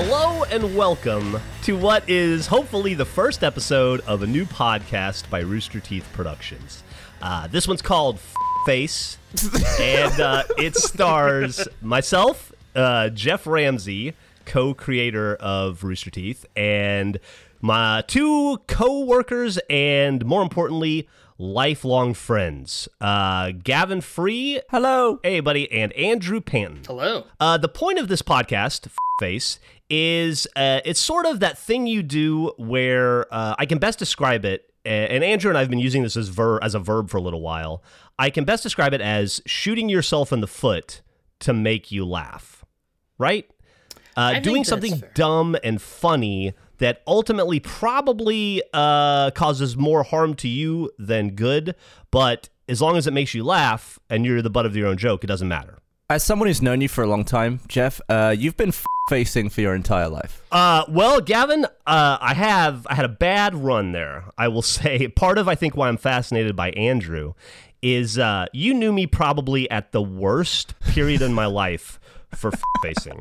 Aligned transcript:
Hello 0.00 0.44
and 0.44 0.76
welcome 0.76 1.40
to 1.64 1.76
what 1.76 2.08
is 2.08 2.46
hopefully 2.46 2.94
the 2.94 3.04
first 3.04 3.42
episode 3.42 4.00
of 4.02 4.22
a 4.22 4.28
new 4.28 4.44
podcast 4.44 5.28
by 5.28 5.40
Rooster 5.40 5.80
Teeth 5.80 6.08
Productions. 6.12 6.84
Uh, 7.20 7.48
this 7.48 7.66
one's 7.66 7.82
called 7.82 8.14
F- 8.14 8.34
Face, 8.64 9.18
and 9.80 10.20
uh, 10.20 10.44
it 10.56 10.76
stars 10.76 11.66
myself, 11.82 12.52
uh, 12.76 13.08
Geoff 13.08 13.44
Ramsey, 13.44 14.14
co-creator 14.44 15.34
of 15.34 15.82
Rooster 15.82 16.10
Teeth, 16.10 16.46
and 16.54 17.18
my 17.60 18.04
two 18.06 18.58
co-workers, 18.68 19.58
and 19.68 20.24
more 20.24 20.42
importantly, 20.42 21.08
lifelong 21.38 22.14
friends, 22.14 22.88
uh, 23.00 23.50
Gavin 23.64 24.00
Free. 24.00 24.60
Hello. 24.70 25.18
Hey, 25.24 25.40
buddy, 25.40 25.68
and 25.72 25.92
Andrew 25.94 26.40
Panton. 26.40 26.82
Hello. 26.86 27.24
Uh, 27.40 27.58
the 27.58 27.68
point 27.68 27.98
of 27.98 28.06
this 28.06 28.22
podcast, 28.22 28.88
Face, 29.18 29.58
is 29.90 30.46
uh, 30.56 30.80
it's 30.84 31.00
sort 31.00 31.26
of 31.26 31.40
that 31.40 31.58
thing 31.58 31.86
you 31.86 32.02
do 32.02 32.52
where 32.56 33.32
uh, 33.32 33.54
I 33.58 33.66
can 33.66 33.78
best 33.78 33.98
describe 33.98 34.44
it. 34.44 34.64
And 34.84 35.22
Andrew 35.22 35.50
and 35.50 35.58
I 35.58 35.60
have 35.60 35.68
been 35.68 35.78
using 35.78 36.02
this 36.02 36.16
as 36.16 36.28
ver- 36.28 36.62
as 36.62 36.74
a 36.74 36.78
verb 36.78 37.10
for 37.10 37.18
a 37.18 37.20
little 37.20 37.42
while. 37.42 37.82
I 38.18 38.30
can 38.30 38.44
best 38.44 38.62
describe 38.62 38.94
it 38.94 39.00
as 39.00 39.42
shooting 39.44 39.88
yourself 39.88 40.32
in 40.32 40.40
the 40.40 40.46
foot 40.46 41.02
to 41.40 41.52
make 41.52 41.92
you 41.92 42.06
laugh, 42.06 42.64
right? 43.18 43.48
Uh, 44.16 44.40
doing 44.40 44.64
something 44.64 44.96
fair. 44.96 45.10
dumb 45.14 45.56
and 45.62 45.80
funny 45.80 46.54
that 46.78 47.02
ultimately 47.06 47.60
probably 47.60 48.62
uh, 48.72 49.30
causes 49.32 49.76
more 49.76 50.04
harm 50.04 50.34
to 50.34 50.48
you 50.48 50.90
than 50.98 51.30
good, 51.30 51.74
but 52.10 52.48
as 52.68 52.80
long 52.80 52.96
as 52.96 53.06
it 53.06 53.12
makes 53.12 53.34
you 53.34 53.44
laugh 53.44 53.98
and 54.08 54.24
you're 54.24 54.42
the 54.42 54.50
butt 54.50 54.66
of 54.66 54.74
your 54.74 54.86
own 54.88 54.96
joke, 54.96 55.22
it 55.22 55.26
doesn't 55.26 55.48
matter. 55.48 55.78
As 56.10 56.22
someone 56.22 56.48
who's 56.48 56.62
known 56.62 56.80
you 56.80 56.88
for 56.88 57.04
a 57.04 57.06
long 57.06 57.24
time, 57.24 57.60
Geoff, 57.68 58.00
uh, 58.08 58.34
you've 58.36 58.56
been 58.56 58.70
f- 58.70 58.86
facing 59.08 59.48
for 59.48 59.60
your 59.60 59.74
entire 59.74 60.08
life. 60.08 60.42
Uh, 60.52 60.84
well, 60.88 61.20
Gavin, 61.20 61.64
uh, 61.64 62.18
I 62.20 62.34
have 62.34 62.86
I 62.88 62.94
had 62.94 63.04
a 63.04 63.10
bad 63.10 63.54
run 63.54 63.92
there. 63.92 64.24
I 64.36 64.48
will 64.48 64.62
say 64.78 65.08
part 65.08 65.38
of 65.38 65.48
I 65.48 65.54
think 65.54 65.76
why 65.76 65.88
I'm 65.88 65.96
fascinated 65.96 66.54
by 66.54 66.70
Andrew 66.70 67.34
is 67.82 68.18
uh, 68.18 68.46
you 68.52 68.74
knew 68.74 68.92
me 68.92 69.06
probably 69.06 69.70
at 69.70 69.92
the 69.92 70.02
worst 70.02 70.78
period 70.80 71.22
in 71.22 71.32
my 71.32 71.46
life 71.62 71.98
for 72.34 72.52
facing. 72.82 73.18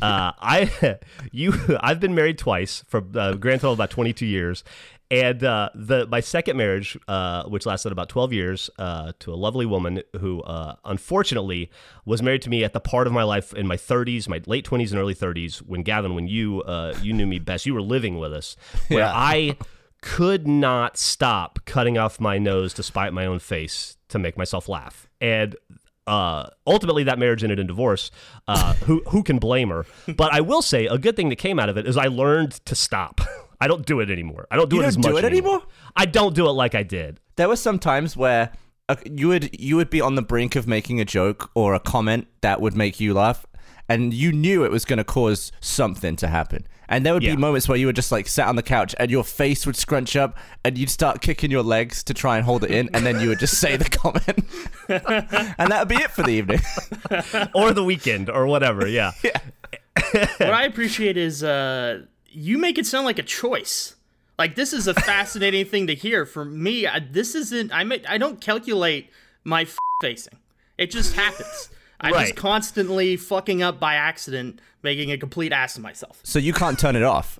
Uh, 0.00 0.32
I 0.40 0.98
you 1.32 1.54
I've 1.80 2.00
been 2.00 2.14
married 2.14 2.38
twice 2.38 2.84
for 2.88 2.98
a 3.14 3.36
grand 3.36 3.60
total 3.60 3.72
of 3.72 3.78
about 3.78 3.90
22 3.90 4.26
years. 4.26 4.64
And 5.12 5.44
uh, 5.44 5.68
the 5.74 6.06
my 6.06 6.20
second 6.20 6.56
marriage, 6.56 6.96
uh, 7.06 7.44
which 7.44 7.66
lasted 7.66 7.92
about 7.92 8.08
12 8.08 8.32
years, 8.32 8.70
uh, 8.78 9.12
to 9.18 9.32
a 9.32 9.36
lovely 9.36 9.66
woman 9.66 10.02
who 10.18 10.40
uh, 10.42 10.76
unfortunately 10.86 11.70
was 12.06 12.22
married 12.22 12.40
to 12.42 12.48
me 12.50 12.64
at 12.64 12.72
the 12.72 12.80
part 12.80 13.06
of 13.06 13.12
my 13.12 13.22
life 13.22 13.52
in 13.52 13.66
my 13.66 13.76
30s, 13.76 14.26
my 14.26 14.40
late 14.46 14.64
20s 14.64 14.90
and 14.90 14.98
early 14.98 15.14
30s, 15.14 15.58
when 15.58 15.82
Gavin, 15.82 16.14
when 16.14 16.28
you 16.28 16.62
uh, 16.62 16.94
you 17.02 17.12
knew 17.12 17.26
me 17.26 17.38
best, 17.38 17.66
you 17.66 17.74
were 17.74 17.82
living 17.82 18.18
with 18.18 18.32
us, 18.32 18.56
where 18.88 19.00
Yeah. 19.00 19.12
I 19.14 19.58
could 20.00 20.48
not 20.48 20.96
stop 20.96 21.58
cutting 21.66 21.98
off 21.98 22.18
my 22.18 22.38
nose 22.38 22.72
to 22.74 22.82
spite 22.82 23.12
my 23.12 23.26
own 23.26 23.38
face 23.38 23.98
to 24.08 24.18
make 24.18 24.38
myself 24.38 24.66
laugh. 24.66 25.08
And 25.20 25.54
uh, 26.06 26.48
ultimately, 26.66 27.04
that 27.04 27.18
marriage 27.18 27.44
ended 27.44 27.60
in 27.60 27.66
divorce. 27.66 28.10
Uh, 28.48 28.72
who 28.86 29.02
who 29.08 29.22
can 29.22 29.38
blame 29.38 29.68
her? 29.68 29.84
But 30.16 30.32
I 30.32 30.40
will 30.40 30.62
say 30.62 30.86
a 30.86 30.96
good 30.96 31.16
thing 31.16 31.28
that 31.28 31.36
came 31.36 31.58
out 31.58 31.68
of 31.68 31.76
it 31.76 31.86
is 31.86 31.98
I 31.98 32.06
learned 32.06 32.52
to 32.64 32.74
stop. 32.74 33.20
I 33.62 33.68
don't 33.68 33.86
do 33.86 34.00
it 34.00 34.10
anymore. 34.10 34.46
I 34.50 34.56
don't 34.56 34.68
do 34.68 34.76
You 34.76 34.82
it 34.82 34.86
as 34.86 34.96
don't 34.96 35.02
do 35.02 35.12
much 35.14 35.24
it 35.24 35.26
anymore? 35.32 35.62
I 35.96 36.04
don't 36.04 36.34
do 36.34 36.46
it 36.48 36.52
like 36.52 36.74
I 36.74 36.82
did. 36.82 37.20
There 37.36 37.48
were 37.48 37.56
some 37.56 37.78
times 37.78 38.16
where 38.16 38.50
uh, 38.88 38.96
you 39.04 39.28
would 39.28 39.58
you 39.58 39.76
would 39.76 39.88
be 39.90 40.00
on 40.00 40.16
the 40.16 40.22
brink 40.22 40.56
of 40.56 40.66
making 40.66 41.00
a 41.00 41.04
joke 41.04 41.50
or 41.54 41.72
a 41.74 41.80
comment 41.80 42.26
that 42.40 42.60
would 42.60 42.74
make 42.76 42.98
you 43.00 43.14
laugh, 43.14 43.46
and 43.88 44.12
you 44.12 44.32
knew 44.32 44.64
it 44.64 44.70
was 44.72 44.84
going 44.84 44.96
to 44.98 45.04
cause 45.04 45.52
something 45.60 46.16
to 46.16 46.26
happen. 46.28 46.66
And 46.88 47.06
there 47.06 47.14
would 47.14 47.22
Yeah. 47.22 47.36
be 47.36 47.40
moments 47.40 47.68
where 47.68 47.78
you 47.78 47.86
would 47.86 47.96
just 47.96 48.12
like 48.12 48.26
sat 48.28 48.48
on 48.48 48.56
the 48.56 48.62
couch 48.62 48.94
and 48.98 49.10
your 49.10 49.24
face 49.24 49.64
would 49.66 49.76
scrunch 49.76 50.14
up, 50.16 50.36
and 50.64 50.76
you'd 50.76 50.90
start 50.90 51.22
kicking 51.22 51.50
your 51.50 51.62
legs 51.62 52.02
to 52.04 52.12
try 52.12 52.36
and 52.36 52.44
hold 52.44 52.64
it 52.64 52.70
in, 52.70 52.90
and 52.92 53.06
then 53.06 53.20
you 53.20 53.28
would 53.30 53.38
just 53.38 53.58
say 53.58 53.76
the 53.76 53.88
comment, 54.02 54.44
and 55.58 55.70
that 55.70 55.78
would 55.82 55.88
be 55.96 56.02
it 56.02 56.10
for 56.10 56.22
the 56.24 56.32
evening. 56.32 56.60
or 57.54 57.72
the 57.72 57.84
weekend 57.84 58.28
or 58.28 58.46
whatever. 58.46 58.86
Yeah. 58.88 59.12
what 60.12 60.40
I 60.52 60.64
appreciate 60.64 61.16
is 61.16 61.42
uh, 61.44 62.02
you 62.32 62.58
make 62.58 62.78
it 62.78 62.86
sound 62.86 63.04
like 63.04 63.18
a 63.18 63.22
choice. 63.22 63.94
Like 64.38 64.54
this 64.54 64.72
is 64.72 64.86
a 64.88 64.94
fascinating 64.94 65.64
thing 65.66 65.86
to 65.86 65.94
hear. 65.94 66.24
For 66.26 66.44
me, 66.44 66.86
I, 66.86 66.98
this 67.00 67.34
isn't. 67.34 67.72
I 67.72 67.84
may, 67.84 68.02
I 68.08 68.18
don't 68.18 68.40
calculate 68.40 69.10
my 69.44 69.62
f- 69.62 69.76
facing. 70.00 70.38
It 70.78 70.90
just 70.90 71.14
happens. 71.14 71.68
I'm 72.00 72.12
Right. 72.14 72.22
just 72.28 72.36
constantly 72.36 73.16
fucking 73.16 73.62
up 73.62 73.78
by 73.78 73.94
accident, 73.94 74.60
making 74.82 75.12
a 75.12 75.18
complete 75.18 75.52
ass 75.52 75.76
of 75.76 75.82
myself. 75.82 76.18
so 76.24 76.38
you 76.40 76.52
can't 76.52 76.78
turn 76.78 76.96
it 76.96 77.02
off. 77.04 77.38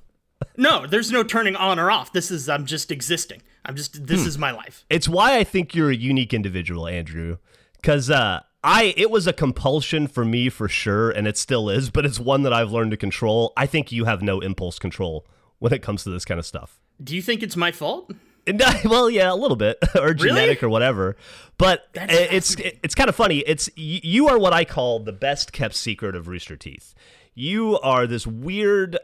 No, 0.56 0.86
there's 0.86 1.10
no 1.10 1.22
turning 1.24 1.56
on 1.56 1.78
or 1.78 1.90
off. 1.90 2.12
This 2.12 2.30
is 2.30 2.48
I'm 2.48 2.66
just 2.66 2.90
existing. 2.92 3.42
I'm 3.64 3.74
just 3.76 4.06
this 4.06 4.26
is 4.26 4.38
my 4.38 4.50
life. 4.52 4.84
It's 4.90 5.08
why 5.08 5.38
I 5.38 5.44
think 5.44 5.74
you're 5.74 5.90
a 5.90 5.96
unique 5.96 6.34
individual, 6.34 6.86
Andrew. 6.86 7.38
Because 7.76 8.10
uh, 8.10 8.40
I, 8.64 8.94
it 8.96 9.10
was 9.10 9.26
a 9.26 9.32
compulsion 9.32 10.06
for 10.06 10.24
me 10.24 10.48
for 10.48 10.68
sure, 10.68 11.10
and 11.10 11.26
it 11.26 11.36
still 11.36 11.68
is. 11.68 11.90
But 11.90 12.06
it's 12.06 12.20
one 12.20 12.42
that 12.42 12.52
I've 12.52 12.70
learned 12.70 12.92
to 12.92 12.96
control. 12.96 13.52
I 13.56 13.66
think 13.66 13.90
you 13.90 14.04
have 14.04 14.22
no 14.22 14.40
impulse 14.40 14.78
control 14.78 15.26
when 15.58 15.72
it 15.72 15.82
comes 15.82 16.04
to 16.04 16.10
this 16.10 16.24
kind 16.24 16.38
of 16.38 16.46
stuff. 16.46 16.80
Do 17.02 17.16
you 17.16 17.22
think 17.22 17.42
it's 17.42 17.56
my 17.56 17.72
fault? 17.72 18.10
And, 18.44 18.60
well, 18.86 19.08
yeah, 19.08 19.32
a 19.32 19.36
little 19.36 19.56
bit, 19.56 19.78
or 19.94 20.14
genetic 20.14 20.64
or 20.64 20.68
whatever. 20.68 21.16
But 21.58 21.86
That's 21.92 22.12
i- 22.12 22.16
it's 22.34 22.56
it's 22.56 22.92
kind 22.96 23.08
of 23.08 23.14
funny. 23.14 23.38
It's 23.46 23.70
you 23.76 24.26
are 24.26 24.36
what 24.36 24.52
I 24.52 24.64
call 24.64 24.98
the 24.98 25.12
best 25.12 25.52
kept 25.52 25.76
secret 25.76 26.16
of 26.16 26.26
Rooster 26.26 26.56
Teeth. 26.56 26.92
You 27.36 27.78
are 27.84 28.04
this 28.04 28.26
weird. 28.26 28.98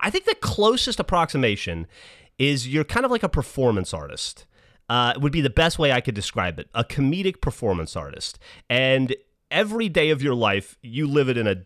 I 0.00 0.10
think 0.10 0.26
the 0.26 0.36
closest 0.36 1.00
approximation 1.00 1.88
is 2.38 2.68
you're 2.68 2.84
kind 2.84 3.04
of 3.04 3.10
like 3.10 3.24
a 3.24 3.28
performance 3.28 3.92
artist. 3.92 4.46
Uh, 4.88 5.14
would 5.18 5.32
be 5.32 5.40
the 5.40 5.50
best 5.50 5.78
way 5.78 5.92
I 5.92 6.00
could 6.02 6.14
describe 6.14 6.58
it. 6.58 6.68
A 6.74 6.84
comedic 6.84 7.40
performance 7.40 7.96
artist, 7.96 8.38
and 8.68 9.16
every 9.50 9.88
day 9.88 10.10
of 10.10 10.22
your 10.22 10.34
life 10.34 10.76
you 10.82 11.06
live 11.06 11.28
it 11.28 11.38
in 11.38 11.46
a 11.46 11.64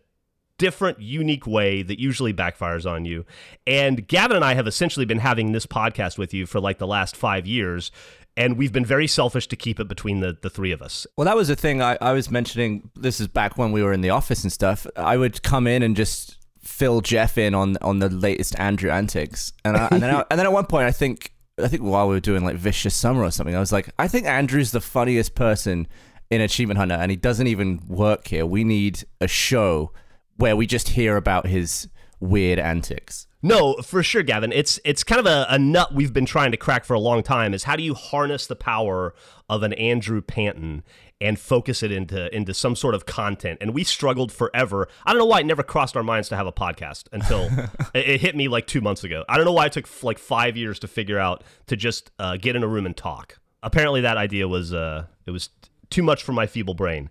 different, 0.59 1.01
unique 1.01 1.47
way 1.47 1.81
that 1.81 1.99
usually 1.99 2.33
backfires 2.33 2.89
on 2.89 3.05
you. 3.05 3.25
And 3.65 4.07
Gavin 4.07 4.35
and 4.35 4.45
I 4.45 4.53
have 4.53 4.67
essentially 4.67 5.05
been 5.05 5.19
having 5.19 5.53
this 5.53 5.65
podcast 5.65 6.19
with 6.19 6.33
you 6.33 6.45
for 6.45 6.59
like 6.59 6.77
the 6.77 6.85
last 6.85 7.15
five 7.15 7.47
years. 7.47 7.91
And 8.37 8.57
we've 8.57 8.71
been 8.71 8.85
very 8.85 9.07
selfish 9.07 9.47
to 9.47 9.55
keep 9.55 9.79
it 9.79 9.87
between 9.87 10.19
the, 10.19 10.37
the 10.39 10.49
three 10.49 10.71
of 10.71 10.81
us. 10.81 11.07
Well, 11.17 11.25
that 11.25 11.35
was 11.35 11.47
the 11.47 11.55
thing 11.55 11.81
I, 11.81 11.97
I 11.99 12.13
was 12.13 12.29
mentioning. 12.29 12.89
This 12.95 13.19
is 13.19 13.27
back 13.27 13.57
when 13.57 13.71
we 13.71 13.81
were 13.81 13.91
in 13.91 14.01
the 14.01 14.11
office 14.11 14.43
and 14.43 14.51
stuff. 14.51 14.85
I 14.95 15.17
would 15.17 15.41
come 15.41 15.65
in 15.65 15.81
and 15.81 15.95
just 15.95 16.37
fill 16.61 17.01
Jeff 17.01 17.37
in 17.37 17.55
on 17.55 17.77
on 17.81 17.99
the 17.99 18.09
latest 18.09 18.57
Andrew 18.59 18.91
antics, 18.91 19.51
and 19.65 19.75
I, 19.75 19.87
and 19.91 20.01
then 20.03 20.15
I, 20.15 20.25
and 20.29 20.39
then 20.39 20.45
at 20.45 20.53
one 20.53 20.67
point 20.67 20.85
I 20.85 20.91
think 20.91 21.33
I 21.63 21.67
think 21.67 21.83
while 21.83 22.07
we 22.07 22.15
were 22.15 22.19
doing 22.19 22.43
like 22.43 22.55
Vicious 22.55 22.95
Summer 22.95 23.23
or 23.23 23.31
something, 23.31 23.55
I 23.55 23.59
was 23.59 23.71
like, 23.71 23.89
I 23.97 24.07
think 24.07 24.25
Andrew's 24.25 24.71
the 24.71 24.81
funniest 24.81 25.35
person 25.35 25.87
in 26.29 26.41
Achievement 26.41 26.77
Hunter, 26.77 26.95
and 26.95 27.09
he 27.11 27.17
doesn't 27.17 27.47
even 27.47 27.81
work 27.87 28.27
here. 28.27 28.45
We 28.45 28.63
need 28.63 29.03
a 29.19 29.27
show 29.27 29.91
where 30.37 30.55
we 30.55 30.67
just 30.67 30.89
hear 30.89 31.17
about 31.17 31.47
his 31.47 31.87
weird 32.19 32.59
antics. 32.59 33.27
No, 33.41 33.75
for 33.75 34.03
sure, 34.03 34.23
Gavin. 34.23 34.51
It's 34.51 34.79
it's 34.83 35.03
kind 35.03 35.19
of 35.19 35.25
a, 35.25 35.45
a 35.49 35.57
nut 35.57 35.93
we've 35.93 36.11
been 36.11 36.25
trying 36.25 36.51
to 36.51 36.57
crack 36.57 36.83
for 36.83 36.93
a 36.93 36.99
long 36.99 37.23
time. 37.23 37.53
Is 37.53 37.63
how 37.63 37.75
do 37.75 37.83
you 37.83 37.93
harness 37.93 38.47
the 38.47 38.55
power 38.55 39.15
of 39.47 39.63
an 39.63 39.73
Andrew 39.73 40.21
Panton 40.21 40.83
and 41.21 41.39
focus 41.39 41.83
it 41.83 41.91
into 41.91 42.33
into 42.35 42.53
some 42.53 42.75
sort 42.75 42.95
of 42.95 43.05
content? 43.05 43.59
And 43.61 43.73
we 43.73 43.83
struggled 43.83 44.31
forever. 44.31 44.87
I 45.05 45.11
don't 45.11 45.19
know 45.19 45.25
why 45.25 45.39
it 45.41 45.45
never 45.45 45.63
crossed 45.63 45.97
our 45.97 46.03
minds 46.03 46.29
to 46.29 46.35
have 46.35 46.47
a 46.47 46.51
podcast 46.51 47.05
until 47.11 47.45
it, 47.93 48.09
it 48.09 48.21
hit 48.21 48.35
me 48.35 48.47
like 48.47 48.67
two 48.67 48.81
months 48.81 49.03
ago. 49.03 49.23
I 49.27 49.37
don't 49.37 49.45
know 49.45 49.53
why 49.53 49.65
it 49.65 49.73
took 49.73 49.85
f- 49.85 50.03
like 50.03 50.19
five 50.19 50.57
years 50.57 50.79
to 50.79 50.87
figure 50.87 51.19
out 51.19 51.43
to 51.67 51.75
just 51.75 52.11
uh, 52.19 52.37
get 52.37 52.55
in 52.55 52.63
a 52.63 52.67
room 52.67 52.85
and 52.85 52.95
talk. 52.95 53.39
Apparently, 53.61 54.01
that 54.01 54.17
idea 54.17 54.47
was 54.47 54.73
uh, 54.73 55.05
it 55.25 55.31
was 55.31 55.47
t- 55.47 55.69
too 55.89 56.03
much 56.03 56.23
for 56.23 56.31
my 56.31 56.47
feeble 56.47 56.73
brain. 56.73 57.09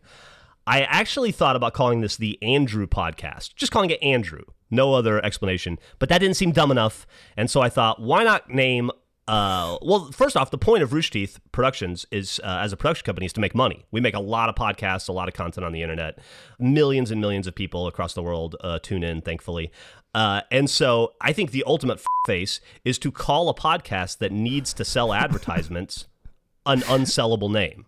I 0.66 0.82
actually 0.82 1.32
thought 1.32 1.56
about 1.56 1.72
calling 1.72 2.02
this 2.02 2.16
the 2.16 2.38
Andrew 2.42 2.86
podcast, 2.86 3.54
just 3.54 3.72
calling 3.72 3.88
it 3.88 4.02
Andrew, 4.02 4.42
no 4.70 4.92
other 4.92 5.24
explanation. 5.24 5.78
But 5.98 6.10
that 6.10 6.18
didn't 6.18 6.36
seem 6.36 6.52
dumb 6.52 6.70
enough, 6.70 7.06
and 7.36 7.50
so 7.50 7.62
I 7.62 7.70
thought, 7.70 8.00
why 8.00 8.22
not 8.22 8.50
name? 8.50 8.90
Uh, 9.28 9.76
well, 9.82 10.10
first 10.10 10.38
off, 10.38 10.50
the 10.50 10.56
point 10.58 10.82
of 10.82 10.94
Rooster 10.94 11.12
Teeth 11.12 11.38
Productions 11.52 12.06
is, 12.10 12.40
uh, 12.42 12.60
as 12.62 12.72
a 12.72 12.78
production 12.78 13.04
company, 13.04 13.26
is 13.26 13.32
to 13.34 13.40
make 13.40 13.54
money. 13.54 13.84
We 13.90 14.00
make 14.00 14.14
a 14.14 14.20
lot 14.20 14.48
of 14.48 14.54
podcasts, 14.54 15.06
a 15.06 15.12
lot 15.12 15.28
of 15.28 15.34
content 15.34 15.66
on 15.66 15.72
the 15.72 15.82
internet. 15.82 16.18
Millions 16.58 17.10
and 17.10 17.20
millions 17.20 17.46
of 17.46 17.54
people 17.54 17.86
across 17.86 18.14
the 18.14 18.22
world 18.22 18.56
uh, 18.62 18.78
tune 18.78 19.04
in, 19.04 19.20
thankfully. 19.20 19.70
Uh, 20.14 20.40
and 20.50 20.70
so 20.70 21.12
I 21.20 21.34
think 21.34 21.50
the 21.50 21.62
ultimate 21.66 21.98
f- 21.98 22.06
face 22.26 22.62
is 22.86 22.98
to 23.00 23.12
call 23.12 23.50
a 23.50 23.54
podcast 23.54 24.18
that 24.18 24.32
needs 24.32 24.72
to 24.72 24.84
sell 24.84 25.12
advertisements 25.12 26.06
an 26.66 26.80
unsellable 26.80 27.52
name. 27.52 27.84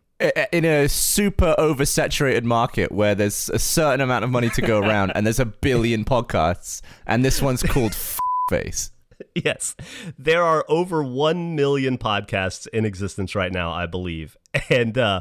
In 0.52 0.66
a 0.66 0.87
super 0.87 1.54
oversaturated 1.58 2.44
market 2.44 2.92
where 2.92 3.14
there's 3.14 3.48
a 3.48 3.58
certain 3.58 4.02
amount 4.02 4.25
of 4.25 4.31
money 4.31 4.50
to 4.50 4.60
go 4.60 4.78
around, 4.87 5.12
and 5.14 5.25
there's 5.25 5.40
a 5.40 5.46
billion 5.46 6.04
podcasts, 6.04 6.82
and 7.06 7.25
this 7.25 7.40
one's 7.40 7.62
called 7.62 7.92
F- 7.92 8.19
Face. 8.50 8.90
yes. 9.34 9.76
There 10.19 10.43
are 10.43 10.64
over 10.69 11.02
1 11.02 11.55
million 11.55 11.99
podcasts 11.99 12.67
in 12.69 12.84
existence 12.84 13.34
right 13.34 13.52
now, 13.52 13.72
I 13.72 13.87
believe. 13.87 14.37
And 14.69 14.99
uh, 14.99 15.20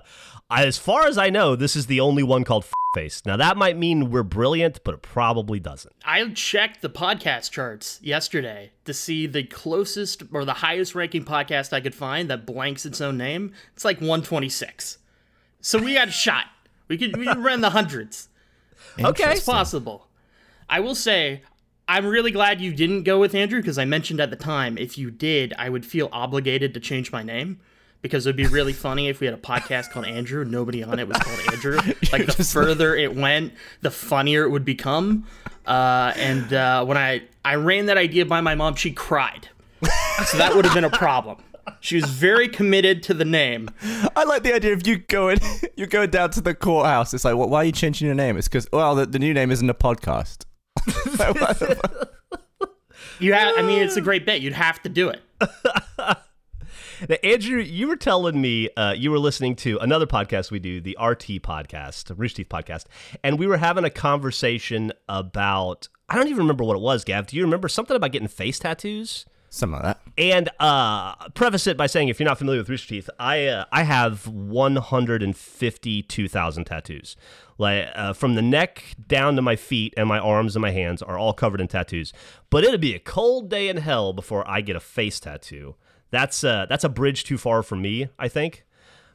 as 0.50 0.80
far 0.80 1.06
as 1.06 1.19
I 1.19 1.30
know, 1.30 1.56
this 1.56 1.75
is 1.75 1.86
the 1.86 2.00
only 2.00 2.24
one 2.24 2.44
called 2.44 2.66
Face. 2.96 3.24
Now, 3.28 3.38
that 3.38 3.57
might 3.57 3.78
mean 3.78 4.10
we're 4.10 4.24
brilliant, 4.24 4.84
but 4.84 4.96
it 4.96 5.01
probably 5.04 5.60
doesn't. 5.60 5.94
I 6.04 6.28
checked 6.30 6.81
the 6.81 6.90
podcast 6.90 7.51
charts 7.51 8.00
yesterday 8.01 8.72
to 8.86 8.94
see 8.94 9.28
the 9.28 9.44
closest 9.44 10.24
or 10.34 10.45
the 10.45 10.54
highest 10.54 10.95
ranking 10.95 11.25
podcast 11.25 11.74
I 11.74 11.80
could 11.80 11.94
find 11.94 12.28
that 12.31 12.48
blanks 12.48 12.88
its 12.88 13.00
own 13.02 13.18
name. 13.18 13.54
It's 13.75 13.86
like 13.86 13.98
126. 13.98 14.98
So 15.62 15.78
we 15.78 15.94
got 15.94 16.07
a 16.07 16.12
shot. 16.25 16.45
We 16.88 16.98
could 16.98 17.16
we 17.16 17.28
could 17.28 17.38
run 17.38 17.62
the 17.62 17.69
hundreds. 17.69 18.30
Okay. 19.00 19.34
It's 19.34 19.45
possible. 19.45 20.07
I 20.69 20.80
will 20.80 20.95
say, 20.95 21.42
I'm 21.89 22.06
really 22.06 22.30
glad 22.30 22.62
you 22.62 22.71
didn't 22.71 23.01
go 23.01 23.19
with 23.19 23.33
Andrew 23.33 23.59
because 23.59 23.80
I 23.80 23.86
mentioned 23.86 24.19
at 24.19 24.30
the 24.30 24.36
time 24.36 24.77
if 24.77 24.95
you 24.95 25.09
did, 25.09 25.56
I 25.57 25.69
would 25.69 25.83
feel 25.83 26.07
obligated 26.12 26.75
to 26.75 26.80
change 26.80 27.12
my 27.12 27.24
name 27.24 27.59
because 28.03 28.27
it 28.27 28.30
would 28.30 28.36
be 28.36 28.45
really 28.45 28.74
funny 28.74 29.07
if 29.07 29.19
we 29.19 29.25
had 29.25 29.33
a 29.33 29.39
podcast 29.39 29.89
called 29.89 30.06
Andrew 30.06 30.44
and 30.44 30.51
nobody 30.51 30.83
on 30.83 31.00
it 31.00 31.07
was 31.07 31.18
called 31.18 31.39
Andrew. 31.51 31.80
Like 32.12 32.27
the 32.27 32.44
further 32.44 32.95
it 32.95 33.15
went, 33.15 33.53
the 33.81 33.89
funnier 33.89 34.44
it 34.44 34.50
would 34.50 34.65
become. 34.65 35.25
Uh, 35.65 36.13
and 36.15 36.53
uh, 36.53 36.86
when 36.86 36.95
I 36.95 37.24
I 37.44 37.56
ran 37.56 37.88
that 37.88 37.97
idea 37.97 38.24
by 38.24 38.39
my 38.42 38.53
mom, 38.53 38.75
she 38.75 38.92
cried. 38.92 39.50
So 40.27 40.38
that 40.38 40.56
would 40.56 40.65
have 40.65 40.75
been 40.75 40.83
a 40.83 40.92
problem. 40.92 41.38
She 41.80 41.95
was 41.95 42.06
very 42.06 42.50
committed 42.50 43.01
to 43.03 43.15
the 43.15 43.25
name. 43.25 43.71
I 44.15 44.25
like 44.25 44.44
the 44.44 44.53
idea 44.53 44.74
of 44.74 44.85
you 44.85 44.97
going, 44.97 45.39
you 45.75 45.88
go 45.88 46.06
down 46.06 46.30
to 46.31 46.42
the 46.42 46.53
courthouse. 46.53 47.15
It's 47.15 47.25
like, 47.25 47.35
well, 47.35 47.50
why 47.50 47.59
are 47.59 47.65
you 47.65 47.71
changing 47.71 48.06
your 48.06 48.15
name? 48.15 48.38
It's 48.38 48.47
because, 48.47 48.68
well, 48.71 48.94
the, 48.94 49.07
the 49.07 49.18
new 49.18 49.33
name 49.33 49.50
isn't 49.50 49.69
a 49.69 49.74
podcast. 49.74 50.45
You 53.20 53.34
have, 53.34 53.54
I 53.58 53.62
mean, 53.64 53.81
it's 53.81 53.98
a 53.98 54.02
great 54.02 54.26
bit. 54.26 54.42
You'd 54.42 54.54
have 54.54 54.81
to 54.84 54.90
do 54.90 55.10
it. 55.10 55.22
Now, 57.08 57.16
Andrew, 57.24 57.62
you 57.62 57.88
were 57.88 57.96
telling 57.96 58.42
me 58.42 58.70
uh, 58.76 58.92
you 58.92 59.10
were 59.10 59.20
listening 59.20 59.56
to 59.58 59.78
another 59.78 60.06
podcast 60.06 60.52
we 60.52 60.60
do, 60.60 60.81
the 60.81 60.98
RT 61.02 61.42
podcast, 61.42 62.12
Rooster 62.18 62.44
Teeth 62.44 62.50
podcast, 62.50 62.88
and 63.24 63.40
we 63.40 63.48
were 63.48 63.56
having 63.56 63.86
a 63.86 63.90
conversation 63.90 64.92
about 65.08 65.88
I 66.10 66.16
don't 66.16 66.28
even 66.28 66.40
remember 66.40 66.66
what 66.66 66.76
it 66.76 66.81
was, 66.81 67.06
Gav. 67.06 67.28
Do 67.28 67.38
you 67.38 67.44
remember 67.44 67.70
something 67.70 67.96
about 67.96 68.12
getting 68.12 68.28
face 68.28 68.60
tattoos? 68.60 69.26
Something 69.50 69.78
of 69.78 69.84
that. 69.84 70.00
And 70.18 70.50
uh, 70.60 71.16
preface 71.30 71.66
it 71.66 71.75
by 71.75 71.88
saying, 71.88 72.10
if 72.10 72.19
you're 72.19 72.28
not 72.28 72.38
familiar 72.38 72.60
with 72.60 72.69
Rooster 72.69 72.90
Teeth, 72.90 73.10
I 73.18 73.48
uh, 73.48 73.66
I 73.72 73.81
have 73.84 74.28
152,000 74.28 76.66
tattoos. 76.66 77.16
Like 77.57 77.88
uh, 77.96 78.13
from 78.13 78.36
the 78.36 78.42
neck 78.42 78.96
down 79.07 79.36
to 79.36 79.42
my 79.42 79.56
feet 79.56 79.94
and 79.98 80.07
my 80.07 80.19
arms 80.19 80.56
and 80.56 80.62
my 80.62 80.72
hands 80.72 81.01
are 81.01 81.18
all 81.18 81.34
covered 81.34 81.60
in 81.60 81.68
tattoos. 81.68 82.13
But 82.50 82.63
it'll 82.63 82.78
be 82.78 82.96
a 82.96 83.00
cold 83.00 83.50
day 83.50 83.69
in 83.69 83.78
hell 83.78 84.13
before 84.13 84.50
I 84.50 84.62
get 84.62 84.75
a 84.75 84.80
face 84.80 85.19
tattoo. 85.19 85.75
That's 86.12 86.44
uh, 86.44 86.66
that's 86.69 86.84
a 86.84 86.90
bridge 86.90 87.24
too 87.24 87.38
far 87.38 87.63
for 87.63 87.75
me, 87.75 88.10
I 88.18 88.28
think. 88.28 88.66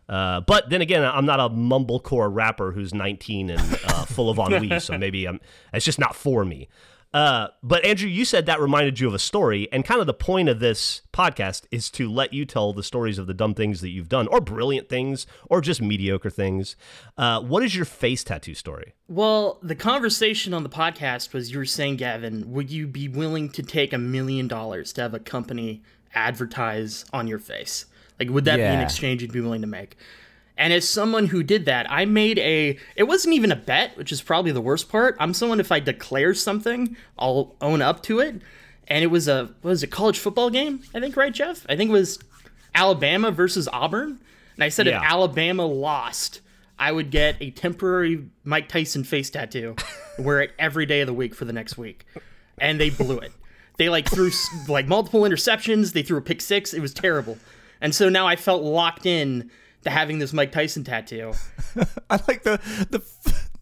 Uh, 0.08 0.40
but 0.40 0.68
then 0.68 0.82
again, 0.82 1.04
I'm 1.04 1.26
not 1.26 1.40
a 1.40 1.48
mumblecore 1.48 2.32
rapper 2.32 2.72
who's 2.72 2.92
19 2.92 3.50
and 3.50 3.78
uh, 3.86 4.04
full 4.04 4.28
of 4.28 4.38
ennui, 4.38 4.78
so 4.78 4.98
maybe 4.98 5.26
I'm, 5.26 5.40
it's 5.72 5.84
just 5.84 5.98
not 5.98 6.14
for 6.14 6.44
me. 6.44 6.68
Uh, 7.14 7.46
but 7.62 7.84
Andrew, 7.84 8.08
you 8.08 8.24
said 8.24 8.44
that 8.46 8.60
reminded 8.60 8.98
you 8.98 9.06
of 9.06 9.14
a 9.14 9.20
story, 9.20 9.68
and 9.70 9.84
kind 9.84 10.00
of 10.00 10.08
the 10.08 10.12
point 10.12 10.48
of 10.48 10.58
this 10.58 11.02
podcast 11.12 11.62
is 11.70 11.88
to 11.90 12.10
let 12.10 12.32
you 12.32 12.44
tell 12.44 12.72
the 12.72 12.82
stories 12.82 13.18
of 13.18 13.28
the 13.28 13.32
dumb 13.32 13.54
things 13.54 13.80
that 13.82 13.90
you've 13.90 14.08
done, 14.08 14.26
or 14.26 14.40
brilliant 14.40 14.88
things, 14.88 15.24
or 15.48 15.60
just 15.60 15.80
mediocre 15.80 16.28
things. 16.28 16.74
Uh, 17.16 17.40
what 17.40 17.62
is 17.62 17.76
your 17.76 17.84
face 17.84 18.24
tattoo 18.24 18.52
story? 18.52 18.94
Well, 19.06 19.60
the 19.62 19.76
conversation 19.76 20.52
on 20.52 20.64
the 20.64 20.68
podcast 20.68 21.32
was 21.32 21.52
you 21.52 21.58
were 21.58 21.64
saying, 21.64 21.96
Gavin, 21.96 22.50
would 22.52 22.68
you 22.68 22.88
be 22.88 23.06
willing 23.06 23.48
to 23.50 23.62
take 23.62 23.92
a 23.92 23.98
million 23.98 24.48
dollars 24.48 24.92
to 24.94 25.02
have 25.02 25.14
a 25.14 25.20
company 25.20 25.82
advertise 26.16 27.04
on 27.12 27.28
your 27.28 27.38
face? 27.38 27.86
Like, 28.18 28.30
would 28.30 28.44
that 28.46 28.56
be 28.56 28.62
an 28.62 28.80
exchange 28.80 29.22
you'd 29.22 29.32
be 29.32 29.40
willing 29.40 29.60
to 29.60 29.68
make? 29.68 29.96
And 30.56 30.72
as 30.72 30.88
someone 30.88 31.26
who 31.26 31.42
did 31.42 31.64
that, 31.64 31.90
I 31.90 32.04
made 32.04 32.38
a. 32.38 32.78
It 32.96 33.04
wasn't 33.04 33.34
even 33.34 33.50
a 33.50 33.56
bet, 33.56 33.96
which 33.96 34.12
is 34.12 34.22
probably 34.22 34.52
the 34.52 34.60
worst 34.60 34.88
part. 34.88 35.16
I'm 35.18 35.34
someone 35.34 35.58
if 35.58 35.72
I 35.72 35.80
declare 35.80 36.32
something, 36.34 36.96
I'll 37.18 37.56
own 37.60 37.82
up 37.82 38.02
to 38.04 38.20
it. 38.20 38.40
And 38.86 39.02
it 39.02 39.08
was 39.08 39.26
a 39.28 39.46
what 39.62 39.70
was 39.70 39.82
it 39.82 39.88
college 39.90 40.18
football 40.18 40.50
game? 40.50 40.82
I 40.94 41.00
think 41.00 41.16
right, 41.16 41.32
Geoff. 41.32 41.66
I 41.68 41.76
think 41.76 41.88
it 41.90 41.92
was 41.94 42.18
Alabama 42.74 43.30
versus 43.30 43.68
Auburn. 43.72 44.20
And 44.56 44.62
I 44.64 44.68
said 44.68 44.86
Yeah. 44.86 44.98
if 44.98 45.10
Alabama 45.10 45.66
lost, 45.66 46.40
I 46.78 46.92
would 46.92 47.10
get 47.10 47.36
a 47.40 47.50
temporary 47.50 48.26
Mike 48.44 48.68
Tyson 48.68 49.02
face 49.04 49.30
tattoo, 49.30 49.74
wear 50.18 50.40
it 50.42 50.52
every 50.58 50.86
day 50.86 51.00
of 51.00 51.06
the 51.08 51.14
week 51.14 51.34
for 51.34 51.44
the 51.44 51.52
next 51.52 51.76
week. 51.78 52.04
And 52.58 52.78
they 52.80 52.90
blew 52.90 53.18
it. 53.18 53.32
They 53.78 53.88
like 53.88 54.08
threw 54.08 54.30
like 54.68 54.86
multiple 54.86 55.22
interceptions. 55.22 55.92
They 55.94 56.02
threw 56.04 56.18
a 56.18 56.22
pick 56.22 56.40
six. 56.40 56.72
It 56.72 56.80
was 56.80 56.94
terrible. 56.94 57.38
And 57.80 57.92
so 57.92 58.08
now 58.08 58.26
I 58.28 58.36
felt 58.36 58.62
locked 58.62 59.04
in 59.06 59.50
having 59.90 60.18
this 60.18 60.32
Mike 60.32 60.52
Tyson 60.52 60.84
tattoo. 60.84 61.32
I 62.10 62.20
like 62.28 62.42
the 62.42 62.60
the 62.90 63.02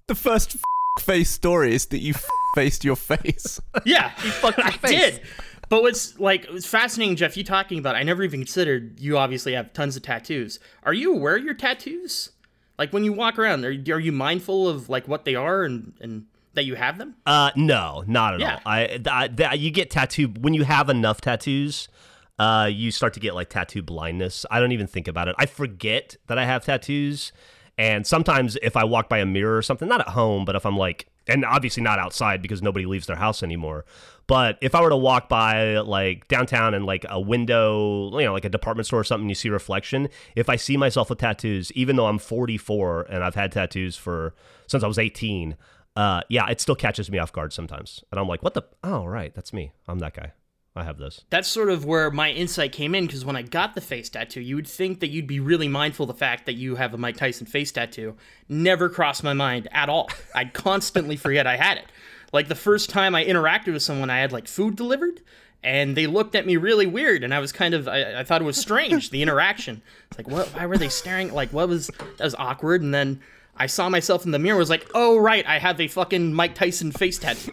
the 0.08 0.14
first 0.14 0.56
f- 0.56 1.04
face 1.04 1.30
story 1.30 1.74
is 1.74 1.86
that 1.86 2.00
you 2.00 2.14
f- 2.14 2.24
faced 2.54 2.84
your 2.84 2.96
face. 2.96 3.60
Yeah, 3.84 4.10
fucked 4.10 4.58
your 4.58 4.66
I 4.66 4.70
face. 4.72 4.90
did. 4.90 5.20
But 5.68 5.82
what's 5.82 6.18
like 6.18 6.46
it's 6.50 6.66
fascinating, 6.66 7.16
Geoff, 7.16 7.36
you 7.36 7.44
talking 7.44 7.78
about 7.78 7.94
I 7.96 8.02
never 8.02 8.22
even 8.22 8.40
considered 8.40 9.00
you 9.00 9.16
obviously 9.16 9.54
have 9.54 9.72
tons 9.72 9.96
of 9.96 10.02
tattoos. 10.02 10.58
Are 10.82 10.92
you 10.92 11.14
aware 11.14 11.36
of 11.36 11.44
your 11.44 11.54
tattoos? 11.54 12.30
Like 12.78 12.92
when 12.92 13.04
you 13.04 13.12
walk 13.12 13.38
around, 13.38 13.64
are, 13.64 13.70
are 13.70 14.00
you 14.00 14.12
mindful 14.12 14.68
of 14.68 14.88
like 14.88 15.08
what 15.08 15.24
they 15.24 15.34
are 15.34 15.62
and, 15.64 15.92
and 16.00 16.24
that 16.54 16.64
you 16.64 16.74
have 16.74 16.98
them? 16.98 17.14
Uh, 17.24 17.50
no, 17.56 18.04
not 18.06 18.34
at 18.34 18.40
Yeah. 18.40 18.54
all. 18.56 18.60
I, 18.66 19.00
I 19.10 19.28
that, 19.28 19.58
you 19.60 19.70
get 19.70 19.90
tattoo 19.90 20.28
when 20.28 20.52
you 20.52 20.64
have 20.64 20.90
enough 20.90 21.20
tattoos. 21.22 21.88
Uh, 22.38 22.68
you 22.70 22.90
start 22.90 23.14
to 23.14 23.20
get 23.20 23.34
like 23.34 23.50
tattoo 23.50 23.82
blindness. 23.82 24.46
I 24.50 24.58
don't 24.60 24.72
even 24.72 24.86
think 24.86 25.06
about 25.06 25.28
it. 25.28 25.36
I 25.38 25.46
forget 25.46 26.16
that 26.26 26.38
I 26.38 26.44
have 26.44 26.64
tattoos, 26.64 27.32
and 27.78 28.06
sometimes 28.06 28.56
if 28.62 28.76
I 28.76 28.84
walk 28.84 29.08
by 29.08 29.18
a 29.18 29.26
mirror 29.26 29.56
or 29.56 29.62
something, 29.62 29.88
not 29.88 30.00
at 30.00 30.08
home, 30.08 30.44
but 30.44 30.56
if 30.56 30.66
I'm 30.66 30.76
like, 30.76 31.08
and 31.26 31.44
obviously 31.44 31.82
not 31.82 31.98
outside 31.98 32.42
because 32.42 32.62
nobody 32.62 32.86
leaves 32.86 33.06
their 33.06 33.16
house 33.16 33.42
anymore. 33.42 33.84
But 34.26 34.58
if 34.60 34.74
I 34.74 34.80
were 34.80 34.90
to 34.90 34.96
walk 34.96 35.28
by 35.28 35.78
like 35.78 36.28
downtown 36.28 36.74
and 36.74 36.86
like 36.86 37.04
a 37.08 37.20
window, 37.20 38.10
you 38.18 38.24
know, 38.24 38.32
like 38.32 38.44
a 38.44 38.48
department 38.48 38.86
store 38.86 39.00
or 39.00 39.04
something, 39.04 39.28
you 39.28 39.34
see 39.34 39.48
reflection. 39.48 40.08
If 40.36 40.48
I 40.48 40.56
see 40.56 40.76
myself 40.76 41.10
with 41.10 41.18
tattoos, 41.18 41.72
even 41.72 41.96
though 41.96 42.06
I'm 42.06 42.18
44 42.18 43.06
and 43.08 43.24
I've 43.24 43.34
had 43.34 43.52
tattoos 43.52 43.96
for 43.96 44.34
since 44.66 44.82
I 44.82 44.86
was 44.86 44.98
18, 44.98 45.56
uh, 45.96 46.22
yeah, 46.28 46.48
it 46.48 46.60
still 46.60 46.74
catches 46.74 47.10
me 47.10 47.18
off 47.18 47.32
guard 47.32 47.52
sometimes. 47.52 48.02
And 48.10 48.18
I'm 48.18 48.28
like, 48.28 48.42
what 48.42 48.54
the? 48.54 48.62
Oh, 48.82 49.04
right, 49.04 49.34
that's 49.34 49.52
me. 49.52 49.72
I'm 49.86 49.98
that 50.00 50.14
guy. 50.14 50.32
I 50.74 50.84
have 50.84 50.96
this. 50.96 51.24
That's 51.28 51.48
sort 51.48 51.68
of 51.68 51.84
where 51.84 52.10
my 52.10 52.30
insight 52.30 52.72
came 52.72 52.94
in 52.94 53.06
because 53.06 53.26
when 53.26 53.36
I 53.36 53.42
got 53.42 53.74
the 53.74 53.82
face 53.82 54.08
tattoo, 54.08 54.40
you 54.40 54.56
would 54.56 54.66
think 54.66 55.00
that 55.00 55.10
you'd 55.10 55.26
be 55.26 55.38
really 55.38 55.68
mindful 55.68 56.04
of 56.04 56.08
the 56.08 56.18
fact 56.18 56.46
that 56.46 56.54
you 56.54 56.76
have 56.76 56.94
a 56.94 56.98
Mike 56.98 57.18
Tyson 57.18 57.46
face 57.46 57.70
tattoo. 57.70 58.16
Never 58.48 58.88
crossed 58.88 59.22
my 59.22 59.34
mind 59.34 59.68
at 59.70 59.90
all. 59.90 60.08
I'd 60.34 60.54
constantly 60.54 61.16
forget 61.16 61.46
I 61.46 61.56
had 61.56 61.76
it. 61.76 61.84
Like 62.32 62.48
the 62.48 62.54
first 62.54 62.88
time 62.88 63.14
I 63.14 63.24
interacted 63.24 63.74
with 63.74 63.82
someone, 63.82 64.08
I 64.08 64.20
had 64.20 64.32
like 64.32 64.48
food 64.48 64.74
delivered, 64.74 65.20
and 65.62 65.94
they 65.94 66.06
looked 66.06 66.34
at 66.34 66.46
me 66.46 66.56
really 66.56 66.86
weird, 66.86 67.22
and 67.22 67.34
I 67.34 67.40
was 67.40 67.52
kind 67.52 67.74
of 67.74 67.86
I, 67.86 68.20
I 68.20 68.24
thought 68.24 68.40
it 68.40 68.46
was 68.46 68.56
strange 68.56 69.10
the 69.10 69.20
interaction. 69.20 69.82
It's 70.10 70.18
like 70.18 70.28
what? 70.28 70.48
Why 70.48 70.64
were 70.64 70.78
they 70.78 70.88
staring? 70.88 71.34
Like 71.34 71.52
what 71.52 71.68
was 71.68 71.88
that 72.16 72.24
was 72.24 72.34
awkward? 72.36 72.80
And 72.80 72.94
then 72.94 73.20
I 73.58 73.66
saw 73.66 73.90
myself 73.90 74.24
in 74.24 74.30
the 74.30 74.38
mirror. 74.38 74.56
Was 74.56 74.70
like, 74.70 74.88
oh 74.94 75.18
right, 75.18 75.46
I 75.46 75.58
have 75.58 75.78
a 75.78 75.88
fucking 75.88 76.32
Mike 76.32 76.54
Tyson 76.54 76.92
face 76.92 77.18
tattoo 77.18 77.52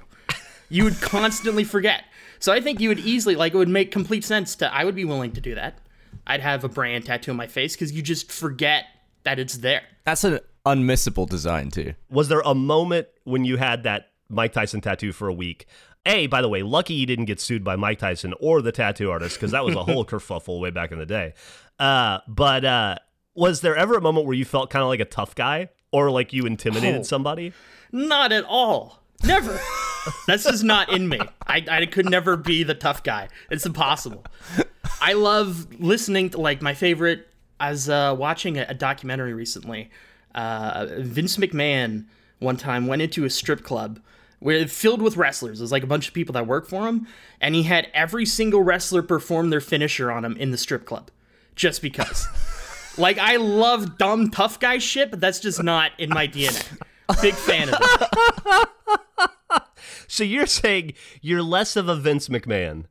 you 0.70 0.84
would 0.84 1.01
constantly 1.01 1.63
forget. 1.63 2.03
So 2.39 2.53
I 2.53 2.62
think 2.62 2.79
you 2.79 2.89
would 2.89 3.00
easily 3.00 3.36
like 3.36 3.53
it 3.53 3.58
would 3.58 3.67
make 3.69 3.91
complete 3.91 4.24
sense 4.24 4.55
to 4.58 4.74
I 4.74 4.84
would 4.86 4.96
be 4.96 5.05
willing 5.05 5.31
to 5.34 5.41
do 5.41 5.55
that. 5.55 5.79
I'd 6.25 6.41
have 6.41 6.63
a 6.63 6.69
brand 6.69 7.05
tattoo 7.05 7.31
on 7.31 7.38
my 7.38 7.48
face 7.48 7.74
because 7.75 7.91
you 7.91 8.01
just 8.01 8.31
forget 8.31 8.86
that 9.24 9.39
it's 9.39 9.58
there. 9.58 9.81
That's 10.05 10.24
an 10.24 10.39
unmissable 10.65 11.27
design 11.27 11.69
too. 11.72 11.93
Was 12.10 12.27
there 12.29 12.41
a 12.46 12.55
moment 12.55 13.08
when 13.24 13.46
you 13.46 13.58
had 13.58 13.84
that 13.84 14.12
Mike 14.29 14.53
Tyson 14.53 14.79
tattoo 14.81 15.12
for 15.12 15.27
a 15.27 15.34
week? 15.34 15.65
A, 16.05 16.27
by 16.27 16.41
the 16.41 16.48
way, 16.48 16.62
lucky 16.63 16.93
you 16.93 17.05
didn't 17.05 17.25
get 17.25 17.41
sued 17.41 17.63
by 17.63 17.75
Mike 17.75 18.00
Tyson 18.00 18.34
or 18.39 18.62
the 18.62 18.72
tattoo 18.72 19.12
artist 19.12 19.36
because 19.36 19.51
that 19.51 19.65
was 19.65 19.75
a 19.75 19.84
whole 19.84 20.05
kerfuffle 20.05 20.60
way 20.62 20.69
back 20.69 20.91
in 20.91 20.98
the 21.00 21.05
day. 21.05 21.34
Uh, 21.77 22.19
but 22.27 22.63
uh, 22.63 22.96
was 23.36 23.62
there 23.62 23.75
ever 23.75 23.96
a 23.98 24.01
moment 24.01 24.25
where 24.25 24.36
you 24.36 24.46
felt 24.46 24.69
kind 24.69 24.81
of 24.84 24.88
like 24.89 25.01
a 25.01 25.05
tough 25.05 25.36
guy 25.36 25.69
or 25.91 26.10
like 26.10 26.31
you 26.31 26.46
intimidated 26.46 27.01
Oh. 27.01 27.03
somebody? 27.03 27.51
Not 27.91 28.31
at 28.31 28.46
all. 28.46 29.03
Never. 29.23 29.59
That's 30.27 30.43
just 30.43 30.63
not 30.63 30.91
in 30.91 31.07
me. 31.09 31.19
I, 31.45 31.63
I 31.69 31.85
could 31.85 32.09
never 32.09 32.38
be 32.38 32.63
the 32.63 32.73
tough 32.73 33.03
guy. 33.03 33.29
It's 33.49 33.65
impossible. 33.65 34.25
I 35.01 35.13
love 35.13 35.79
listening 35.79 36.29
to 36.31 36.39
like 36.39 36.61
my 36.61 36.73
favorite. 36.73 37.27
I 37.59 37.71
was 37.71 37.89
uh, 37.89 38.15
watching 38.17 38.57
a, 38.57 38.65
a 38.69 38.73
documentary 38.73 39.33
recently. 39.33 39.89
Uh, 40.33 40.88
Vince 40.99 41.38
McMahon 41.38 42.05
one 42.39 42.57
time 42.57 42.88
went 42.88 43.01
into 43.01 43.25
a 43.25 43.29
strip 43.29 43.63
club 43.63 43.99
where 44.39 44.65
filled 44.67 45.01
with 45.01 45.17
wrestlers. 45.17 45.59
It 45.59 45.63
was 45.63 45.71
like 45.71 45.83
a 45.83 45.88
bunch 45.88 46.07
of 46.07 46.13
people 46.13 46.33
that 46.33 46.47
work 46.47 46.67
for 46.67 46.88
him, 46.88 47.07
and 47.41 47.55
he 47.55 47.63
had 47.63 47.89
every 47.93 48.25
single 48.25 48.63
wrestler 48.63 49.01
perform 49.01 49.49
their 49.49 49.61
finisher 49.61 50.11
on 50.11 50.23
him 50.23 50.38
in 50.38 50.51
the 50.51 50.57
strip 50.57 50.85
club, 50.85 51.11
just 51.55 51.81
because. 51.81 52.25
like 52.97 53.17
I 53.17 53.35
love 53.35 53.97
dumb 53.97 54.31
tough 54.31 54.59
guy 54.59 54.77
shit, 54.77 55.11
but 55.11 55.19
that's 55.19 55.39
just 55.39 55.61
not 55.61 55.91
in 55.97 56.09
my 56.09 56.27
DNA. 56.27 56.65
Big 57.22 57.34
fan 57.36 57.70
of 57.70 57.75
it. 57.82 58.70
So 60.08 60.24
you're 60.24 60.48
saying 60.48 60.94
you're 61.22 61.44
less 61.44 61.75
of 61.75 61.88
a 61.88 61.96
Vince 61.96 62.30
McMahon 62.30 62.86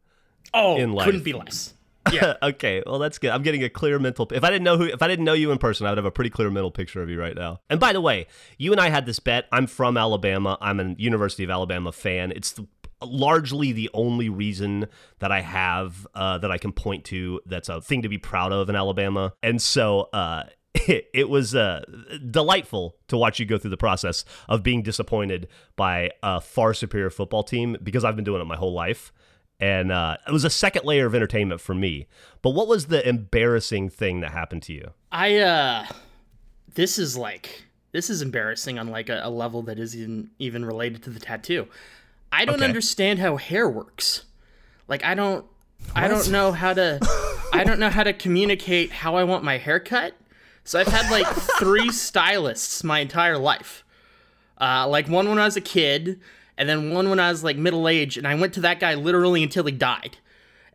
Oh, 0.55 0.77
in 0.77 0.93
life. 0.93 1.05
couldn't 1.05 1.25
be 1.25 1.33
less. 1.33 1.75
Yeah. 2.13 2.35
okay, 2.43 2.83
well 2.87 2.99
that's 2.99 3.19
good. 3.19 3.31
I'm 3.31 3.43
getting 3.43 3.63
a 3.65 3.69
clear 3.69 3.99
mental. 3.99 4.27
If 4.33 4.45
I 4.45 4.51
didn't 4.51 4.63
know 4.65 4.77
who, 4.79 4.85
if 4.85 5.03
I 5.03 5.09
didn't 5.09 5.25
know 5.25 5.33
you 5.35 5.51
in 5.51 5.59
person, 5.59 5.87
I 5.87 5.91
would 5.91 5.99
have 5.99 6.05
a 6.05 6.11
pretty 6.13 6.31
clear 6.31 6.49
mental 6.51 6.71
picture 6.71 7.03
of 7.03 7.11
you 7.11 7.21
right 7.21 7.35
now. 7.35 7.61
And 7.69 7.79
by 7.81 7.93
the 7.93 8.01
way, 8.01 8.29
you 8.57 8.71
and 8.73 8.81
I 8.81 8.89
had 8.89 9.05
this 9.05 9.19
bet. 9.19 9.47
I'm 9.53 9.67
from 9.67 9.97
Alabama. 9.97 10.57
I'm 10.61 10.81
a 10.81 10.95
University 10.97 11.45
of 11.45 11.51
Alabama 11.51 11.93
fan. 11.93 12.31
It's 12.33 12.53
the, 12.53 12.67
largely 13.03 13.73
the 13.73 13.91
only 13.93 14.29
reason 14.29 14.87
that 15.19 15.31
I 15.33 15.41
have 15.43 16.07
uh, 16.15 16.39
that 16.39 16.51
I 16.51 16.57
can 16.59 16.73
point 16.73 17.05
to 17.07 17.41
that's 17.47 17.69
a 17.69 17.81
thing 17.81 18.03
to 18.03 18.09
be 18.09 18.19
proud 18.19 18.53
of 18.53 18.71
in 18.71 18.77
Alabama. 18.77 19.33
And 19.43 19.61
so. 19.61 20.09
Uh, 20.13 20.45
it, 20.75 21.09
it 21.15 21.29
was 21.29 21.55
uh, 21.55 21.83
delightful 22.31 22.97
to 23.09 23.17
watch 23.17 23.39
you 23.41 23.47
go 23.47 23.59
through 23.59 23.71
the 23.71 23.77
process 23.77 24.25
of 24.49 24.63
being 24.63 24.83
disappointed 24.83 25.49
by 25.77 26.11
a 26.23 26.41
far 26.41 26.75
superior 26.75 27.11
football 27.11 27.43
team 27.43 27.77
because 27.83 28.05
I've 28.05 28.17
been 28.17 28.25
doing 28.25 28.41
it 28.41 28.45
my 28.47 28.57
whole 28.57 28.73
life 28.73 29.13
and 29.61 29.91
uh, 29.91 30.17
it 30.27 30.31
was 30.31 30.45
a 30.45 30.51
second 30.51 30.85
layer 30.85 31.07
of 31.07 31.15
entertainment 31.17 31.61
for 31.61 31.75
me. 31.75 32.07
But 32.43 32.51
what 32.51 32.69
was 32.69 32.87
the 32.87 33.07
embarrassing 33.09 33.89
thing 33.91 34.21
that 34.21 34.31
happened 34.31 34.63
to 34.65 34.73
you? 34.73 34.93
I 35.11 35.39
uh 35.39 35.87
this 36.75 36.99
is 36.99 37.17
like 37.17 37.65
this 37.93 38.11
is 38.11 38.23
embarrassing 38.23 38.79
on 38.79 38.89
like 38.89 39.09
a, 39.09 39.21
a 39.25 39.31
level 39.31 39.63
that 39.63 39.79
isn't 39.79 40.31
even 40.39 40.65
related 40.65 41.03
to 41.05 41.11
the 41.11 41.19
tattoo. 41.19 41.67
I 42.31 42.45
don't 42.45 42.57
Okay. 42.57 42.65
understand 42.67 43.19
how 43.19 43.37
hair 43.37 43.69
works. 43.69 44.25
Like 44.87 45.05
I 45.05 45.15
don't 45.15 45.45
I 45.97 46.07
don't 46.09 46.31
know 46.31 46.53
how 46.53 46.75
to 46.75 47.01
I 47.53 47.65
don't 47.65 47.81
know 47.81 47.89
how 47.91 48.05
to 48.05 48.13
communicate 48.13 48.93
how 48.93 49.17
I 49.17 49.25
want 49.25 49.43
my 49.43 49.59
hair 49.59 49.81
cut. 49.81 50.15
So 50.69 50.79
I've 50.79 50.89
had 50.89 51.11
like 51.11 51.27
three 51.59 51.91
stylists 51.93 52.85
my 52.85 52.99
entire 52.99 53.39
life. 53.39 53.85
Uh, 54.61 54.87
like 54.87 55.09
one 55.09 55.27
when 55.27 55.39
I 55.39 55.47
was 55.47 55.57
a 55.57 55.63
kid, 55.63 56.21
and 56.59 56.69
then 56.69 56.93
one 56.93 57.09
when 57.09 57.19
I 57.19 57.31
was 57.31 57.43
like 57.43 57.57
middle 57.57 57.89
aged, 57.89 58.19
and 58.19 58.29
I 58.29 58.35
went 58.35 58.53
to 58.55 58.61
that 58.61 58.79
guy 58.79 58.95
literally 58.95 59.43
until 59.43 59.65
he 59.65 59.73
died. 59.73 60.19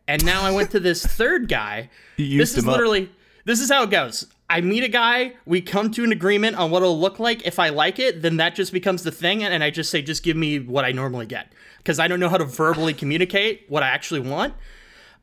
And 0.08 0.24
now 0.24 0.42
I 0.42 0.50
went 0.50 0.72
to 0.72 0.80
this 0.80 1.06
third 1.20 1.48
guy. 1.48 1.90
used 2.16 2.40
this 2.40 2.58
is 2.58 2.64
him 2.64 2.70
up. 2.70 2.72
literally 2.72 3.08
this 3.44 3.60
is 3.60 3.70
how 3.70 3.84
it 3.84 3.90
goes. 3.90 4.26
I 4.50 4.62
meet 4.62 4.82
a 4.82 4.88
guy, 4.88 5.34
we 5.46 5.60
come 5.60 5.92
to 5.92 6.02
an 6.02 6.10
agreement 6.10 6.56
on 6.56 6.72
what 6.72 6.82
it'll 6.82 6.98
look 6.98 7.20
like. 7.20 7.46
If 7.46 7.60
I 7.60 7.68
like 7.68 8.00
it, 8.00 8.20
then 8.20 8.36
that 8.38 8.56
just 8.56 8.72
becomes 8.72 9.04
the 9.04 9.12
thing, 9.12 9.44
and 9.44 9.62
I 9.62 9.70
just 9.70 9.90
say, 9.90 10.02
just 10.02 10.24
give 10.24 10.36
me 10.36 10.58
what 10.58 10.84
I 10.84 10.90
normally 10.90 11.26
get. 11.26 11.52
Because 11.78 12.00
I 12.00 12.08
don't 12.08 12.18
know 12.18 12.28
how 12.28 12.38
to 12.38 12.44
verbally 12.44 12.94
communicate 12.94 13.66
what 13.68 13.84
I 13.84 13.90
actually 13.90 14.20
want. 14.20 14.54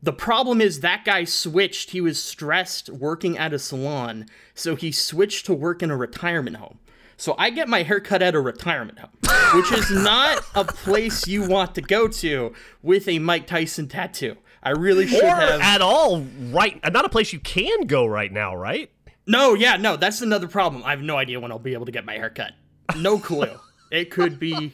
The 0.03 0.13
problem 0.13 0.61
is 0.61 0.79
that 0.79 1.05
guy 1.05 1.25
switched. 1.25 1.91
He 1.91 2.01
was 2.01 2.21
stressed 2.21 2.89
working 2.89 3.37
at 3.37 3.53
a 3.53 3.59
salon, 3.59 4.25
so 4.55 4.75
he 4.75 4.91
switched 4.91 5.45
to 5.45 5.53
work 5.53 5.83
in 5.83 5.91
a 5.91 5.97
retirement 5.97 6.57
home. 6.57 6.79
So 7.17 7.35
I 7.37 7.51
get 7.51 7.69
my 7.69 7.83
hair 7.83 7.99
cut 7.99 8.23
at 8.23 8.33
a 8.33 8.39
retirement 8.41 8.97
home, 8.97 9.11
which 9.53 9.71
is 9.71 9.91
not 10.03 10.43
a 10.55 10.65
place 10.65 11.27
you 11.27 11.47
want 11.47 11.75
to 11.75 11.81
go 11.81 12.07
to 12.07 12.51
with 12.81 13.07
a 13.07 13.19
Mike 13.19 13.45
Tyson 13.45 13.87
tattoo. 13.87 14.37
I 14.63 14.71
really 14.71 15.05
should 15.05 15.23
Or 15.23 15.27
have. 15.27 15.61
at 15.61 15.81
all, 15.81 16.21
right? 16.49 16.79
Uh, 16.83 16.89
not 16.89 17.05
a 17.05 17.09
place 17.09 17.31
you 17.31 17.39
can 17.39 17.85
go 17.85 18.05
right 18.07 18.31
now, 18.31 18.55
right? 18.55 18.89
No, 19.27 19.53
yeah, 19.53 19.77
no, 19.77 19.97
that's 19.97 20.21
another 20.21 20.47
problem. 20.47 20.83
I 20.83 20.91
have 20.91 21.01
no 21.01 21.17
idea 21.17 21.39
when 21.39 21.51
I'll 21.51 21.59
be 21.59 21.73
able 21.73 21.85
to 21.85 21.91
get 21.91 22.05
my 22.05 22.13
hair 22.13 22.31
cut. 22.31 22.53
No 22.97 23.19
clue. 23.19 23.59
it 23.91 24.09
could 24.09 24.39
be 24.39 24.73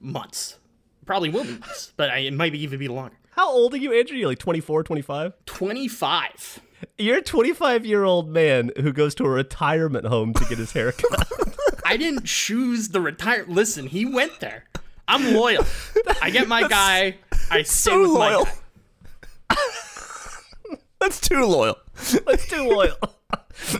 months. 0.00 0.58
Probably 1.04 1.28
will 1.28 1.44
be 1.44 1.52
months, 1.58 1.92
but 1.98 2.08
I, 2.10 2.18
it 2.20 2.32
might 2.32 2.54
even 2.54 2.78
be 2.78 2.88
longer. 2.88 3.16
How 3.36 3.50
old 3.50 3.74
are 3.74 3.78
you, 3.78 3.92
Andrew? 3.92 4.16
You're 4.16 4.28
like 4.28 4.38
24, 4.38 4.84
25? 4.84 5.32
25. 5.44 6.60
You're 6.98 7.18
a 7.18 7.22
25 7.22 7.84
year 7.84 8.04
old 8.04 8.28
man 8.28 8.70
who 8.76 8.92
goes 8.92 9.12
to 9.16 9.24
a 9.24 9.28
retirement 9.28 10.06
home 10.06 10.34
to 10.34 10.44
get 10.44 10.58
his 10.58 10.70
hair 10.70 10.92
cut. 10.92 11.32
I 11.84 11.96
didn't 11.96 12.26
choose 12.26 12.90
the 12.90 13.00
retire. 13.00 13.44
Listen, 13.48 13.86
he 13.88 14.04
went 14.04 14.38
there. 14.38 14.64
I'm 15.08 15.34
loyal. 15.34 15.66
I 16.22 16.30
get 16.30 16.46
my 16.46 16.68
guy. 16.68 17.16
I 17.50 17.62
stay 17.62 17.90
so 17.90 18.02
with 18.02 18.10
loyal. 18.10 18.44
my 18.44 19.56
guy. 19.56 19.56
That's 21.00 21.20
too 21.20 21.44
loyal. 21.44 21.78
That's 22.26 22.48
too 22.48 22.68
loyal. 22.68 22.98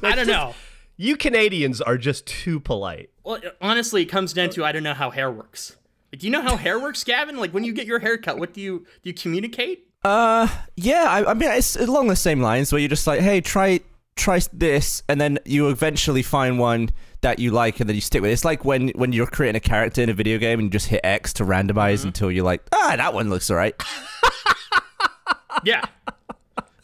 I 0.02 0.16
don't 0.16 0.26
know. 0.26 0.54
You 0.96 1.16
Canadians 1.16 1.80
are 1.80 1.96
just 1.96 2.26
too 2.26 2.58
polite. 2.58 3.10
Well, 3.22 3.40
honestly, 3.60 4.02
it 4.02 4.06
comes 4.06 4.32
down 4.32 4.50
to 4.50 4.64
I 4.64 4.72
don't 4.72 4.82
know 4.82 4.94
how 4.94 5.10
hair 5.10 5.30
works. 5.30 5.76
Like, 6.14 6.20
do 6.20 6.28
you 6.28 6.30
know 6.32 6.42
how 6.42 6.56
hair 6.56 6.78
works, 6.78 7.02
Gavin? 7.02 7.36
Like 7.38 7.52
when 7.52 7.64
you 7.64 7.72
get 7.72 7.88
your 7.88 7.98
hair 7.98 8.16
cut, 8.16 8.38
what 8.38 8.54
do 8.54 8.60
you 8.60 8.86
do? 9.02 9.08
You 9.08 9.14
communicate? 9.14 9.88
Uh, 10.04 10.46
yeah. 10.76 11.06
I, 11.08 11.32
I 11.32 11.34
mean, 11.34 11.50
it's 11.50 11.74
along 11.74 12.06
the 12.06 12.14
same 12.14 12.40
lines 12.40 12.70
where 12.70 12.78
you're 12.78 12.88
just 12.88 13.08
like, 13.08 13.18
hey, 13.20 13.40
try 13.40 13.80
try 14.14 14.38
this, 14.52 15.02
and 15.08 15.20
then 15.20 15.40
you 15.44 15.68
eventually 15.70 16.22
find 16.22 16.56
one 16.60 16.90
that 17.22 17.40
you 17.40 17.50
like, 17.50 17.80
and 17.80 17.88
then 17.88 17.96
you 17.96 18.00
stick 18.00 18.22
with 18.22 18.30
it. 18.30 18.34
It's 18.34 18.44
like 18.44 18.64
when 18.64 18.90
when 18.90 19.12
you're 19.12 19.26
creating 19.26 19.56
a 19.56 19.60
character 19.60 20.02
in 20.02 20.08
a 20.08 20.12
video 20.14 20.38
game 20.38 20.60
and 20.60 20.66
you 20.66 20.70
just 20.70 20.86
hit 20.86 21.00
X 21.02 21.32
to 21.32 21.44
randomize 21.44 22.04
until 22.04 22.30
you're 22.30 22.44
like, 22.44 22.62
ah, 22.72 22.94
that 22.96 23.12
one 23.12 23.28
looks 23.28 23.50
alright. 23.50 23.74
Yeah. 25.64 25.82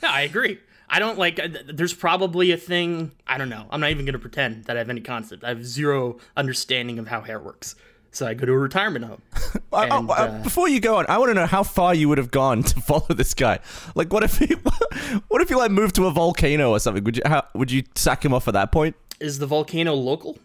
No, 0.02 0.08
I 0.08 0.22
agree. 0.22 0.58
I 0.88 0.98
don't 1.00 1.18
like. 1.18 1.38
uh, 1.38 1.48
There's 1.68 1.92
probably 1.92 2.50
a 2.52 2.56
thing. 2.56 3.12
I 3.26 3.36
don't 3.36 3.50
know. 3.50 3.66
I'm 3.70 3.78
not 3.80 3.90
even 3.90 4.06
gonna 4.06 4.18
pretend 4.18 4.64
that 4.64 4.76
I 4.76 4.78
have 4.78 4.88
any 4.88 5.02
concept. 5.02 5.44
I 5.44 5.48
have 5.48 5.66
zero 5.66 6.16
understanding 6.36 6.98
of 6.98 7.08
how 7.08 7.20
hair 7.20 7.38
works. 7.38 7.74
So 8.12 8.26
I 8.26 8.34
go 8.34 8.46
to 8.46 8.52
a 8.52 8.58
retirement 8.58 9.04
home. 9.04 9.22
And, 9.72 10.10
uh, 10.10 10.42
before 10.42 10.68
you 10.68 10.80
go 10.80 10.96
on, 10.96 11.06
I 11.08 11.16
want 11.18 11.30
to 11.30 11.34
know 11.34 11.46
how 11.46 11.62
far 11.62 11.94
you 11.94 12.08
would 12.08 12.18
have 12.18 12.32
gone 12.32 12.64
to 12.64 12.80
follow 12.80 13.06
this 13.10 13.34
guy. 13.34 13.60
Like, 13.94 14.12
what 14.12 14.24
if 14.24 14.36
he, 14.38 14.46
what 15.28 15.40
if 15.42 15.48
he 15.48 15.54
like 15.54 15.70
moved 15.70 15.94
to 15.94 16.06
a 16.06 16.10
volcano 16.10 16.70
or 16.70 16.80
something? 16.80 17.04
Would 17.04 17.18
you 17.18 17.22
how, 17.24 17.46
would 17.54 17.70
you 17.70 17.84
sack 17.94 18.24
him 18.24 18.34
off 18.34 18.48
at 18.48 18.54
that 18.54 18.72
point? 18.72 18.96
Is 19.20 19.38
the 19.38 19.46
volcano 19.46 19.94
local? 19.94 20.38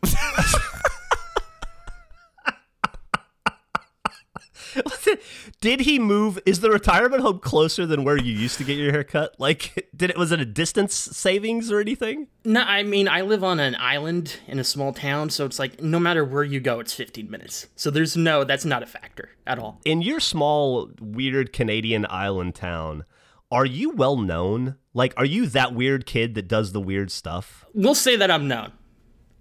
Did 5.62 5.82
he 5.82 6.00
move? 6.00 6.40
Is 6.46 6.60
the 6.60 6.70
retirement 6.70 7.22
home 7.22 7.40
closer 7.40 7.86
than 7.86 8.04
where 8.04 8.18
you 8.18 8.34
used 8.34 8.58
to 8.58 8.64
get 8.64 8.78
your 8.78 8.92
hair 8.92 9.04
cut? 9.04 9.36
Like, 9.40 9.90
did 9.96 10.10
it 10.10 10.18
was 10.18 10.32
it 10.32 10.40
a 10.40 10.46
distance 10.46 10.94
savings 10.94 11.72
or 11.72 11.80
anything? 11.80 12.28
No, 12.44 12.62
I 12.62 12.84
mean 12.84 13.08
I 13.08 13.22
live 13.22 13.44
on 13.44 13.60
an 13.60 13.76
island 13.76 14.40
in 14.48 14.60
a 14.60 14.64
small 14.64 14.94
town, 14.94 15.30
so 15.30 15.46
it's 15.46 15.60
like 15.60 15.82
no 15.82 16.00
matter 16.00 16.24
where 16.24 16.44
you 16.44 16.60
go, 16.60 16.80
it's 16.80 16.94
15 16.94 17.30
minutes. 17.30 17.68
So 17.76 17.90
there's 17.90 18.16
no, 18.16 18.44
that's 18.44 18.66
not 18.66 18.84
a 18.84 18.88
factor 18.88 19.30
at 19.48 19.60
all. 19.60 19.80
In 19.86 20.02
your 20.02 20.20
small, 20.20 20.92
weird 21.00 21.54
Canadian 21.54 22.06
island 22.10 22.56
town, 22.56 23.06
are 23.52 23.66
you 23.66 23.92
well 23.92 24.18
known? 24.18 24.76
Like, 24.94 25.14
are 25.18 25.26
you 25.26 25.48
that 25.48 25.74
weird 25.74 26.06
kid 26.06 26.36
that 26.36 26.48
does 26.48 26.72
the 26.72 26.82
weird 26.82 27.12
stuff? 27.12 27.66
We'll 27.74 27.96
say 27.96 28.16
that 28.16 28.32
I'm 28.32 28.48
known. 28.48 28.72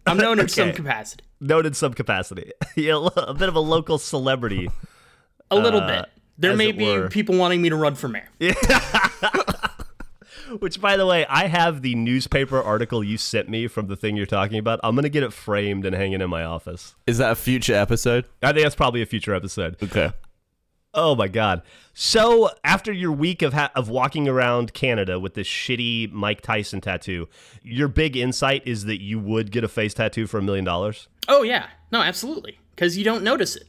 I'm 0.07 0.17
known 0.17 0.39
in 0.39 0.49
some 0.51 0.73
capacity. 0.73 1.25
Known 1.41 1.67
in 1.67 1.75
some 1.75 1.95
capacity. 1.95 2.53
yeah, 2.77 3.09
a 3.17 3.35
bit 3.35 3.49
of 3.49 3.55
a 3.55 3.61
local 3.61 3.99
celebrity. 3.99 4.69
A 5.51 5.57
little 5.57 5.81
Uh, 5.81 6.03
bit. 6.03 6.11
There 6.39 6.57
may 6.57 6.73
be 6.73 6.85
were. 6.85 7.09
people 7.09 7.37
wanting 7.37 7.63
me 7.63 7.69
to 7.71 7.77
run 7.77 7.95
for 7.95 8.09
mayor. 8.09 8.29
Yeah. 8.41 8.55
Which, 10.61 10.81
by 10.81 10.97
the 10.97 11.07
way, 11.07 11.25
I 11.27 11.47
have 11.47 11.83
the 11.83 11.95
newspaper 11.95 12.63
article 12.63 13.03
you 13.03 13.17
sent 13.19 13.49
me 13.49 13.67
from 13.67 13.87
the 13.87 13.97
thing 13.97 14.17
you're 14.17 14.27
talking 14.27 14.59
about. 14.59 14.79
I'm 14.85 14.95
gonna 14.95 15.09
get 15.09 15.23
it 15.23 15.33
framed 15.33 15.85
and 15.87 15.97
hanging 15.97 16.21
in 16.21 16.31
my 16.31 16.45
office. 16.45 16.95
Is 17.07 17.19
that 17.19 17.33
a 17.33 17.35
future 17.35 17.75
episode? 17.75 18.27
I 18.43 18.53
think 18.53 18.65
that's 18.65 18.75
probably 18.75 19.03
a 19.03 19.07
future 19.07 19.35
episode. 19.35 19.77
Okay. 19.83 20.13
Oh 20.93 21.17
my 21.17 21.27
god! 21.29 21.63
So 21.93 22.51
after 22.63 22.93
your 22.93 23.11
week 23.11 23.43
of 23.43 23.53
ha- 23.53 23.73
of 23.75 23.89
walking 23.89 24.29
around 24.29 24.75
Canada 24.75 25.19
with 25.19 25.35
this 25.35 25.49
shitty 25.49 26.13
Mike 26.13 26.41
Tyson 26.41 26.81
tattoo, 26.81 27.29
your 27.63 27.89
big 27.89 28.17
insight 28.17 28.63
is 28.65 28.85
that 28.85 29.03
you 29.03 29.19
would 29.19 29.51
get 29.51 29.65
a 29.65 29.69
face 29.69 29.95
tattoo 29.95 30.27
for 30.29 30.39
a 30.39 30.43
million 30.43 30.65
dollars. 30.65 31.09
Oh 31.27 31.43
yeah, 31.43 31.67
no, 31.91 32.01
absolutely, 32.01 32.61
because 32.77 32.97
you 32.97 33.03
don't 33.03 33.25
notice 33.25 33.57
it. 33.57 33.65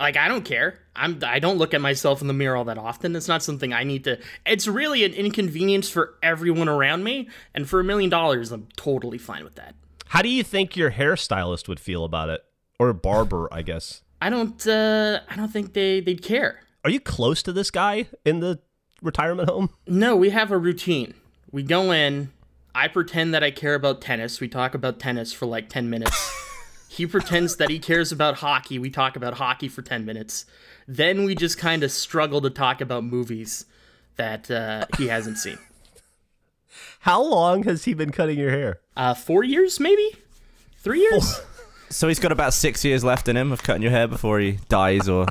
Like 0.00 0.16
I 0.16 0.28
don't 0.28 0.44
care. 0.44 0.78
I'm 0.94 1.18
I 1.24 1.38
don't 1.38 1.58
look 1.58 1.74
at 1.74 1.80
myself 1.80 2.20
in 2.20 2.28
the 2.28 2.32
mirror 2.34 2.56
all 2.56 2.64
that 2.64 2.78
often. 2.78 3.16
It's 3.16 3.28
not 3.28 3.42
something 3.42 3.72
I 3.72 3.84
need 3.84 4.04
to. 4.04 4.18
It's 4.46 4.66
really 4.68 5.04
an 5.04 5.12
inconvenience 5.12 5.90
for 5.90 6.14
everyone 6.22 6.68
around 6.68 7.04
me, 7.04 7.28
and 7.54 7.68
for 7.68 7.80
a 7.80 7.84
million 7.84 8.10
dollars, 8.10 8.52
I'm 8.52 8.68
totally 8.76 9.18
fine 9.18 9.44
with 9.44 9.56
that. 9.56 9.74
How 10.06 10.22
do 10.22 10.28
you 10.28 10.42
think 10.42 10.76
your 10.76 10.92
hairstylist 10.92 11.68
would 11.68 11.80
feel 11.80 12.04
about 12.04 12.28
it, 12.28 12.42
or 12.78 12.92
barber? 12.92 13.48
I 13.52 13.62
guess. 13.62 14.02
I 14.22 14.30
don't. 14.30 14.66
uh 14.66 15.20
I 15.28 15.36
don't 15.36 15.52
think 15.52 15.74
they 15.74 16.00
they'd 16.00 16.22
care. 16.22 16.60
Are 16.84 16.90
you 16.90 17.00
close 17.00 17.42
to 17.42 17.52
this 17.52 17.70
guy 17.70 18.06
in 18.24 18.40
the 18.40 18.60
retirement 19.02 19.48
home? 19.50 19.70
No, 19.86 20.16
we 20.16 20.30
have 20.30 20.50
a 20.52 20.58
routine. 20.58 21.14
We 21.50 21.62
go 21.64 21.90
in. 21.92 22.30
I 22.74 22.86
pretend 22.86 23.34
that 23.34 23.42
I 23.42 23.50
care 23.50 23.74
about 23.74 24.00
tennis. 24.00 24.40
We 24.40 24.46
talk 24.48 24.74
about 24.74 25.00
tennis 25.00 25.32
for 25.32 25.46
like 25.46 25.68
10 25.68 25.90
minutes. 25.90 26.37
He 26.88 27.06
pretends 27.06 27.56
that 27.56 27.70
he 27.70 27.78
cares 27.78 28.10
about 28.12 28.36
hockey. 28.36 28.78
We 28.78 28.90
talk 28.90 29.14
about 29.16 29.34
hockey 29.34 29.68
for 29.68 29.82
10 29.82 30.04
minutes. 30.04 30.46
Then 30.86 31.24
we 31.24 31.34
just 31.34 31.58
kind 31.58 31.82
of 31.82 31.90
struggle 31.92 32.40
to 32.40 32.50
talk 32.50 32.80
about 32.80 33.04
movies 33.04 33.66
that 34.16 34.50
uh, 34.50 34.86
he 34.96 35.08
hasn't 35.08 35.38
seen. 35.38 35.58
How 37.00 37.22
long 37.22 37.62
has 37.64 37.84
he 37.84 37.94
been 37.94 38.10
cutting 38.10 38.38
your 38.38 38.50
hair? 38.50 38.80
Uh, 38.96 39.14
four 39.14 39.44
years, 39.44 39.78
maybe? 39.78 40.16
Three 40.78 41.00
years? 41.00 41.40
So 41.90 42.08
he's 42.08 42.18
got 42.18 42.32
about 42.32 42.52
six 42.52 42.84
years 42.84 43.02
left 43.04 43.28
in 43.28 43.36
him 43.36 43.52
of 43.52 43.62
cutting 43.62 43.82
your 43.82 43.90
hair 43.90 44.06
before 44.08 44.40
he 44.40 44.58
dies, 44.68 45.08
or 45.08 45.26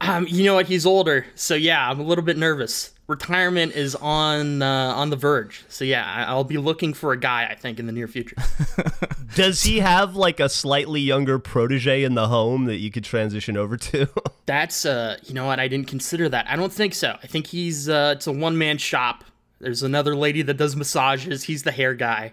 Um, 0.00 0.26
you 0.28 0.44
know 0.44 0.54
what? 0.54 0.66
He's 0.66 0.86
older. 0.86 1.26
So 1.34 1.54
yeah, 1.54 1.90
I'm 1.90 2.00
a 2.00 2.02
little 2.02 2.24
bit 2.24 2.36
nervous. 2.36 2.92
Retirement 3.06 3.72
is 3.74 3.94
on 3.94 4.62
uh, 4.62 4.92
on 4.94 5.10
the 5.10 5.16
verge. 5.16 5.64
So 5.68 5.84
yeah, 5.84 6.04
I- 6.04 6.24
I'll 6.24 6.44
be 6.44 6.58
looking 6.58 6.94
for 6.94 7.12
a 7.12 7.18
guy. 7.18 7.46
I 7.50 7.54
think 7.54 7.78
in 7.78 7.86
the 7.86 7.92
near 7.92 8.08
future. 8.08 8.36
Does 9.34 9.62
he 9.64 9.80
have 9.80 10.16
like 10.16 10.40
a 10.40 10.48
slightly 10.48 11.00
younger 11.00 11.38
protege 11.38 12.02
in 12.04 12.14
the 12.14 12.28
home 12.28 12.64
that 12.66 12.76
you 12.76 12.90
could 12.90 13.04
transition 13.04 13.56
over 13.56 13.76
to? 13.76 14.08
That's 14.46 14.84
uh, 14.86 15.18
you 15.24 15.34
know 15.34 15.46
what? 15.46 15.60
I 15.60 15.68
didn't 15.68 15.88
consider 15.88 16.28
that. 16.30 16.46
I 16.48 16.56
don't 16.56 16.72
think 16.72 16.94
so. 16.94 17.16
I 17.22 17.26
think 17.26 17.48
he's 17.48 17.88
uh, 17.88 18.14
it's 18.16 18.26
a 18.26 18.32
one 18.32 18.56
man 18.58 18.78
shop. 18.78 19.24
There's 19.58 19.82
another 19.82 20.14
lady 20.14 20.42
that 20.42 20.54
does 20.54 20.76
massages. 20.76 21.44
He's 21.44 21.62
the 21.62 21.72
hair 21.72 21.94
guy. 21.94 22.32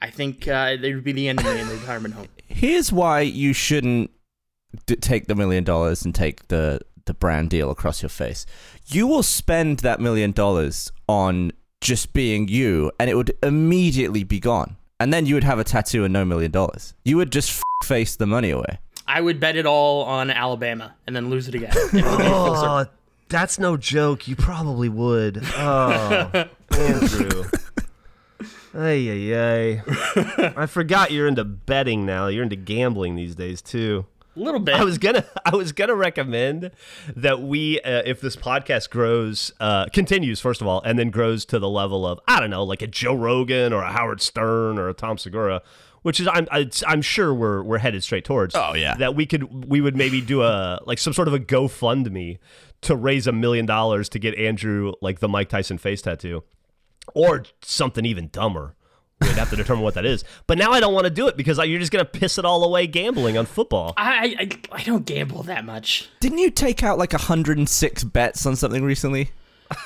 I 0.00 0.10
think 0.10 0.46
uh, 0.48 0.76
they 0.76 0.94
would 0.94 1.04
be 1.04 1.12
the 1.12 1.28
end 1.28 1.40
of 1.40 1.46
me 1.46 1.60
in 1.60 1.68
the 1.68 1.74
retirement 1.76 2.14
home. 2.14 2.28
Here's 2.46 2.92
why 2.92 3.20
you 3.20 3.52
shouldn't 3.52 4.10
d- 4.86 4.96
take 4.96 5.26
the 5.28 5.34
million 5.34 5.64
dollars 5.64 6.04
and 6.04 6.14
take 6.14 6.48
the 6.48 6.80
the 7.06 7.14
brand 7.14 7.50
deal 7.50 7.70
across 7.70 8.02
your 8.02 8.08
face. 8.08 8.46
You 8.86 9.06
will 9.06 9.22
spend 9.22 9.80
that 9.80 10.00
million 10.00 10.32
dollars 10.32 10.90
on 11.08 11.52
just 11.80 12.12
being 12.12 12.48
you, 12.48 12.90
and 12.98 13.10
it 13.10 13.14
would 13.16 13.32
immediately 13.42 14.24
be 14.24 14.40
gone. 14.40 14.76
And 15.00 15.12
then 15.12 15.26
you 15.26 15.34
would 15.34 15.44
have 15.44 15.58
a 15.58 15.64
tattoo 15.64 16.04
and 16.04 16.12
no 16.12 16.24
million 16.24 16.50
dollars. 16.50 16.94
You 17.04 17.16
would 17.18 17.30
just 17.32 17.50
f- 17.50 17.62
face 17.86 18.16
the 18.16 18.26
money 18.26 18.50
away. 18.50 18.78
I 19.06 19.20
would 19.20 19.38
bet 19.38 19.56
it 19.56 19.66
all 19.66 20.04
on 20.04 20.30
Alabama 20.30 20.94
and 21.06 21.14
then 21.14 21.28
lose 21.28 21.46
it 21.48 21.54
again. 21.54 21.72
It 21.74 21.92
would 21.92 21.92
be 21.92 22.02
full 22.02 22.54
circle. 22.54 22.68
oh, 22.70 22.86
that's 23.28 23.58
no 23.58 23.76
joke. 23.76 24.26
You 24.28 24.36
probably 24.36 24.88
would. 24.88 25.42
Oh, 25.56 26.46
Andrew. 26.70 27.44
Ay, 28.76 29.08
ay, 29.08 29.34
ay. 29.36 30.52
I 30.56 30.66
forgot 30.66 31.12
you're 31.12 31.28
into 31.28 31.44
betting 31.44 32.04
now. 32.06 32.26
You're 32.26 32.42
into 32.42 32.56
gambling 32.56 33.14
these 33.14 33.34
days 33.36 33.62
too. 33.62 34.06
A 34.36 34.40
little 34.40 34.60
bit. 34.60 34.74
I 34.74 34.84
was 34.84 34.98
gonna, 34.98 35.24
I 35.44 35.54
was 35.54 35.72
gonna 35.72 35.94
recommend 35.94 36.70
that 37.14 37.40
we, 37.42 37.80
uh, 37.80 38.02
if 38.04 38.20
this 38.20 38.36
podcast 38.36 38.90
grows, 38.90 39.52
uh, 39.60 39.86
continues 39.92 40.40
first 40.40 40.60
of 40.60 40.66
all, 40.66 40.80
and 40.82 40.98
then 40.98 41.10
grows 41.10 41.44
to 41.46 41.58
the 41.58 41.68
level 41.68 42.06
of 42.06 42.20
I 42.26 42.40
don't 42.40 42.50
know, 42.50 42.64
like 42.64 42.82
a 42.82 42.86
Joe 42.86 43.14
Rogan 43.14 43.72
or 43.72 43.82
a 43.82 43.92
Howard 43.92 44.20
Stern 44.20 44.78
or 44.78 44.88
a 44.88 44.94
Tom 44.94 45.18
Segura, 45.18 45.62
which 46.02 46.20
is 46.20 46.28
I'm, 46.30 46.46
I'm 46.86 47.02
sure 47.02 47.32
we're 47.32 47.62
we're 47.62 47.78
headed 47.78 48.02
straight 48.02 48.24
towards. 48.24 48.54
Oh, 48.54 48.74
yeah. 48.74 48.94
that 48.96 49.14
we 49.14 49.24
could, 49.24 49.68
we 49.68 49.80
would 49.80 49.96
maybe 49.96 50.20
do 50.20 50.42
a 50.42 50.80
like 50.84 50.98
some 50.98 51.12
sort 51.12 51.28
of 51.28 51.34
a 51.34 51.38
GoFundMe 51.40 52.38
to 52.82 52.94
raise 52.96 53.26
a 53.26 53.32
million 53.32 53.66
dollars 53.66 54.08
to 54.10 54.18
get 54.18 54.34
Andrew 54.36 54.92
like 55.00 55.20
the 55.20 55.28
Mike 55.28 55.48
Tyson 55.48 55.78
face 55.78 56.02
tattoo, 56.02 56.42
or 57.14 57.44
something 57.62 58.04
even 58.04 58.28
dumber. 58.28 58.76
We'd 59.24 59.32
have 59.38 59.50
to 59.50 59.56
determine 59.56 59.82
what 59.82 59.94
that 59.94 60.04
is. 60.04 60.22
But 60.46 60.58
now 60.58 60.72
I 60.72 60.80
don't 60.80 60.92
want 60.94 61.04
to 61.04 61.10
do 61.10 61.26
it 61.28 61.36
because 61.36 61.58
you're 61.58 61.80
just 61.80 61.90
going 61.90 62.04
to 62.04 62.10
piss 62.10 62.38
it 62.38 62.44
all 62.44 62.62
away 62.62 62.86
gambling 62.86 63.38
on 63.38 63.46
football. 63.46 63.94
I, 63.96 64.36
I 64.38 64.78
I 64.80 64.82
don't 64.82 65.06
gamble 65.06 65.42
that 65.44 65.64
much. 65.64 66.08
Didn't 66.20 66.38
you 66.38 66.50
take 66.50 66.82
out 66.82 66.98
like 66.98 67.12
106 67.12 68.04
bets 68.04 68.46
on 68.46 68.54
something 68.54 68.84
recently? 68.84 69.30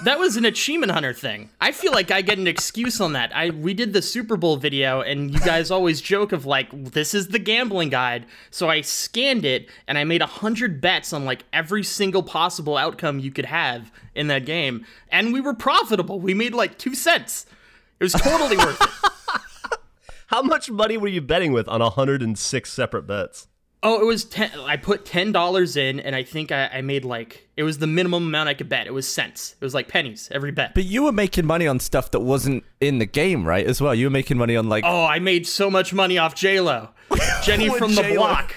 That 0.03 0.19
was 0.19 0.37
an 0.37 0.45
achievement 0.45 0.93
hunter 0.93 1.13
thing. 1.13 1.51
I 1.61 1.73
feel 1.73 1.93
like 1.93 2.11
I 2.11 2.21
get 2.21 2.39
an 2.39 2.47
excuse 2.47 3.01
on 3.01 3.13
that. 3.13 3.35
I 3.35 3.51
we 3.51 3.75
did 3.75 3.93
the 3.93 4.03
Super 4.03 4.37
Bowl 4.37 4.57
video 4.57 5.01
and 5.01 5.31
you 5.31 5.39
guys 5.41 5.71
always 5.71 6.01
joke 6.01 6.33
of 6.33 6.45
like 6.47 6.69
this 6.73 7.15
is 7.15 7.29
the 7.29 7.39
gambling 7.39 7.89
guide. 7.89 8.27
So 8.51 8.69
I 8.69 8.81
scanned 8.81 9.45
it 9.45 9.69
and 9.87 9.97
I 9.97 10.05
made 10.05 10.21
a 10.21 10.27
hundred 10.27 10.81
bets 10.81 11.13
on 11.13 11.25
like 11.25 11.45
every 11.53 11.85
single 11.85 12.23
possible 12.23 12.77
outcome 12.77 13.21
you 13.21 13.31
could 13.31 13.47
have 13.47 13.91
in 14.15 14.27
that 14.27 14.45
game. 14.45 14.85
And 15.11 15.33
we 15.33 15.41
were 15.41 15.55
profitable. 15.55 16.21
We 16.21 16.35
made 16.35 16.55
like 16.55 16.77
two 16.77 16.95
cents. 16.95 17.47
It 18.01 18.05
was 18.05 18.13
totally 18.13 18.57
worth 18.57 18.81
it. 18.81 18.89
How 20.39 20.43
much 20.43 20.71
money 20.71 20.97
were 20.97 21.09
you 21.09 21.21
betting 21.21 21.51
with 21.51 21.67
on 21.67 21.81
106 21.81 22.73
separate 22.73 23.09
bets? 23.09 23.49
Oh, 23.83 24.01
it 24.01 24.05
was 24.05 24.25
ten. 24.25 24.53
I 24.61 24.77
put 24.77 25.05
ten 25.05 25.33
dollars 25.33 25.77
in, 25.77 25.99
and 25.99 26.15
I 26.15 26.23
think 26.23 26.53
I, 26.53 26.69
I 26.75 26.81
made 26.81 27.05
like 27.05 27.49
it 27.57 27.65
was 27.65 27.79
the 27.79 27.89
minimum 27.89 28.29
amount 28.29 28.49
I 28.49 28.55
could 28.55 28.69
bet. 28.69 28.87
It 28.87 28.95
was 28.95 29.09
cents. 29.09 29.57
It 29.61 29.65
was 29.65 29.75
like 29.75 29.89
pennies 29.89 30.29
every 30.31 30.53
bet. 30.53 30.77
But 30.77 30.85
you 30.85 31.03
were 31.03 31.11
making 31.11 31.45
money 31.45 31.67
on 31.67 31.81
stuff 31.81 32.13
that 32.13 32.21
wasn't 32.21 32.63
in 32.81 33.01
the 33.01 33.05
game, 33.05 33.45
right? 33.45 33.67
As 33.67 33.81
well, 33.81 33.97
you 33.97 34.07
were 34.07 34.11
making 34.11 34.39
money 34.39 34.55
on 34.55 34.69
like 34.69 34.85
Oh, 34.87 35.05
I 35.07 35.19
made 35.19 35.45
so 35.45 35.73
much 35.73 35.93
money 35.93 36.19
off 36.19 36.37
J 36.37 36.61
Lo, 36.61 36.91
Jenny 37.43 37.69
from 37.69 37.97
the 37.97 38.03
J-Lo? 38.03 38.19
Block. 38.19 38.55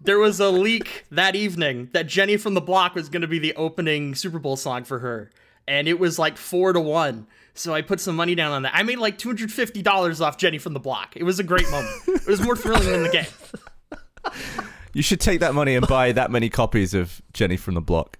There 0.00 0.18
was 0.18 0.40
a 0.40 0.50
leak 0.50 1.04
that 1.12 1.36
evening 1.36 1.90
that 1.92 2.08
Jenny 2.08 2.38
from 2.38 2.54
the 2.54 2.60
Block 2.60 2.96
was 2.96 3.08
going 3.08 3.22
to 3.22 3.28
be 3.28 3.38
the 3.38 3.54
opening 3.54 4.16
Super 4.16 4.40
Bowl 4.40 4.56
song 4.56 4.82
for 4.82 4.98
her, 4.98 5.30
and 5.68 5.86
it 5.86 6.00
was 6.00 6.18
like 6.18 6.36
four 6.36 6.72
to 6.72 6.80
one. 6.80 7.28
So 7.54 7.74
I 7.74 7.82
put 7.82 8.00
some 8.00 8.16
money 8.16 8.34
down 8.34 8.52
on 8.52 8.62
that. 8.62 8.72
I 8.74 8.82
made 8.82 8.98
like 8.98 9.18
two 9.18 9.28
hundred 9.28 9.52
fifty 9.52 9.82
dollars 9.82 10.20
off 10.20 10.36
Jenny 10.36 10.58
from 10.58 10.72
the 10.72 10.80
Block. 10.80 11.16
It 11.16 11.24
was 11.24 11.38
a 11.38 11.44
great 11.44 11.68
moment. 11.70 11.94
It 12.06 12.26
was 12.26 12.40
more 12.40 12.56
thrilling 12.56 12.88
than 12.88 13.02
the 13.02 13.08
game. 13.10 14.70
you 14.92 15.02
should 15.02 15.20
take 15.20 15.40
that 15.40 15.54
money 15.54 15.74
and 15.74 15.86
buy 15.86 16.12
that 16.12 16.30
many 16.30 16.48
copies 16.48 16.94
of 16.94 17.20
Jenny 17.32 17.56
from 17.56 17.74
the 17.74 17.80
Block. 17.80 18.18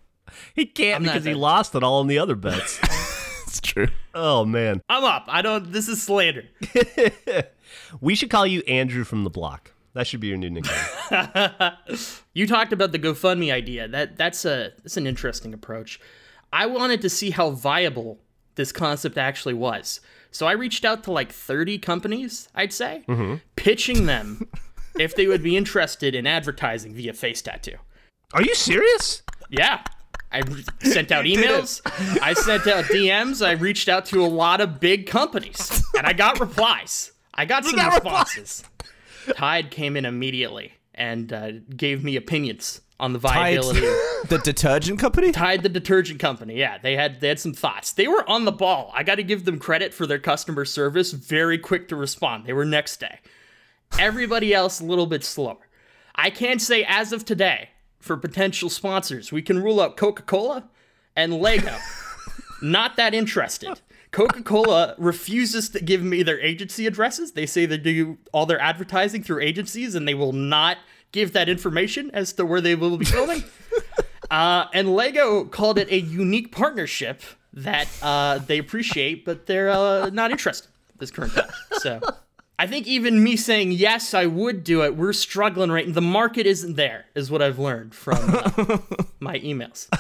He 0.55 0.67
can't 0.67 0.97
I'm 0.97 1.03
because 1.03 1.25
he 1.25 1.35
lost 1.35 1.75
it 1.75 1.83
all 1.83 2.01
in 2.01 2.07
the 2.07 2.19
other 2.19 2.35
bets. 2.35 2.79
It's 3.51 3.61
true. 3.61 3.89
oh 4.15 4.45
man, 4.45 4.81
I'm 4.89 5.03
up. 5.03 5.25
I 5.27 5.43
don't. 5.43 5.73
This 5.73 5.89
is 5.89 6.01
slander. 6.01 6.45
we 8.01 8.15
should 8.15 8.31
call 8.31 8.47
you 8.47 8.61
Andrew 8.69 9.03
from 9.03 9.25
the 9.25 9.31
block. 9.31 9.73
That 9.93 10.07
should 10.07 10.21
be 10.21 10.29
your 10.29 10.37
new 10.37 10.51
nickname. 10.51 11.73
You 12.33 12.47
talked 12.47 12.73
about 12.73 12.93
the 12.93 12.99
GoFundMe 13.01 13.53
idea. 13.53 13.89
That 13.89 14.17
that's 14.17 14.45
a 14.45 14.71
that's 14.85 14.97
an 14.97 15.09
interesting 15.09 15.53
approach. 15.53 15.99
I 16.53 16.67
wanted 16.67 17.03
to 17.03 17.11
see 17.11 17.31
how 17.31 17.51
viable 17.51 18.21
this 18.61 18.73
concept 18.73 19.19
actually 19.19 19.55
was. 19.55 20.01
So 20.31 20.47
I 20.47 20.53
reached 20.53 20.85
out 20.85 21.03
to 21.05 21.13
like 21.13 21.33
30 21.33 21.79
companies, 21.79 22.49
I'd 22.55 22.73
say, 22.73 23.03
pitching 23.57 24.07
them 24.07 24.49
if 24.99 25.17
they 25.17 25.27
would 25.27 25.43
be 25.43 25.57
interested 25.57 26.15
in 26.15 26.27
advertising 26.27 26.95
via 26.95 27.15
face 27.15 27.43
tattoo. 27.43 27.77
Are 28.33 28.43
you 28.43 28.55
serious? 28.55 29.23
Yeah. 29.49 29.83
I 30.31 30.41
re- 30.41 30.65
sent 30.83 31.11
out 31.11 31.25
emails. 31.35 31.81
I 32.23 32.35
sent 32.35 32.67
out 32.69 32.85
DMs. 32.85 33.45
I 33.45 33.53
reached 33.53 33.89
out 33.89 34.07
to 34.07 34.25
a 34.25 34.29
lot 34.29 34.61
of 34.61 34.79
big 34.79 35.07
companies, 35.09 35.83
and 35.97 36.07
I 36.07 36.13
got 36.13 36.39
replies. 36.39 37.13
I 37.35 37.45
got 37.47 37.65
some 37.65 37.77
got 37.77 37.95
responses. 37.95 38.63
Tide 39.35 39.71
came 39.71 39.97
in 39.97 40.05
immediately 40.05 40.75
and 40.95 41.33
uh, 41.33 41.53
gave 41.77 42.05
me 42.05 42.15
opinions 42.15 42.83
on 43.01 43.13
the 43.13 43.19
viability. 43.19 43.81
the 44.29 44.41
detergent 44.45 45.01
company. 45.01 45.33
Tide, 45.33 45.63
the 45.63 45.69
detergent 45.69 46.21
company, 46.21 46.55
yeah, 46.55 46.79
they 46.79 46.97
had 46.97 47.21
they 47.21 47.29
had 47.29 47.41
some 47.41 47.55
thoughts. 47.55 47.93
They 47.93 48.07
were 48.07 48.29
on 48.29 48.45
the 48.45 48.53
ball. 48.53 48.93
I 48.95 49.03
got 49.03 49.17
to 49.17 49.23
give 49.23 49.45
them 49.45 49.59
credit 49.59 49.93
for 49.93 50.07
their 50.07 50.19
customer 50.19 50.65
service. 50.65 51.13
Very 51.13 51.59
quick 51.59 51.89
to 51.89 51.97
respond. 51.97 52.45
They 52.47 52.53
were 52.53 52.65
next 52.65 53.01
day. 53.01 53.21
Everybody 53.99 54.55
else 54.55 54.81
a 54.81 54.85
little 54.85 55.07
bit 55.07 55.25
slower. 55.25 55.69
I 56.15 56.31
can 56.31 56.59
say 56.59 56.85
as 56.87 57.13
of 57.13 57.25
today, 57.25 57.71
for 57.99 58.17
potential 58.17 58.71
sponsors, 58.71 59.33
we 59.33 59.43
can 59.43 59.63
rule 59.63 59.81
out 59.81 59.97
Coca 59.97 60.23
Cola 60.23 60.69
and 61.17 61.35
Lego. 61.35 61.77
Not 62.63 62.97
that 62.97 63.15
interested. 63.15 63.81
Coca 64.11 64.43
Cola 64.43 64.95
refuses 64.99 65.69
to 65.71 65.81
give 65.81 66.03
me 66.03 66.23
their 66.23 66.41
agency 66.41 66.87
addresses. 66.87 67.33
They 67.33 67.47
say 67.47 67.65
they 67.65 67.79
do 67.79 68.19
all 68.33 68.45
their 68.45 68.61
advertising 68.61 69.23
through 69.23 69.41
agencies 69.41 69.95
and 69.95 70.07
they 70.07 70.15
will 70.15 70.33
not 70.33 70.79
give 71.13 71.33
that 71.33 71.49
information 71.49 72.11
as 72.13 72.33
to 72.35 72.47
where 72.47 72.61
they 72.61 72.75
will 72.75 72.97
be 72.97 73.05
filming. 73.05 73.45
Uh, 74.31 74.69
and 74.73 74.95
Lego 74.95 75.45
called 75.45 75.77
it 75.77 75.91
a 75.91 75.99
unique 75.99 76.53
partnership 76.53 77.21
that 77.53 77.89
uh, 78.01 78.39
they 78.39 78.59
appreciate, 78.59 79.25
but 79.25 79.47
they're 79.47 79.71
uh, 79.71 80.09
not 80.11 80.31
interested 80.31 80.69
at 80.95 81.01
this 81.01 81.11
current 81.11 81.35
time. 81.35 81.51
So 81.79 82.01
I 82.61 82.67
think 82.67 82.87
even 82.87 83.25
me 83.25 83.37
saying 83.37 83.73
yes, 83.73 84.15
I 84.15 84.27
would 84.27 84.63
do 84.63 84.83
it. 84.85 84.95
We're 84.95 85.15
struggling 85.15 85.73
right. 85.73 85.87
Now, 85.89 85.95
the 85.95 86.01
market 86.03 86.47
isn't 86.47 86.77
there, 86.77 87.07
is 87.15 87.31
what 87.31 87.43
I've 87.43 87.59
learned 87.59 87.95
from 87.95 88.19
uh, 88.19 88.79
my 89.21 89.39
emails. 89.41 89.89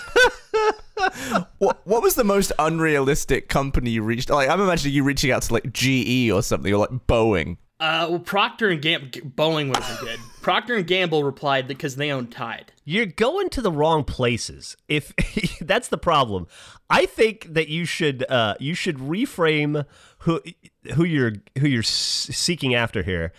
What, 1.56 1.80
what 1.84 2.02
was 2.02 2.14
the 2.14 2.24
most 2.24 2.52
unrealistic 2.58 3.48
company 3.48 3.88
you 3.88 4.02
reached? 4.02 4.28
Like, 4.28 4.50
I'm 4.50 4.60
imagining 4.60 4.94
you 4.94 5.02
reaching 5.02 5.30
out 5.30 5.40
to 5.42 5.54
like 5.54 5.72
GE 5.72 6.30
or 6.30 6.42
something, 6.42 6.70
or 6.74 6.76
like 6.76 6.90
Boeing. 6.90 7.56
Uh, 7.80 8.06
well, 8.10 8.18
Procter 8.18 8.68
and 8.68 8.82
Gamble, 8.82 9.08
Boeing 9.08 9.68
would 9.68 9.78
have 9.78 9.98
been 10.00 10.08
good. 10.08 10.20
Procter 10.42 10.76
and 10.76 10.86
Gamble 10.86 11.24
replied 11.24 11.64
that 11.64 11.78
because 11.78 11.96
they 11.96 12.10
own 12.10 12.26
Tide. 12.26 12.72
You're 12.84 13.06
going 13.06 13.48
to 13.50 13.62
the 13.62 13.72
wrong 13.72 14.04
places. 14.04 14.76
If 14.86 15.14
that's 15.60 15.88
the 15.88 15.96
problem, 15.96 16.46
I 16.90 17.06
think 17.06 17.54
that 17.54 17.68
you 17.68 17.86
should 17.86 18.24
uh, 18.28 18.56
you 18.60 18.74
should 18.74 18.98
reframe 18.98 19.86
who 20.18 20.42
who 20.94 21.04
you're 21.04 21.32
who 21.58 21.66
you're 21.66 21.82
seeking 21.82 22.74
after 22.74 23.02
here. 23.02 23.32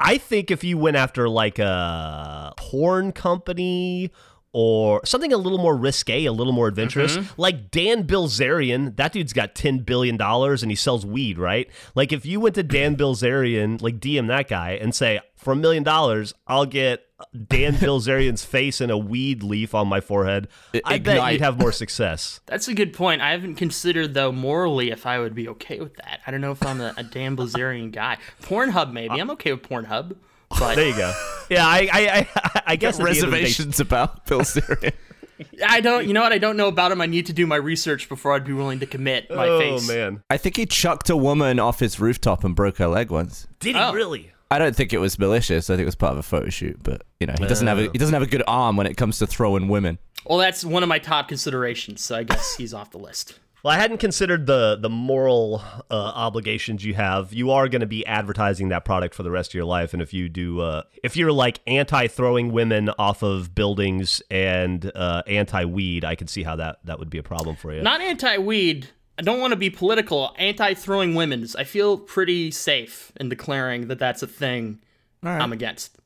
I 0.00 0.18
think 0.18 0.50
if 0.50 0.64
you 0.64 0.78
went 0.78 0.96
after 0.96 1.28
like 1.28 1.58
a 1.58 2.54
porn 2.56 3.12
company 3.12 4.10
or 4.58 5.04
something 5.04 5.34
a 5.34 5.36
little 5.36 5.58
more 5.58 5.76
risque, 5.76 6.24
a 6.24 6.32
little 6.32 6.54
more 6.54 6.66
adventurous, 6.66 7.18
mm-hmm. 7.18 7.38
like 7.38 7.70
Dan 7.70 8.04
Bilzerian, 8.04 8.96
that 8.96 9.12
dude's 9.12 9.34
got 9.34 9.54
ten 9.54 9.80
billion 9.80 10.16
dollars 10.16 10.62
and 10.62 10.72
he 10.72 10.76
sells 10.76 11.04
weed, 11.04 11.36
right? 11.36 11.68
Like 11.94 12.10
if 12.10 12.24
you 12.24 12.40
went 12.40 12.54
to 12.54 12.62
Dan 12.62 12.96
Bilzerian, 12.96 13.82
like 13.82 14.00
DM 14.00 14.28
that 14.28 14.48
guy 14.48 14.70
and 14.70 14.94
say, 14.94 15.20
for 15.34 15.52
a 15.52 15.56
million 15.56 15.82
dollars, 15.82 16.32
I'll 16.46 16.64
get 16.64 17.06
Dan 17.48 17.74
Bilzerian's 17.80 18.46
face 18.46 18.80
and 18.80 18.90
a 18.90 18.96
weed 18.96 19.42
leaf 19.42 19.74
on 19.74 19.88
my 19.88 20.00
forehead. 20.00 20.48
I 20.86 21.00
bet 21.00 21.32
you'd 21.32 21.42
have 21.42 21.60
more 21.60 21.72
success. 21.84 22.40
That's 22.46 22.66
a 22.66 22.72
good 22.72 22.94
point. 22.94 23.20
I 23.20 23.32
haven't 23.32 23.56
considered 23.56 24.14
though 24.14 24.32
morally 24.32 24.90
if 24.90 25.04
I 25.04 25.18
would 25.18 25.34
be 25.34 25.48
okay 25.48 25.80
with 25.80 25.96
that. 25.96 26.20
I 26.26 26.30
don't 26.30 26.40
know 26.40 26.52
if 26.52 26.64
I'm 26.64 26.80
a, 26.80 26.94
a 26.96 27.02
Dan 27.02 27.36
Bilzerian 27.36 27.92
guy. 27.92 28.16
Pornhub 28.40 28.90
maybe. 28.90 29.10
Uh, 29.10 29.18
I'm 29.18 29.30
okay 29.32 29.52
with 29.52 29.64
Pornhub, 29.64 30.16
but 30.50 30.74
There 30.76 30.88
you 30.88 30.96
go. 30.96 31.12
Yeah, 31.50 31.66
I 31.66 31.88
I, 31.92 32.28
I, 32.34 32.62
I 32.68 32.76
guess 32.76 32.98
at 32.98 33.04
the 33.04 33.10
end 33.10 33.18
of 33.18 33.30
the 33.30 33.36
day- 33.36 33.42
Reservations 33.42 33.80
about 33.80 34.26
Bilzerian. 34.26 34.92
I 35.68 35.80
don't. 35.80 36.06
You 36.06 36.14
know 36.14 36.22
what? 36.22 36.32
I 36.32 36.38
don't 36.38 36.56
know 36.56 36.68
about 36.68 36.92
him. 36.92 37.00
I 37.00 37.06
need 37.06 37.26
to 37.26 37.32
do 37.32 37.46
my 37.46 37.56
research 37.56 38.08
before 38.08 38.32
I'd 38.34 38.44
be 38.44 38.54
willing 38.54 38.80
to 38.80 38.86
commit 38.86 39.28
my 39.30 39.46
oh 39.46 39.58
face. 39.58 39.86
man, 39.88 40.22
I 40.30 40.38
think 40.38 40.56
he 40.56 40.64
chucked 40.66 41.10
a 41.10 41.16
woman 41.16 41.58
off 41.60 41.78
his 41.80 42.00
rooftop 42.00 42.42
and 42.42 42.56
broke 42.56 42.78
her 42.78 42.86
leg 42.88 43.10
once. 43.10 43.46
did 43.60 43.76
he 43.76 43.80
Oh. 43.80 43.92
really? 43.92 44.32
I 44.50 44.58
don't 44.58 44.74
think 44.76 44.92
it 44.92 44.98
was 44.98 45.18
malicious. 45.18 45.68
I 45.68 45.74
think 45.74 45.82
it 45.82 45.86
was 45.86 45.96
part 45.96 46.12
of 46.12 46.18
a 46.18 46.22
photo 46.22 46.48
shoot, 46.48 46.78
but 46.82 47.02
you 47.20 47.26
know, 47.26 47.34
he 47.38 47.46
doesn't 47.46 47.66
have 47.66 47.78
a 47.78 47.82
he 47.82 47.88
uh. 47.88 47.92
doesn't 47.92 48.14
have 48.14 48.22
a 48.22 48.26
good 48.26 48.44
arm 48.46 48.76
when 48.76 48.86
it 48.86 48.96
comes 48.96 49.18
to 49.18 49.26
throwing 49.26 49.68
women. 49.68 49.98
Well, 50.24 50.38
that's 50.38 50.64
one 50.64 50.82
of 50.82 50.88
my 50.88 50.98
top 50.98 51.28
considerations. 51.28 52.00
So 52.00 52.16
I 52.16 52.22
guess 52.22 52.56
he's 52.56 52.72
off 52.72 52.90
the 52.90 52.98
list. 52.98 53.38
Well, 53.62 53.74
I 53.74 53.78
hadn't 53.78 53.98
considered 53.98 54.46
the 54.46 54.76
the 54.80 54.90
moral 54.90 55.62
uh, 55.90 55.94
obligations 55.94 56.84
you 56.84 56.94
have. 56.94 57.32
You 57.32 57.50
are 57.50 57.68
going 57.68 57.80
to 57.80 57.86
be 57.86 58.06
advertising 58.06 58.68
that 58.68 58.84
product 58.84 59.14
for 59.14 59.22
the 59.22 59.30
rest 59.30 59.50
of 59.50 59.54
your 59.54 59.64
life, 59.64 59.92
and 59.92 60.00
if 60.00 60.14
you 60.14 60.28
do, 60.28 60.60
uh, 60.60 60.82
if 61.02 61.16
you're 61.16 61.32
like 61.32 61.60
anti 61.66 62.06
throwing 62.06 62.52
women 62.52 62.90
off 62.90 63.22
of 63.22 63.54
buildings 63.54 64.22
and 64.30 64.92
uh, 64.94 65.22
anti 65.26 65.64
weed, 65.64 66.04
I 66.04 66.14
can 66.14 66.28
see 66.28 66.42
how 66.44 66.56
that 66.56 66.78
that 66.84 66.98
would 66.98 67.10
be 67.10 67.18
a 67.18 67.22
problem 67.22 67.56
for 67.56 67.72
you. 67.74 67.82
Not 67.82 68.00
anti-weed. 68.00 68.88
I 69.18 69.22
don't 69.22 69.40
want 69.40 69.52
to 69.52 69.56
be 69.56 69.70
political. 69.70 70.34
Anti-throwing 70.38 71.14
women's. 71.14 71.56
I 71.56 71.64
feel 71.64 71.96
pretty 71.96 72.50
safe 72.50 73.12
in 73.18 73.30
declaring 73.30 73.88
that 73.88 73.98
that's 73.98 74.22
a 74.22 74.26
thing 74.26 74.80
I'm 75.22 75.52
against. 75.52 75.96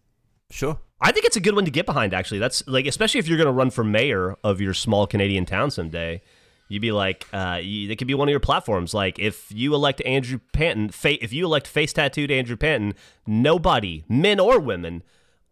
Sure. 0.50 0.78
I 1.00 1.12
think 1.12 1.26
it's 1.26 1.36
a 1.36 1.40
good 1.40 1.54
one 1.54 1.64
to 1.64 1.70
get 1.70 1.86
behind. 1.86 2.14
Actually, 2.14 2.38
that's 2.38 2.66
like 2.66 2.86
especially 2.86 3.18
if 3.18 3.26
you're 3.28 3.36
going 3.36 3.46
to 3.46 3.52
run 3.52 3.70
for 3.70 3.82
mayor 3.84 4.36
of 4.44 4.60
your 4.60 4.74
small 4.74 5.06
Canadian 5.06 5.44
town 5.44 5.70
someday. 5.70 6.22
You'd 6.70 6.80
be 6.80 6.92
like, 6.92 7.26
uh, 7.32 7.58
you, 7.60 7.88
that 7.88 7.96
could 7.96 8.06
be 8.06 8.14
one 8.14 8.28
of 8.28 8.30
your 8.30 8.38
platforms. 8.38 8.94
Like, 8.94 9.18
if 9.18 9.50
you 9.50 9.74
elect 9.74 10.00
Andrew 10.06 10.38
Panton, 10.52 10.90
fa- 10.90 11.22
if 11.22 11.32
you 11.32 11.44
elect 11.44 11.66
face 11.66 11.92
tattooed 11.92 12.30
Andrew 12.30 12.56
Panton, 12.56 12.94
nobody, 13.26 14.04
men 14.08 14.38
or 14.38 14.60
women, 14.60 15.02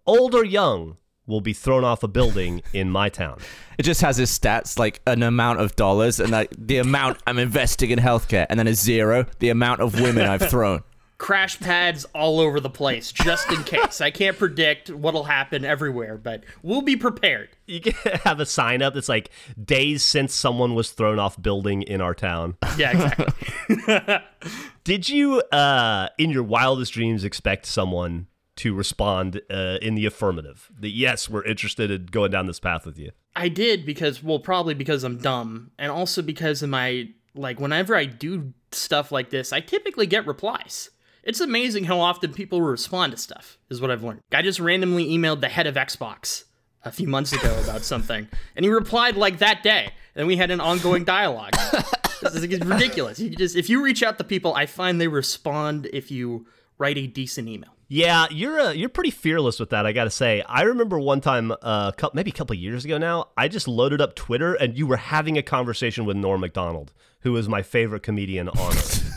old 0.06 0.32
or 0.32 0.44
young, 0.44 0.96
will 1.26 1.40
be 1.40 1.52
thrown 1.52 1.82
off 1.82 2.04
a 2.04 2.08
building 2.08 2.62
in 2.72 2.88
my 2.88 3.08
town. 3.08 3.40
It 3.78 3.82
just 3.82 4.00
has 4.00 4.16
his 4.16 4.30
stats 4.30 4.78
like 4.78 5.00
an 5.06 5.24
amount 5.24 5.60
of 5.60 5.74
dollars 5.74 6.20
and 6.20 6.30
like 6.30 6.50
the 6.56 6.78
amount 6.78 7.18
I'm 7.26 7.38
investing 7.38 7.90
in 7.90 7.98
healthcare, 7.98 8.46
and 8.48 8.58
then 8.58 8.68
a 8.68 8.74
zero 8.74 9.26
the 9.40 9.50
amount 9.50 9.80
of 9.80 10.00
women 10.00 10.26
I've 10.26 10.48
thrown. 10.48 10.82
Crash 11.18 11.58
pads 11.58 12.04
all 12.14 12.38
over 12.38 12.60
the 12.60 12.70
place, 12.70 13.10
just 13.10 13.50
in 13.50 13.64
case. 13.64 14.00
I 14.00 14.12
can't 14.12 14.38
predict 14.38 14.88
what'll 14.88 15.24
happen 15.24 15.64
everywhere, 15.64 16.16
but 16.16 16.44
we'll 16.62 16.80
be 16.82 16.96
prepared. 16.96 17.48
You 17.66 17.80
can 17.80 17.92
have 18.24 18.38
a 18.38 18.46
sign 18.46 18.82
up 18.82 18.94
that's 18.94 19.08
like 19.08 19.30
days 19.62 20.04
since 20.04 20.32
someone 20.32 20.76
was 20.76 20.92
thrown 20.92 21.18
off 21.18 21.40
building 21.42 21.82
in 21.82 22.00
our 22.00 22.14
town. 22.14 22.56
Yeah, 22.78 22.92
exactly. 22.92 24.18
Did 24.84 25.08
you, 25.08 25.40
uh, 25.50 26.10
in 26.16 26.30
your 26.30 26.44
wildest 26.44 26.92
dreams, 26.92 27.24
expect 27.24 27.66
someone 27.66 28.28
to 28.56 28.72
respond 28.72 29.40
uh, 29.50 29.78
in 29.82 29.96
the 29.96 30.06
affirmative? 30.06 30.70
That 30.78 30.90
yes, 30.90 31.28
we're 31.28 31.44
interested 31.44 31.90
in 31.90 32.06
going 32.06 32.30
down 32.30 32.46
this 32.46 32.60
path 32.60 32.86
with 32.86 32.96
you. 32.96 33.10
I 33.34 33.48
did 33.48 33.84
because, 33.84 34.22
well, 34.22 34.38
probably 34.38 34.74
because 34.74 35.02
I'm 35.02 35.18
dumb, 35.18 35.72
and 35.76 35.90
also 35.90 36.22
because 36.22 36.62
of 36.62 36.70
my 36.70 37.08
like. 37.34 37.58
Whenever 37.58 37.96
I 37.96 38.04
do 38.04 38.52
stuff 38.70 39.10
like 39.10 39.30
this, 39.30 39.52
I 39.52 39.58
typically 39.58 40.06
get 40.06 40.24
replies. 40.24 40.90
It's 41.22 41.40
amazing 41.40 41.84
how 41.84 42.00
often 42.00 42.32
people 42.32 42.62
respond 42.62 43.12
to 43.12 43.18
stuff. 43.18 43.58
Is 43.70 43.80
what 43.80 43.90
I've 43.90 44.02
learned. 44.02 44.20
I 44.32 44.42
just 44.42 44.60
randomly 44.60 45.06
emailed 45.08 45.40
the 45.40 45.48
head 45.48 45.66
of 45.66 45.74
Xbox 45.74 46.44
a 46.84 46.92
few 46.92 47.08
months 47.08 47.32
ago 47.32 47.58
about 47.64 47.82
something, 47.92 48.28
and 48.56 48.64
he 48.64 48.70
replied 48.70 49.16
like 49.16 49.38
that 49.38 49.62
day, 49.62 49.90
and 50.14 50.26
we 50.26 50.36
had 50.36 50.50
an 50.50 50.60
ongoing 50.60 51.04
dialogue. 51.04 51.52
This 52.20 52.34
is 52.34 52.42
it's 52.42 52.64
ridiculous. 52.64 53.20
You 53.20 53.30
just 53.30 53.54
if 53.54 53.70
you 53.70 53.82
reach 53.82 54.02
out 54.02 54.18
to 54.18 54.24
people, 54.24 54.52
I 54.54 54.66
find 54.66 55.00
they 55.00 55.06
respond 55.06 55.88
if 55.92 56.10
you 56.10 56.46
write 56.76 56.98
a 56.98 57.06
decent 57.06 57.48
email. 57.48 57.70
Yeah, 57.88 58.26
you're 58.30 58.60
uh, 58.60 58.72
you're 58.72 58.88
pretty 58.90 59.10
fearless 59.10 59.58
with 59.58 59.70
that. 59.70 59.86
I 59.86 59.92
got 59.92 60.04
to 60.04 60.10
say. 60.10 60.42
I 60.42 60.62
remember 60.62 60.98
one 60.98 61.20
time, 61.20 61.52
uh, 61.62 61.92
maybe 62.12 62.30
a 62.30 62.34
couple 62.34 62.54
of 62.54 62.60
years 62.60 62.84
ago 62.84 62.98
now, 62.98 63.28
I 63.36 63.48
just 63.48 63.66
loaded 63.66 64.00
up 64.00 64.14
Twitter, 64.14 64.54
and 64.54 64.76
you 64.76 64.86
were 64.86 64.96
having 64.98 65.38
a 65.38 65.42
conversation 65.42 66.04
with 66.04 66.16
Norm 66.16 66.40
Macdonald, 66.40 66.92
who 67.20 67.36
is 67.36 67.48
my 67.48 67.62
favorite 67.62 68.02
comedian 68.02 68.48
on 68.50 68.72
earth. 68.72 69.07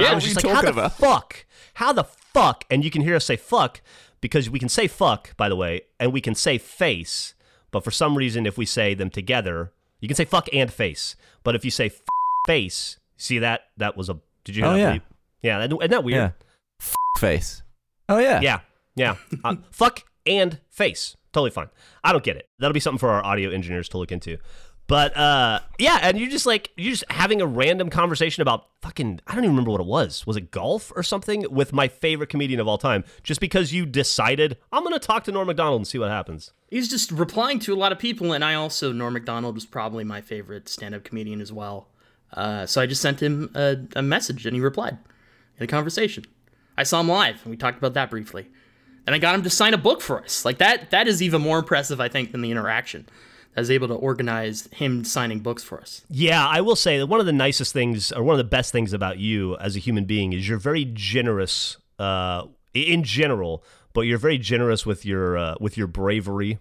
Yeah, 0.00 0.12
I 0.12 0.14
was 0.14 0.24
just 0.24 0.42
like, 0.44 0.54
how 0.54 0.62
the 0.62 0.68
about?" 0.70 0.92
fuck? 0.96 1.46
How 1.74 1.92
the 1.92 2.04
fuck? 2.04 2.64
And 2.70 2.84
you 2.84 2.90
can 2.90 3.02
hear 3.02 3.16
us 3.16 3.24
say 3.24 3.36
fuck 3.36 3.80
because 4.20 4.48
we 4.50 4.58
can 4.58 4.68
say 4.68 4.86
fuck, 4.88 5.36
by 5.36 5.48
the 5.48 5.56
way, 5.56 5.82
and 6.00 6.12
we 6.12 6.20
can 6.20 6.34
say 6.34 6.58
face. 6.58 7.34
But 7.70 7.82
for 7.84 7.90
some 7.90 8.16
reason, 8.16 8.46
if 8.46 8.56
we 8.56 8.66
say 8.66 8.94
them 8.94 9.10
together, 9.10 9.72
you 10.00 10.08
can 10.08 10.14
say 10.16 10.24
fuck 10.24 10.48
and 10.52 10.72
face. 10.72 11.16
But 11.42 11.54
if 11.56 11.64
you 11.64 11.70
say 11.70 11.90
face, 12.46 12.98
see 13.16 13.38
that? 13.40 13.62
That 13.76 13.96
was 13.96 14.08
a. 14.08 14.18
Did 14.44 14.56
you 14.56 14.62
hear 14.62 14.72
Oh, 14.72 14.74
that? 14.74 14.78
yeah. 14.80 14.92
bleep? 14.96 15.02
Yeah. 15.42 15.58
that- 15.58 15.72
Isn't 15.72 15.90
that 15.90 16.04
weird? 16.04 16.16
Yeah. 16.16 16.30
F- 16.80 16.94
face. 17.18 17.62
Oh 18.08 18.18
yeah. 18.18 18.40
Yeah, 18.40 18.60
yeah. 18.96 19.16
Uh, 19.42 19.56
fuck 19.70 20.04
and 20.26 20.60
face. 20.70 21.16
Totally 21.32 21.50
fine. 21.50 21.68
I 22.04 22.12
don't 22.12 22.22
get 22.22 22.36
it. 22.36 22.48
That'll 22.58 22.72
be 22.74 22.80
something 22.80 22.98
for 22.98 23.10
our 23.10 23.24
audio 23.24 23.50
engineers 23.50 23.88
to 23.90 23.98
look 23.98 24.12
into. 24.12 24.36
But 24.86 25.16
uh, 25.16 25.60
yeah, 25.78 26.00
and 26.02 26.18
you're 26.18 26.28
just 26.28 26.44
like 26.44 26.70
you're 26.76 26.92
just 26.92 27.04
having 27.10 27.40
a 27.40 27.46
random 27.46 27.88
conversation 27.88 28.42
about 28.42 28.66
fucking 28.82 29.20
I 29.26 29.34
don't 29.34 29.44
even 29.44 29.56
remember 29.56 29.70
what 29.70 29.80
it 29.80 29.86
was. 29.86 30.26
Was 30.26 30.36
it 30.36 30.50
golf 30.50 30.92
or 30.94 31.02
something 31.02 31.46
with 31.50 31.72
my 31.72 31.88
favorite 31.88 32.28
comedian 32.28 32.60
of 32.60 32.68
all 32.68 32.76
time? 32.76 33.04
Just 33.22 33.40
because 33.40 33.72
you 33.72 33.86
decided 33.86 34.58
I'm 34.72 34.82
gonna 34.82 34.98
talk 34.98 35.24
to 35.24 35.32
Norm 35.32 35.46
Macdonald 35.46 35.80
and 35.80 35.86
see 35.86 35.98
what 35.98 36.10
happens. 36.10 36.52
He's 36.68 36.88
just 36.88 37.10
replying 37.10 37.60
to 37.60 37.72
a 37.72 37.76
lot 37.76 37.92
of 37.92 37.98
people, 37.98 38.32
and 38.32 38.44
I 38.44 38.54
also 38.54 38.92
Norm 38.92 39.14
Macdonald 39.14 39.54
was 39.54 39.64
probably 39.64 40.04
my 40.04 40.20
favorite 40.20 40.68
stand-up 40.68 41.04
comedian 41.04 41.40
as 41.40 41.52
well. 41.52 41.88
Uh, 42.32 42.66
so 42.66 42.80
I 42.80 42.86
just 42.86 43.00
sent 43.00 43.22
him 43.22 43.50
a, 43.54 43.78
a 43.96 44.02
message, 44.02 44.44
and 44.44 44.54
he 44.54 44.60
replied 44.60 44.98
in 45.56 45.64
a 45.64 45.68
conversation. 45.68 46.26
I 46.76 46.82
saw 46.82 47.00
him 47.00 47.08
live, 47.08 47.40
and 47.44 47.50
we 47.50 47.56
talked 47.56 47.78
about 47.78 47.94
that 47.94 48.10
briefly. 48.10 48.48
And 49.06 49.14
I 49.14 49.18
got 49.18 49.34
him 49.34 49.42
to 49.42 49.50
sign 49.50 49.74
a 49.74 49.78
book 49.78 50.00
for 50.00 50.22
us. 50.22 50.44
Like 50.44 50.58
that. 50.58 50.90
That 50.90 51.06
is 51.06 51.22
even 51.22 51.42
more 51.42 51.58
impressive, 51.58 52.00
I 52.00 52.08
think, 52.08 52.32
than 52.32 52.40
the 52.40 52.50
interaction. 52.50 53.06
I 53.56 53.60
was 53.60 53.70
able 53.70 53.88
to 53.88 53.94
organize 53.94 54.68
him 54.72 55.04
signing 55.04 55.40
books 55.40 55.62
for 55.62 55.80
us. 55.80 56.02
Yeah, 56.08 56.46
I 56.46 56.60
will 56.60 56.76
say 56.76 56.98
that 56.98 57.06
one 57.06 57.20
of 57.20 57.26
the 57.26 57.32
nicest 57.32 57.72
things, 57.72 58.12
or 58.12 58.22
one 58.22 58.34
of 58.34 58.38
the 58.38 58.44
best 58.44 58.72
things 58.72 58.92
about 58.92 59.18
you 59.18 59.56
as 59.58 59.76
a 59.76 59.78
human 59.78 60.04
being, 60.04 60.32
is 60.32 60.48
you're 60.48 60.58
very 60.58 60.84
generous 60.92 61.76
uh, 61.98 62.46
in 62.72 63.04
general, 63.04 63.64
but 63.92 64.02
you're 64.02 64.18
very 64.18 64.38
generous 64.38 64.84
with 64.84 65.04
your 65.04 65.38
uh, 65.38 65.54
with 65.60 65.76
your 65.76 65.86
bravery, 65.86 66.58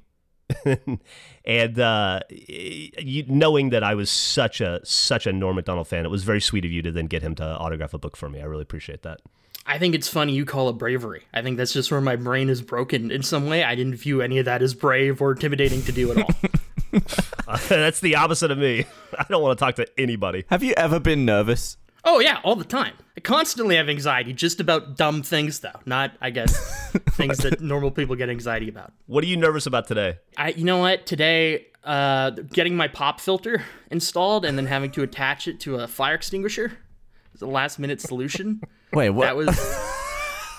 and 1.45 1.79
uh, 1.79 2.19
you, 2.29 3.25
knowing 3.27 3.71
that 3.71 3.83
I 3.83 3.95
was 3.95 4.09
such 4.09 4.61
a 4.61 4.79
such 4.83 5.25
a 5.25 5.33
Norm 5.33 5.55
Macdonald 5.55 5.87
fan, 5.87 6.05
it 6.05 6.09
was 6.09 6.23
very 6.23 6.41
sweet 6.41 6.65
of 6.65 6.71
you 6.71 6.81
to 6.83 6.91
then 6.91 7.07
get 7.07 7.23
him 7.23 7.35
to 7.35 7.43
autograph 7.43 7.93
a 7.93 7.97
book 7.97 8.15
for 8.15 8.29
me. 8.29 8.39
I 8.39 8.45
really 8.45 8.61
appreciate 8.61 9.01
that. 9.03 9.19
I 9.65 9.77
think 9.77 9.95
it's 9.95 10.09
funny 10.09 10.33
you 10.33 10.45
call 10.45 10.69
it 10.69 10.73
bravery. 10.73 11.23
I 11.33 11.41
think 11.41 11.57
that's 11.57 11.71
just 11.71 11.89
where 11.89 12.01
my 12.01 12.17
brain 12.17 12.49
is 12.49 12.61
broken 12.61 13.11
in 13.11 13.23
some 13.23 13.47
way. 13.47 13.63
I 13.63 13.75
didn't 13.75 13.95
view 13.95 14.21
any 14.21 14.39
of 14.39 14.45
that 14.45 14.61
as 14.61 14.73
brave 14.73 15.21
or 15.21 15.31
intimidating 15.31 15.81
to 15.83 15.91
do 15.91 16.11
at 16.11 16.17
all. 16.17 16.29
That's 17.69 17.99
the 17.99 18.15
opposite 18.15 18.51
of 18.51 18.57
me. 18.57 18.85
I 19.19 19.25
don't 19.29 19.41
want 19.41 19.57
to 19.57 19.65
talk 19.65 19.75
to 19.75 19.87
anybody. 19.99 20.45
Have 20.49 20.63
you 20.63 20.73
ever 20.77 20.99
been 20.99 21.25
nervous? 21.25 21.77
Oh 22.05 22.19
yeah, 22.19 22.39
all 22.43 22.55
the 22.55 22.65
time. 22.65 22.93
I 23.15 23.21
constantly 23.21 23.77
have 23.77 23.87
anxiety 23.87 24.33
just 24.33 24.59
about 24.59 24.97
dumb 24.97 25.23
things 25.23 25.59
though, 25.59 25.79
not 25.85 26.11
I 26.21 26.31
guess 26.31 26.91
things 27.11 27.37
that 27.39 27.61
normal 27.61 27.91
people 27.91 28.15
get 28.15 28.29
anxiety 28.29 28.67
about. 28.67 28.91
What 29.07 29.23
are 29.23 29.27
you 29.27 29.37
nervous 29.37 29.65
about 29.65 29.87
today? 29.87 30.19
I 30.37 30.49
you 30.49 30.65
know 30.65 30.79
what, 30.79 31.05
today 31.05 31.67
uh 31.83 32.31
getting 32.31 32.75
my 32.75 32.87
pop 32.87 33.19
filter 33.19 33.63
installed 33.89 34.45
and 34.45 34.57
then 34.57 34.65
having 34.65 34.91
to 34.91 35.03
attach 35.03 35.47
it 35.47 35.59
to 35.61 35.75
a 35.75 35.87
fire 35.87 36.15
extinguisher 36.15 36.77
is 37.33 37.41
a 37.41 37.47
last 37.47 37.79
minute 37.79 38.01
solution. 38.01 38.61
Wait, 38.91 39.09
what? 39.11 39.25
That 39.25 39.35
was 39.37 39.57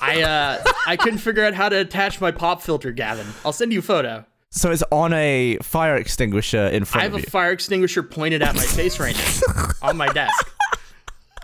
I 0.01 0.23
uh 0.23 0.65
I 0.87 0.97
couldn't 0.97 1.19
figure 1.19 1.45
out 1.45 1.55
how 1.55 1.69
to 1.69 1.77
attach 1.77 2.21
my 2.23 2.31
pop 2.31 2.63
filter, 2.63 2.91
Gavin. 2.91 3.27
I'll 3.45 3.53
send 3.53 3.73
you 3.73 3.81
a 3.81 3.83
photo. 3.83 4.25
So 4.55 4.71
it's 4.71 4.85
on 4.93 5.13
a 5.13 5.59
fire 5.63 5.97
extinguisher 5.97 6.67
in 6.67 6.85
front. 6.85 7.03
I 7.03 7.11
have 7.11 7.23
a 7.23 7.29
fire 7.29 7.51
extinguisher 7.51 8.05
pointed 8.05 8.41
at 8.41 8.55
my 8.55 8.63
face 8.63 9.01
right 9.01 9.17
now 9.17 9.71
on 9.83 9.97
my 9.97 10.09
desk. 10.13 10.49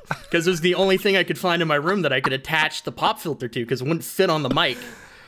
Because 0.09 0.47
it 0.47 0.51
was 0.51 0.61
the 0.61 0.77
only 0.77 0.97
thing 0.97 1.17
I 1.17 1.25
could 1.25 1.39
find 1.39 1.61
in 1.61 1.67
my 1.67 1.75
room 1.75 2.03
that 2.03 2.13
I 2.13 2.21
could 2.21 2.33
attach 2.33 2.85
the 2.85 2.93
pop 2.93 3.19
filter 3.19 3.49
to 3.49 3.61
because 3.61 3.81
it 3.81 3.85
wouldn't 3.85 4.05
fit 4.05 4.31
on 4.31 4.45
the 4.45 4.49
mic. 4.51 4.79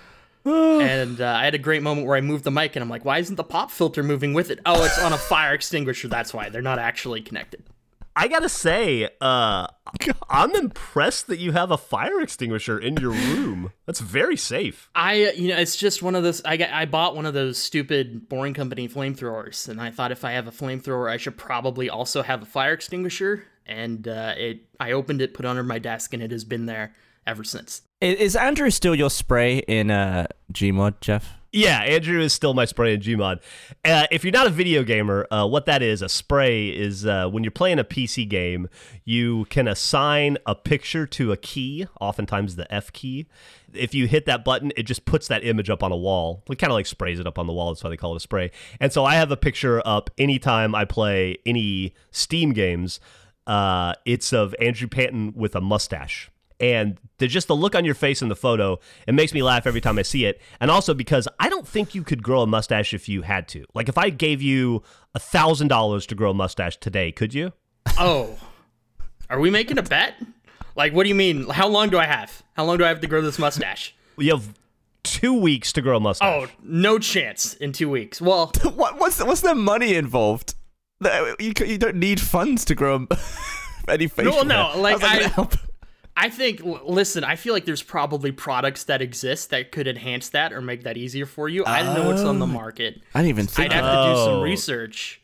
and 0.45 1.21
uh, 1.21 1.27
I 1.27 1.45
had 1.45 1.57
a 1.57 1.59
great 1.59 1.83
moment 1.83 2.07
where 2.07 2.17
I 2.17 2.21
moved 2.21 2.45
the 2.45 2.53
mic 2.53 2.77
and 2.77 2.85
I'm 2.85 2.89
like, 2.89 3.05
why 3.05 3.19
isn't 3.19 3.35
the 3.35 3.45
pop 3.45 3.73
filter 3.73 4.05
moving 4.05 4.33
with 4.33 4.51
it? 4.51 4.61
Oh, 4.65 4.85
it's 4.85 5.01
on 5.01 5.13
a 5.13 5.19
fire 5.19 5.53
extinguisher. 5.53 6.07
That's 6.07 6.33
why. 6.33 6.51
They're 6.51 6.63
not 6.63 6.79
actually 6.79 7.21
connected. 7.21 7.65
I 8.15 8.29
gotta 8.29 8.49
say, 8.49 9.09
uh, 9.21 9.67
I'm 10.29 10.55
impressed 10.55 11.29
that 11.29 11.39
you 11.39 11.53
have 11.53 11.71
a 11.71 11.79
fire 11.79 12.21
extinguisher 12.21 12.79
in 12.79 12.97
your 12.97 13.13
room. 13.13 13.73
That's 13.87 14.01
very 14.01 14.37
safe. 14.37 14.91
I, 14.95 15.25
uh, 15.25 15.33
you 15.33 15.49
know, 15.49 15.57
it's 15.57 15.77
just 15.77 16.03
one 16.03 16.15
of 16.15 16.23
those. 16.23 16.43
I 16.45 16.57
got, 16.57 16.71
I 16.71 16.85
bought 16.85 17.17
one 17.17 17.27
of 17.27 17.35
those 17.35 17.59
stupid 17.59 18.29
boring 18.29 18.55
company 18.55 18.89
flamethrowers, 18.89 19.69
and 19.69 19.81
I 19.81 19.91
thought 19.91 20.13
if 20.13 20.25
I 20.25 20.33
have 20.33 20.47
a 20.47 20.53
flamethrower, 20.53 21.11
I 21.11 21.17
should 21.17 21.37
probably 21.39 21.89
also 21.89 22.23
have 22.23 22.43
a 22.43 22.47
fire 22.47 22.73
extinguisher. 22.73 23.45
And 23.65 24.09
uh, 24.09 24.35
it, 24.37 24.67
I 24.81 24.93
opened 24.93 25.23
it, 25.23 25.35
put 25.35 25.47
it 25.47 25.49
under 25.49 25.63
my 25.63 25.79
desk, 25.79 26.13
and 26.13 26.23
it 26.23 26.33
has 26.33 26.45
been 26.45 26.67
there 26.67 26.95
ever 27.27 27.45
since. 27.45 27.83
Is 28.01 28.35
Andrew 28.35 28.71
still 28.71 28.95
your 28.95 29.11
spray 29.11 29.59
in 29.59 29.91
uh, 29.91 30.27
Gmod, 30.53 31.01
Geoff? 31.01 31.35
Yeah, 31.55 31.83
Andrew 31.83 32.19
is 32.19 32.33
still 32.33 32.55
my 32.55 32.65
spray 32.65 32.95
in 32.95 33.01
Gmod. 33.01 33.41
Uh, 33.85 34.07
if 34.11 34.25
you're 34.25 34.33
not 34.33 34.47
a 34.47 34.51
video 34.51 34.83
gamer, 34.83 35.27
uh, 35.31 35.47
what 35.47 35.67
that 35.67 35.83
is, 35.83 36.01
a 36.01 36.09
spray 36.09 36.71
is 36.71 37.05
uh, 37.05 37.29
when 37.29 37.45
you're 37.45 37.51
playing 37.51 37.79
a 37.79 37.85
PC 37.85 38.27
game, 38.27 38.71
you 39.05 39.45
can 39.51 39.69
assign 39.69 40.39
a 40.47 40.55
picture 40.55 41.07
to 41.09 41.31
a 41.31 41.37
key, 41.37 41.87
oftentimes 42.01 42.57
the 42.57 42.73
F 42.73 42.91
key. 42.95 43.27
If 43.75 43.95
you 43.95 44.07
hit 44.07 44.25
that 44.25 44.47
button, 44.47 44.73
it 44.79 44.85
just 44.85 45.05
puts 45.05 45.29
that 45.29 45.45
image 45.45 45.69
up 45.69 45.83
on 45.83 45.93
a 45.93 45.97
wall. 45.97 46.43
It 46.51 46.57
kind 46.57 46.71
of 46.71 46.75
like 46.75 46.87
sprays 46.87 47.21
it 47.21 47.27
up 47.27 47.39
on 47.39 47.47
the 47.47 47.53
wall. 47.53 47.75
That's 47.75 47.85
why 47.85 47.91
they 47.91 47.99
call 47.99 48.15
it 48.15 48.17
a 48.17 48.21
spray. 48.21 48.51
And 48.81 48.91
so 48.91 49.05
I 49.05 49.17
have 49.17 49.31
a 49.31 49.37
picture 49.37 49.83
up 49.85 50.09
anytime 50.17 50.75
I 50.75 50.87
play 50.87 51.37
any 51.45 51.93
Steam 52.11 52.55
games. 52.55 52.99
Uh, 53.47 53.93
it's 54.07 54.33
of 54.33 54.55
Andrew 54.59 54.89
Panton 54.89 55.35
with 55.37 55.55
a 55.55 55.61
mustache 55.61 56.31
and 56.63 56.99
the, 57.19 57.27
just 57.27 57.49
the 57.49 57.55
look 57.57 57.75
on 57.75 57.85
your 57.85 57.95
face 57.95 58.23
in 58.23 58.29
the 58.29 58.37
photo 58.37 58.79
it 59.07 59.13
makes 59.15 59.35
me 59.35 59.43
laugh 59.43 59.67
every 59.67 59.81
time 59.81 59.99
i 59.99 60.03
see 60.03 60.25
it 60.25 60.41
and 60.61 60.71
also 60.71 60.95
because 60.95 61.29
i 61.41 61.49
don't 61.49 61.67
think 61.69 61.95
you 61.95 62.03
could 62.03 62.23
grow 62.23 62.41
a 62.43 62.47
mustache 62.47 62.95
if 62.95 63.09
you 63.09 63.23
had 63.23 63.47
to 63.49 63.65
like 63.75 63.89
if 63.89 63.99
i 63.99 64.09
gave 64.09 64.41
you 64.41 64.83
a 65.15 65.19
thousand 65.19 65.69
dollars 65.69 66.07
to 66.07 66.15
grow 66.15 66.31
a 66.31 66.35
mustache 66.35 66.77
today 66.79 67.13
could 67.13 67.35
you 67.35 67.53
Oh, 67.99 68.39
are 69.29 69.41
we 69.41 69.51
making 69.51 69.77
a 69.77 69.83
bet? 69.83 70.15
Like, 70.77 70.95
what 70.95 71.03
do 71.03 71.09
you 71.09 71.15
mean? 71.17 71.49
How 71.51 71.67
long 71.69 71.91
do 71.91 71.99
I 71.99 72.07
have? 72.07 72.43
How 72.55 72.65
long 72.65 72.79
do 72.79 72.85
I 72.85 72.89
have 72.89 73.01
to 73.01 73.07
grow 73.09 73.21
this 73.21 73.39
mustache? 73.41 73.95
you 74.17 74.31
have 74.33 74.55
two 75.03 75.35
weeks 75.35 75.73
to 75.75 75.83
grow 75.83 75.97
a 75.97 76.01
mustache 76.01 76.49
Oh, 76.49 76.53
no 76.63 76.99
chance 77.01 77.55
in 77.55 77.73
two 77.73 77.91
weeks. 77.91 78.21
Well, 78.21 78.53
what, 78.75 78.99
what's 78.99 79.23
what's 79.23 79.41
the 79.41 79.55
money 79.57 79.95
involved? 79.97 80.55
You, 81.41 81.53
you 81.67 81.77
don't 81.77 81.97
need 81.97 82.21
funds 82.21 82.65
to 82.67 82.75
grow 82.77 83.07
any 83.89 84.07
facial. 84.07 84.45
no, 84.45 84.69
hair. 84.69 84.81
like, 84.81 84.93
How's 84.93 85.01
that 85.01 85.13
gonna 85.15 85.25
I- 85.27 85.29
help? 85.35 85.55
I 86.17 86.29
think. 86.29 86.61
Listen, 86.63 87.25
I 87.25 87.37
feel 87.37 87.55
like 87.55 87.65
there's 87.65 87.83
probably 87.83 88.33
products 88.33 88.85
that 88.85 89.01
exist 89.01 89.51
that 89.51 89.73
could 89.73 89.89
enhance 89.89 90.29
that 90.31 90.53
or 90.53 90.61
make 90.61 90.83
that 90.85 90.97
easier 90.97 91.27
for 91.27 91.49
you. 91.49 91.65
I 91.65 91.83
don't 91.83 91.95
know 91.95 92.09
what's 92.09 92.23
on 92.23 92.39
the 92.39 92.47
market. 92.47 93.01
I 93.15 93.21
didn't 93.21 93.31
even 93.31 93.47
think. 93.47 93.73
I'd 93.73 93.79
of 93.79 93.85
have 93.85 94.05
to 94.07 94.11
do 94.13 94.17
some 94.25 94.35
Oh. 94.35 94.43
research. 94.43 95.21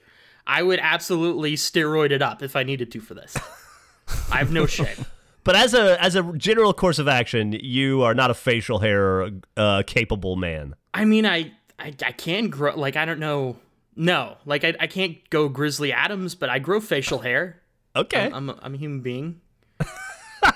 I 0.46 0.62
would 0.62 0.79
absolutely 0.81 1.57
steroid 1.57 2.11
it 2.11 2.22
up 2.22 2.42
if 2.42 2.57
I 2.57 2.62
needed 2.62 2.90
to 2.92 3.01
for 3.01 3.12
this. 3.14 3.37
I 4.33 4.38
have 4.38 4.51
no 4.51 4.64
shame. 4.64 5.05
but 5.44 5.55
as 5.57 5.74
a 5.74 6.03
as 6.03 6.14
a 6.14 6.22
general 6.38 6.72
course 6.72 6.98
of 6.98 7.07
action 7.07 7.53
you 7.53 8.03
are 8.03 8.14
not 8.14 8.31
a 8.31 8.35
facial 8.35 8.79
hair 8.79 9.31
uh, 9.59 9.83
capable 9.87 10.37
man 10.37 10.74
I 10.94 11.05
mean, 11.05 11.27
I, 11.27 11.53
I 11.79 11.92
I 12.03 12.12
can 12.12 12.48
grow 12.48 12.74
like 12.74 12.96
I 12.96 13.05
don't 13.05 13.20
know. 13.20 13.57
No, 13.94 14.37
like 14.46 14.64
I, 14.64 14.74
I 14.81 14.87
can't 14.87 15.18
go 15.29 15.48
Grizzly 15.51 15.92
Adams, 15.92 16.35
but 16.35 16.48
I 16.48 16.59
grow 16.61 16.81
facial 16.81 17.18
hair. 17.18 17.61
okay 17.94 18.31
I'm 18.33 18.48
a, 18.48 18.59
I'm 18.62 18.74
a 18.74 18.79
human 18.79 19.01
being. 19.01 19.42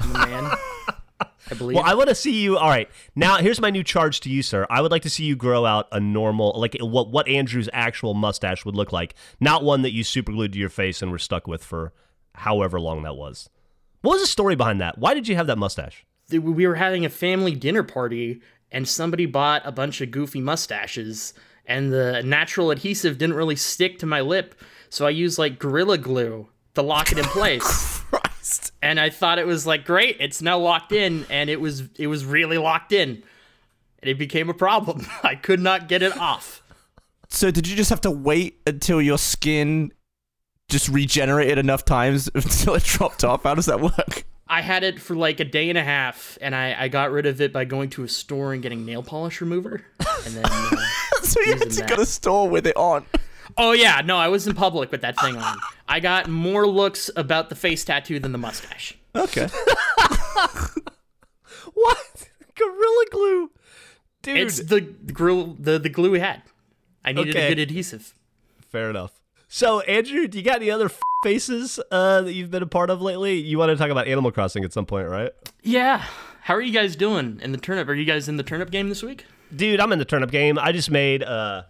I'm 0.01 0.13
man. 0.13 0.51
I 1.51 1.55
believe. 1.55 1.77
Well, 1.77 1.85
I 1.85 1.95
want 1.95 2.09
to 2.09 2.15
see 2.15 2.41
you. 2.41 2.57
All 2.57 2.69
right, 2.69 2.89
now 3.15 3.37
here's 3.37 3.61
my 3.61 3.71
new 3.71 3.85
charge 3.85 4.21
to 4.21 4.31
you, 4.31 4.43
sir. 4.43 4.67
I 4.71 4.81
would 4.81 4.91
like 4.91 5.03
to 5.03 5.11
see 5.11 5.25
you 5.25 5.37
grow 5.37 5.67
out 5.67 5.89
a 5.93 6.01
normal, 6.01 6.55
like 6.57 6.77
what 6.81 7.11
what 7.11 7.29
Andrew's 7.29 7.69
actual 7.73 8.15
mustache 8.15 8.65
would 8.65 8.77
look 8.77 8.93
like, 8.93 9.15
not 9.41 9.63
one 9.65 9.83
that 9.83 9.93
you 9.93 10.05
super 10.05 10.33
glued 10.33 10.53
to 10.55 10.59
your 10.59 10.69
face 10.69 11.03
and 11.03 11.11
were 11.11 11.19
stuck 11.19 11.47
with 11.47 11.63
for 11.63 11.93
however 12.35 12.81
long 12.81 13.03
that 13.03 13.17
was. 13.17 13.49
What 14.01 14.13
was 14.13 14.23
the 14.23 14.27
story 14.27 14.57
behind 14.57 14.81
that? 14.81 14.99
Why 14.99 15.15
did 15.15 15.29
you 15.29 15.37
have 15.37 15.47
that 15.47 15.59
mustache? 15.59 16.05
we 16.31 16.67
were 16.67 16.77
having 16.77 17.05
a 17.05 17.11
family 17.11 17.55
dinner 17.55 17.83
party, 17.83 18.41
and 18.71 18.89
somebody 18.89 19.27
bought 19.27 19.63
a 19.67 19.73
bunch 19.73 20.01
of 20.01 20.11
goofy 20.11 20.41
mustaches, 20.41 21.35
and 21.67 21.93
the 21.93 22.23
natural 22.23 22.71
adhesive 22.71 23.19
didn't 23.19 23.37
really 23.37 23.57
stick 23.57 23.99
to 23.99 24.07
my 24.07 24.23
lip, 24.23 24.55
so 24.89 25.07
I 25.07 25.11
used 25.11 25.39
like 25.39 25.59
Gorilla 25.59 25.99
Glue 25.99 26.49
to 26.75 26.83
lock 26.83 27.13
it 27.13 27.19
in 27.19 27.25
place. 27.25 27.92
And 28.83 28.99
I 29.01 29.11
thought 29.11 29.38
it 29.38 29.47
was 29.47 29.67
like 29.67 29.85
great. 29.85 30.17
It's 30.21 30.43
now 30.43 30.59
locked 30.59 30.93
in, 30.93 31.27
and 31.31 31.49
it 31.51 31.61
was 31.61 31.85
it 31.97 32.07
was 32.07 32.25
really 32.25 32.59
locked 32.59 32.93
in, 32.93 33.23
and 34.01 34.11
it 34.11 34.19
became 34.19 34.49
a 34.51 34.55
problem. 34.55 35.07
I 35.23 35.35
could 35.35 35.61
not 35.61 35.88
get 35.88 36.03
it 36.03 36.17
off. 36.17 36.62
So 37.29 37.51
did 37.51 37.67
you 37.67 37.77
just 37.77 37.91
have 37.91 38.03
to 38.03 38.11
wait 38.11 38.61
until 38.67 39.01
your 39.01 39.19
skin 39.19 39.93
just 40.69 40.88
regenerated 40.88 41.59
enough 41.59 41.85
times 41.85 42.29
until 42.35 42.75
it 42.75 42.85
dropped 42.85 43.25
off? 43.25 43.45
How 43.45 43.55
does 43.55 43.67
that 43.67 43.81
work? 43.81 44.25
I 44.49 44.61
had 44.61 44.85
it 44.85 45.01
for 45.01 45.17
like 45.17 45.41
a 45.41 45.45
day 45.45 45.71
and 45.71 45.79
a 45.79 45.83
half, 45.83 46.37
and 46.43 46.55
I, 46.55 46.77
I 46.79 46.88
got 46.88 47.11
rid 47.11 47.25
of 47.25 47.41
it 47.41 47.55
by 47.55 47.65
going 47.65 47.88
to 47.91 48.05
a 48.05 48.09
store 48.09 48.53
and 48.53 48.62
getting 48.62 48.85
nail 48.85 49.03
polish 49.03 49.41
remover. 49.41 49.83
And 50.27 50.35
then, 50.35 50.45
uh, 50.45 50.71
So 51.23 51.41
you 51.41 51.55
had 51.57 51.71
to 51.71 51.81
go 51.83 51.87
to 51.95 51.97
that. 52.01 52.07
store 52.07 52.51
with 52.51 52.67
it 52.67 52.77
on. 52.77 53.07
Oh 53.59 53.73
yeah, 53.73 54.01
no, 54.05 54.17
I 54.17 54.29
was 54.29 54.47
in 54.47 54.55
public 54.55 54.91
with 54.91 55.03
that 55.03 55.19
thing 55.21 55.37
on. 55.37 55.59
I 55.88 56.01
got 56.01 56.29
more 56.29 56.67
looks 56.67 57.11
about 57.17 57.49
the 57.49 57.55
face 57.55 57.85
tattoo 57.85 58.19
than 58.19 58.33
the 58.33 58.38
mustache. 58.38 58.97
Okay. 59.15 59.49
What 61.75 62.29
gorilla 62.57 63.05
glue, 63.11 63.51
dude? 64.23 64.37
It's 64.38 64.59
the 64.62 64.81
glue, 64.81 65.57
the 65.59 65.79
the 65.79 65.88
glue 65.88 66.11
we 66.11 66.21
had. 66.21 66.43
I 67.05 67.12
needed 67.12 67.35
Okay. 67.37 67.47
a 67.47 67.49
good 67.55 67.59
adhesive. 67.59 68.15
Fair 68.71 68.91
enough. 68.91 69.12
So, 69.49 69.81
Andrew, 69.81 70.27
do 70.29 70.38
you 70.38 70.45
got 70.45 70.57
any 70.57 70.71
other 70.71 70.87
f- 70.87 71.01
faces 71.23 71.79
uh, 71.91 72.23
that 72.23 72.33
you've 72.33 72.51
been 72.51 72.62
a 72.62 72.67
part 72.67 72.91
of 72.91 73.03
lately? 73.03 73.35
You 73.38 73.59
want 73.59 73.71
to 73.71 73.77
talk 73.77 73.91
about 73.91 74.07
Animal 74.07 74.33
Crossing 74.33 74.65
at 74.65 74.73
some 74.73 74.87
point, 74.87 75.09
right? 75.09 75.31
Yeah. 75.62 76.05
How 76.43 76.55
are 76.55 76.61
you 76.62 76.73
guys 76.73 76.97
doing 76.97 77.38
in 77.43 77.53
the 77.53 77.59
turnip? 77.59 77.88
Are 77.88 77.95
you 77.95 78.05
guys 78.07 78.29
in 78.29 78.37
the 78.38 78.43
turnip 78.43 78.71
game 78.71 78.88
this 78.88 79.03
week? 79.03 79.27
Dude, 79.55 79.79
I'm 79.81 79.93
in 79.93 79.99
the 79.99 80.05
turnip 80.07 80.31
game. 80.31 80.59
I 80.59 80.73
just 80.73 80.91
made. 80.91 81.23
Uh, 81.23 81.62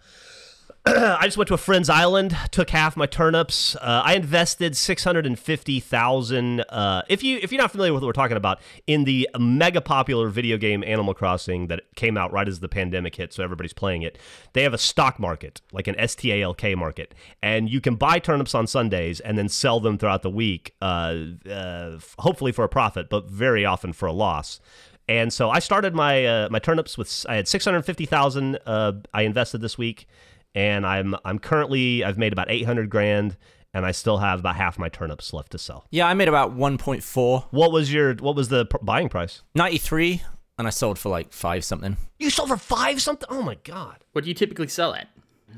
I 0.85 1.21
just 1.23 1.37
went 1.37 1.47
to 1.47 1.53
a 1.53 1.57
friend's 1.57 1.89
island, 1.89 2.35
took 2.51 2.69
half 2.69 2.97
my 2.97 3.05
turnips. 3.05 3.73
Uh, 3.77 4.01
I 4.03 4.15
invested 4.15 4.75
six 4.75 5.01
hundred 5.05 5.25
and 5.25 5.39
fifty 5.39 5.79
thousand. 5.79 6.59
Uh, 6.67 7.03
if 7.07 7.23
you 7.23 7.39
if 7.41 7.53
you're 7.53 7.61
not 7.61 7.71
familiar 7.71 7.93
with 7.93 8.03
what 8.03 8.07
we're 8.07 8.11
talking 8.11 8.35
about, 8.35 8.59
in 8.85 9.05
the 9.05 9.29
mega 9.39 9.79
popular 9.79 10.27
video 10.27 10.57
game 10.57 10.83
Animal 10.83 11.13
Crossing 11.13 11.67
that 11.67 11.83
came 11.95 12.17
out 12.17 12.33
right 12.33 12.49
as 12.49 12.59
the 12.59 12.67
pandemic 12.67 13.15
hit, 13.15 13.31
so 13.31 13.41
everybody's 13.43 13.71
playing 13.71 14.01
it. 14.01 14.17
They 14.51 14.63
have 14.63 14.73
a 14.73 14.77
stock 14.77 15.19
market, 15.19 15.61
like 15.71 15.87
an 15.87 15.95
STALK 15.95 16.75
market, 16.75 17.15
and 17.41 17.69
you 17.69 17.79
can 17.79 17.95
buy 17.95 18.19
turnips 18.19 18.53
on 18.53 18.67
Sundays 18.67 19.21
and 19.21 19.37
then 19.37 19.47
sell 19.47 19.79
them 19.79 19.97
throughout 19.97 20.21
the 20.21 20.29
week, 20.29 20.75
uh, 20.81 21.15
uh, 21.49 21.97
hopefully 22.19 22.51
for 22.51 22.65
a 22.65 22.69
profit, 22.69 23.09
but 23.09 23.29
very 23.29 23.63
often 23.63 23.93
for 23.93 24.07
a 24.07 24.13
loss. 24.13 24.59
And 25.07 25.31
so 25.31 25.49
I 25.49 25.59
started 25.59 25.95
my 25.95 26.25
uh, 26.25 26.49
my 26.49 26.59
turnips 26.59 26.97
with 26.97 27.25
I 27.29 27.35
had 27.35 27.47
six 27.47 27.63
hundred 27.63 27.83
fifty 27.83 28.05
thousand. 28.05 28.59
Uh, 28.65 28.93
I 29.13 29.21
invested 29.21 29.61
this 29.61 29.77
week, 29.77 30.07
and 30.55 30.85
I'm 30.85 31.15
I'm 31.25 31.39
currently 31.39 32.03
I've 32.03 32.17
made 32.17 32.33
about 32.33 32.49
eight 32.51 32.63
hundred 32.65 32.89
grand, 32.89 33.37
and 33.73 33.85
I 33.85 33.91
still 33.91 34.17
have 34.17 34.39
about 34.39 34.55
half 34.55 34.77
my 34.79 34.89
turnips 34.89 35.33
left 35.33 35.51
to 35.53 35.57
sell. 35.57 35.85
Yeah, 35.91 36.07
I 36.07 36.13
made 36.13 36.27
about 36.27 36.55
1.4, 36.55 37.45
What 37.51 37.71
was 37.71 37.91
your 37.93 38.13
what 38.15 38.35
was 38.35 38.49
the 38.49 38.65
pr- 38.65 38.77
buying 38.81 39.09
price? 39.09 39.41
93, 39.55 40.21
and 40.57 40.67
I 40.67 40.69
sold 40.69 40.99
for 40.99 41.09
like 41.09 41.33
five 41.33 41.63
something. 41.65 41.97
You 42.19 42.29
sold 42.29 42.49
for 42.49 42.57
five 42.57 43.01
something. 43.01 43.27
Oh 43.31 43.41
my 43.41 43.55
god! 43.63 43.97
What 44.11 44.23
do 44.23 44.29
you 44.29 44.35
typically 44.35 44.67
sell 44.67 44.93
at? 44.93 45.07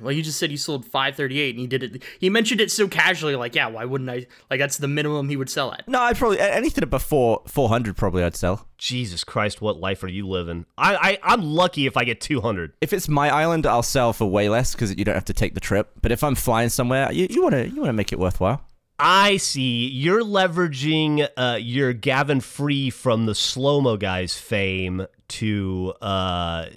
Well, 0.02 0.12
you 0.12 0.22
just 0.22 0.40
said 0.40 0.52
you 0.52 0.58
sold 0.58 0.86
538 0.86 1.50
and 1.52 1.60
he 1.60 1.68
did 1.68 1.84
it. 1.84 2.04
He 2.20 2.30
mentioned 2.30 2.62
it 2.62 2.72
so 2.72 2.88
casually, 2.88 3.36
like, 3.36 3.56
yeah, 3.56 3.68
why 3.68 3.86
wouldn't 3.86 4.10
I? 4.10 4.28
Like, 4.50 4.60
that's 4.60 4.78
the 4.78 4.88
minimum 4.88 5.30
he 5.30 5.38
would 5.38 5.50
sell 5.50 5.74
at. 5.74 5.88
No, 5.88 6.02
I'd 6.02 6.18
probably 6.18 6.40
anything 6.40 6.88
before 6.90 7.42
400 7.48 7.96
probably 7.96 8.24
I'd 8.24 8.36
sell. 8.36 8.68
Jesus 8.78 9.24
Christ, 9.24 9.62
what 9.62 9.80
life 9.80 10.04
are 10.04 10.08
you 10.08 10.28
living? 10.28 10.66
I, 10.78 10.96
I 10.96 11.34
I'm 11.34 11.44
lucky 11.44 11.88
if 11.88 11.96
I 11.96 12.04
get 12.04 12.20
two 12.20 12.42
hundred. 12.42 12.74
If 12.82 12.92
it's 12.92 13.08
my 13.08 13.30
island, 13.30 13.66
I'll 13.66 13.84
sell 13.84 14.12
for 14.12 14.26
way 14.26 14.50
less 14.50 14.74
because 14.74 14.96
you 14.98 15.06
don't 15.06 15.16
have 15.16 15.26
to 15.26 15.34
take 15.34 15.54
the 15.54 15.60
trip. 15.62 15.92
But 16.02 16.12
if 16.12 16.24
I'm 16.24 16.36
flying 16.36 16.70
somewhere, 16.70 17.12
you 17.12 17.28
you 17.30 17.42
want 17.42 17.54
to 17.54 17.70
you 17.70 17.78
want 17.78 17.88
to 17.90 17.94
make 17.94 18.12
it 18.12 18.20
worthwhile. 18.20 18.62
I 18.98 19.38
see. 19.38 19.88
You're 19.88 20.24
leveraging 20.24 21.28
uh, 21.36 21.58
your 21.60 21.94
Gavin 21.94 22.40
Free 22.40 22.90
from 22.90 23.26
the 23.26 23.36
Slow 23.36 23.82
Mo 23.82 23.98
Guys 23.98 24.38
fame 24.38 25.06
to 25.28 25.94
uh, 26.02 26.68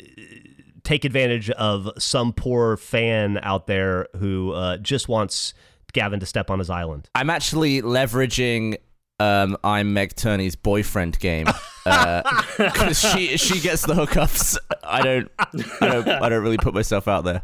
take 0.88 1.04
advantage 1.04 1.50
of 1.50 1.90
some 1.98 2.32
poor 2.32 2.78
fan 2.78 3.38
out 3.42 3.66
there 3.66 4.06
who 4.16 4.52
uh, 4.52 4.78
just 4.78 5.06
wants 5.06 5.52
Gavin 5.92 6.18
to 6.20 6.24
step 6.24 6.50
on 6.50 6.58
his 6.58 6.70
island. 6.70 7.10
I'm 7.14 7.28
actually 7.28 7.82
leveraging 7.82 8.78
um, 9.20 9.58
I'm 9.62 9.92
Meg 9.92 10.16
Turney's 10.16 10.56
boyfriend 10.56 11.18
game 11.18 11.46
because 11.84 12.98
she 12.98 13.36
she 13.36 13.60
gets 13.60 13.82
the 13.82 13.92
hookups. 13.92 14.56
I 14.82 15.02
don't 15.02 15.30
I 15.38 15.88
don't 15.88 16.08
I 16.08 16.28
don't 16.30 16.42
really 16.42 16.56
put 16.56 16.72
myself 16.72 17.06
out 17.06 17.24
there. 17.24 17.42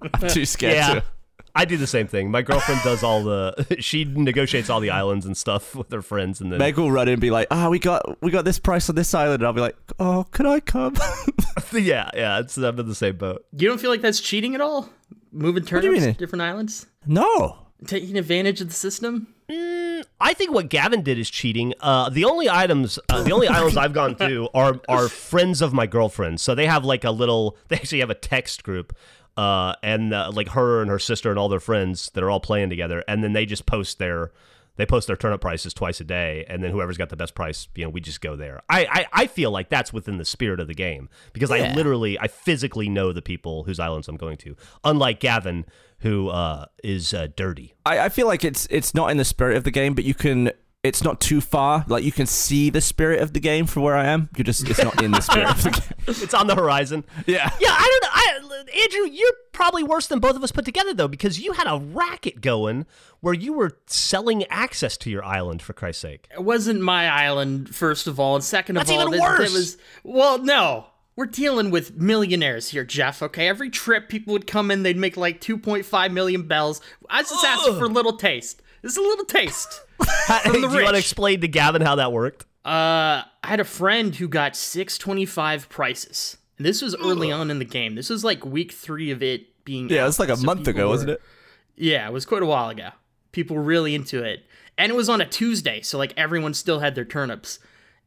I'm 0.00 0.30
too 0.30 0.46
scared 0.46 0.74
Yeah. 0.76 0.94
to. 0.94 1.04
I 1.54 1.64
do 1.64 1.76
the 1.76 1.86
same 1.86 2.06
thing. 2.06 2.30
My 2.30 2.42
girlfriend 2.42 2.80
does 2.82 3.02
all 3.02 3.22
the. 3.22 3.66
She 3.80 4.04
negotiates 4.04 4.68
all 4.70 4.80
the 4.80 4.90
islands 4.90 5.26
and 5.26 5.36
stuff 5.36 5.74
with 5.76 5.90
her 5.92 6.02
friends, 6.02 6.40
and 6.40 6.52
then 6.52 6.58
Meg 6.58 6.76
will 6.76 6.92
run 6.92 7.08
in 7.08 7.14
and 7.14 7.20
be 7.20 7.30
like, 7.30 7.48
"Ah, 7.50 7.68
we 7.68 7.78
got 7.78 8.20
we 8.22 8.30
got 8.30 8.44
this 8.44 8.58
price 8.58 8.88
on 8.88 8.94
this 8.94 9.14
island," 9.14 9.42
and 9.42 9.46
I'll 9.46 9.52
be 9.52 9.60
like, 9.60 9.76
"Oh, 9.98 10.24
can 10.30 10.46
I 10.46 10.60
come?" 10.60 10.94
yeah, 11.72 12.10
yeah, 12.14 12.40
it's 12.40 12.56
I'm 12.56 12.78
in 12.78 12.88
the 12.88 12.94
same 12.94 13.16
boat. 13.16 13.44
You 13.56 13.68
don't 13.68 13.80
feel 13.80 13.90
like 13.90 14.02
that's 14.02 14.20
cheating 14.20 14.54
at 14.54 14.60
all? 14.60 14.88
Moving 15.32 15.62
do 15.62 15.68
turnips 15.68 16.04
to 16.04 16.12
different 16.12 16.42
islands? 16.42 16.86
no. 17.06 17.66
Taking 17.86 18.18
advantage 18.18 18.60
of 18.60 18.68
the 18.68 18.74
system? 18.74 19.28
I 20.20 20.34
think 20.34 20.52
what 20.52 20.68
Gavin 20.68 21.02
did 21.02 21.18
is 21.18 21.30
cheating. 21.30 21.72
Uh, 21.80 22.10
the 22.10 22.24
only 22.26 22.48
items, 22.48 22.98
uh, 23.08 23.22
the 23.22 23.32
only 23.32 23.48
islands 23.48 23.76
I've 23.76 23.94
gone 23.94 24.16
to 24.16 24.48
are 24.54 24.80
are 24.86 25.08
friends 25.08 25.62
of 25.62 25.72
my 25.72 25.86
girlfriend. 25.86 26.40
So 26.40 26.54
they 26.54 26.66
have 26.66 26.84
like 26.84 27.04
a 27.04 27.10
little. 27.10 27.56
They 27.68 27.76
actually 27.76 28.00
have 28.00 28.10
a 28.10 28.14
text 28.14 28.62
group, 28.62 28.94
uh, 29.40 29.72
and 29.82 30.12
uh, 30.12 30.30
like 30.32 30.50
her 30.50 30.82
and 30.82 30.90
her 30.90 31.00
sister 31.00 31.30
and 31.30 31.38
all 31.38 31.48
their 31.48 31.66
friends 31.70 32.10
that 32.14 32.22
are 32.22 32.30
all 32.30 32.40
playing 32.40 32.70
together, 32.70 33.02
and 33.08 33.22
then 33.22 33.32
they 33.32 33.46
just 33.46 33.64
post 33.66 33.98
their 33.98 34.30
They 34.76 34.86
post 34.86 35.06
their 35.08 35.16
turnip 35.16 35.40
prices 35.40 35.74
twice 35.74 36.00
a 36.00 36.04
day, 36.04 36.46
and 36.48 36.62
then 36.62 36.70
whoever's 36.72 36.96
got 36.96 37.08
the 37.10 37.16
best 37.16 37.34
price, 37.34 37.68
you 37.74 37.84
know, 37.84 37.90
we 37.90 38.00
just 38.00 38.20
go 38.20 38.36
there. 38.36 38.62
I 38.68 38.80
I, 38.98 39.22
I 39.22 39.26
feel 39.26 39.50
like 39.50 39.68
that's 39.68 39.92
within 39.92 40.16
the 40.18 40.24
spirit 40.24 40.60
of 40.60 40.68
the 40.68 40.74
game 40.74 41.08
because 41.34 41.50
I 41.50 41.74
literally, 41.74 42.18
I 42.18 42.28
physically 42.28 42.88
know 42.88 43.12
the 43.12 43.20
people 43.20 43.64
whose 43.64 43.78
islands 43.78 44.08
I'm 44.08 44.16
going 44.16 44.38
to. 44.38 44.56
Unlike 44.82 45.20
Gavin, 45.20 45.66
who 45.98 46.30
uh, 46.30 46.64
is 46.82 47.12
uh, 47.12 47.26
dirty. 47.36 47.74
I, 47.84 48.06
I 48.06 48.08
feel 48.08 48.26
like 48.32 48.42
it's 48.50 48.66
it's 48.70 48.94
not 48.94 49.10
in 49.10 49.18
the 49.18 49.24
spirit 49.24 49.56
of 49.56 49.64
the 49.64 49.74
game, 49.80 49.92
but 49.94 50.04
you 50.04 50.14
can. 50.14 50.50
It's 50.82 51.04
not 51.04 51.20
too 51.20 51.42
far. 51.42 51.84
Like 51.88 52.04
you 52.04 52.12
can 52.12 52.24
see 52.26 52.70
the 52.70 52.80
spirit 52.80 53.20
of 53.20 53.34
the 53.34 53.40
game 53.40 53.66
from 53.66 53.82
where 53.82 53.96
I 53.96 54.06
am. 54.06 54.30
You're 54.34 54.44
just 54.44 54.66
it's 54.68 54.82
not 54.82 55.02
in 55.02 55.10
the 55.10 55.20
spirit 55.20 55.50
of 55.50 55.62
the 55.62 55.70
game. 56.06 56.14
It's 56.22 56.32
on 56.32 56.46
the 56.46 56.54
horizon. 56.54 57.04
Yeah. 57.26 57.50
Yeah, 57.60 57.68
I 57.70 58.00
don't 58.00 58.02
know. 58.02 58.10
I, 58.14 58.80
Andrew, 58.82 59.12
you're 59.14 59.32
probably 59.52 59.82
worse 59.82 60.06
than 60.06 60.20
both 60.20 60.36
of 60.36 60.42
us 60.42 60.52
put 60.52 60.64
together, 60.64 60.94
though, 60.94 61.08
because 61.08 61.38
you 61.38 61.52
had 61.52 61.66
a 61.66 61.78
racket 61.78 62.40
going 62.40 62.86
where 63.20 63.34
you 63.34 63.52
were 63.52 63.78
selling 63.86 64.44
access 64.46 64.96
to 64.98 65.10
your 65.10 65.22
island, 65.24 65.60
for 65.60 65.72
Christ's 65.74 66.00
sake. 66.02 66.28
It 66.32 66.42
wasn't 66.44 66.80
my 66.80 67.08
island, 67.08 67.74
first 67.74 68.06
of 68.06 68.18
all, 68.18 68.34
and 68.36 68.44
second 68.44 68.76
of 68.78 68.86
That's 68.86 68.90
all, 68.92 69.02
even 69.08 69.14
it- 69.14 69.20
worse. 69.20 69.50
It 69.50 69.52
was 69.52 69.76
well, 70.02 70.38
no. 70.38 70.86
We're 71.16 71.26
dealing 71.26 71.70
with 71.70 71.96
millionaires 71.96 72.68
here, 72.70 72.84
Geoff. 72.84 73.22
Okay, 73.22 73.46
every 73.48 73.68
trip 73.68 74.08
people 74.08 74.32
would 74.32 74.46
come 74.46 74.70
in, 74.70 74.82
they'd 74.82 74.96
make 74.96 75.18
like 75.18 75.42
2.5 75.42 76.12
million 76.12 76.44
bells. 76.44 76.80
I 77.10 77.20
just 77.22 77.44
asked 77.44 77.66
for 77.66 77.84
a 77.84 77.88
little 77.88 78.16
taste. 78.16 78.62
It's 78.82 78.96
a 78.96 79.02
little 79.02 79.26
taste. 79.26 79.82
Do 80.44 80.58
you 80.58 80.68
want 80.68 80.94
to 80.94 80.98
explain 80.98 81.40
to 81.40 81.48
Gavin 81.48 81.82
how 81.82 81.96
that 81.96 82.12
worked? 82.12 82.42
Uh, 82.64 83.22
I 83.22 83.46
had 83.46 83.60
a 83.60 83.64
friend 83.64 84.14
who 84.14 84.28
got 84.28 84.54
625 84.56 85.68
prices. 85.68 86.36
And 86.58 86.66
this 86.66 86.82
was 86.82 86.94
early 86.96 87.32
on 87.32 87.50
in 87.50 87.58
the 87.58 87.64
game. 87.64 87.94
This 87.94 88.10
was 88.10 88.22
like 88.22 88.44
week 88.44 88.72
three 88.72 89.10
of 89.10 89.22
it 89.22 89.64
being. 89.64 89.88
Yeah, 89.88 90.04
out, 90.04 90.08
it's 90.08 90.18
like 90.18 90.28
a 90.28 90.36
so 90.36 90.44
month 90.44 90.68
ago, 90.68 90.84
were- 90.84 90.90
wasn't 90.90 91.10
it? 91.12 91.22
Yeah, 91.76 92.06
it 92.06 92.12
was 92.12 92.26
quite 92.26 92.42
a 92.42 92.46
while 92.46 92.68
ago. 92.68 92.90
People 93.32 93.56
were 93.56 93.62
really 93.62 93.94
into 93.94 94.22
it. 94.22 94.44
And 94.76 94.90
it 94.92 94.94
was 94.94 95.08
on 95.08 95.20
a 95.20 95.26
Tuesday, 95.26 95.80
so 95.80 95.96
like 95.98 96.12
everyone 96.16 96.52
still 96.54 96.80
had 96.80 96.94
their 96.94 97.04
turnips. 97.04 97.58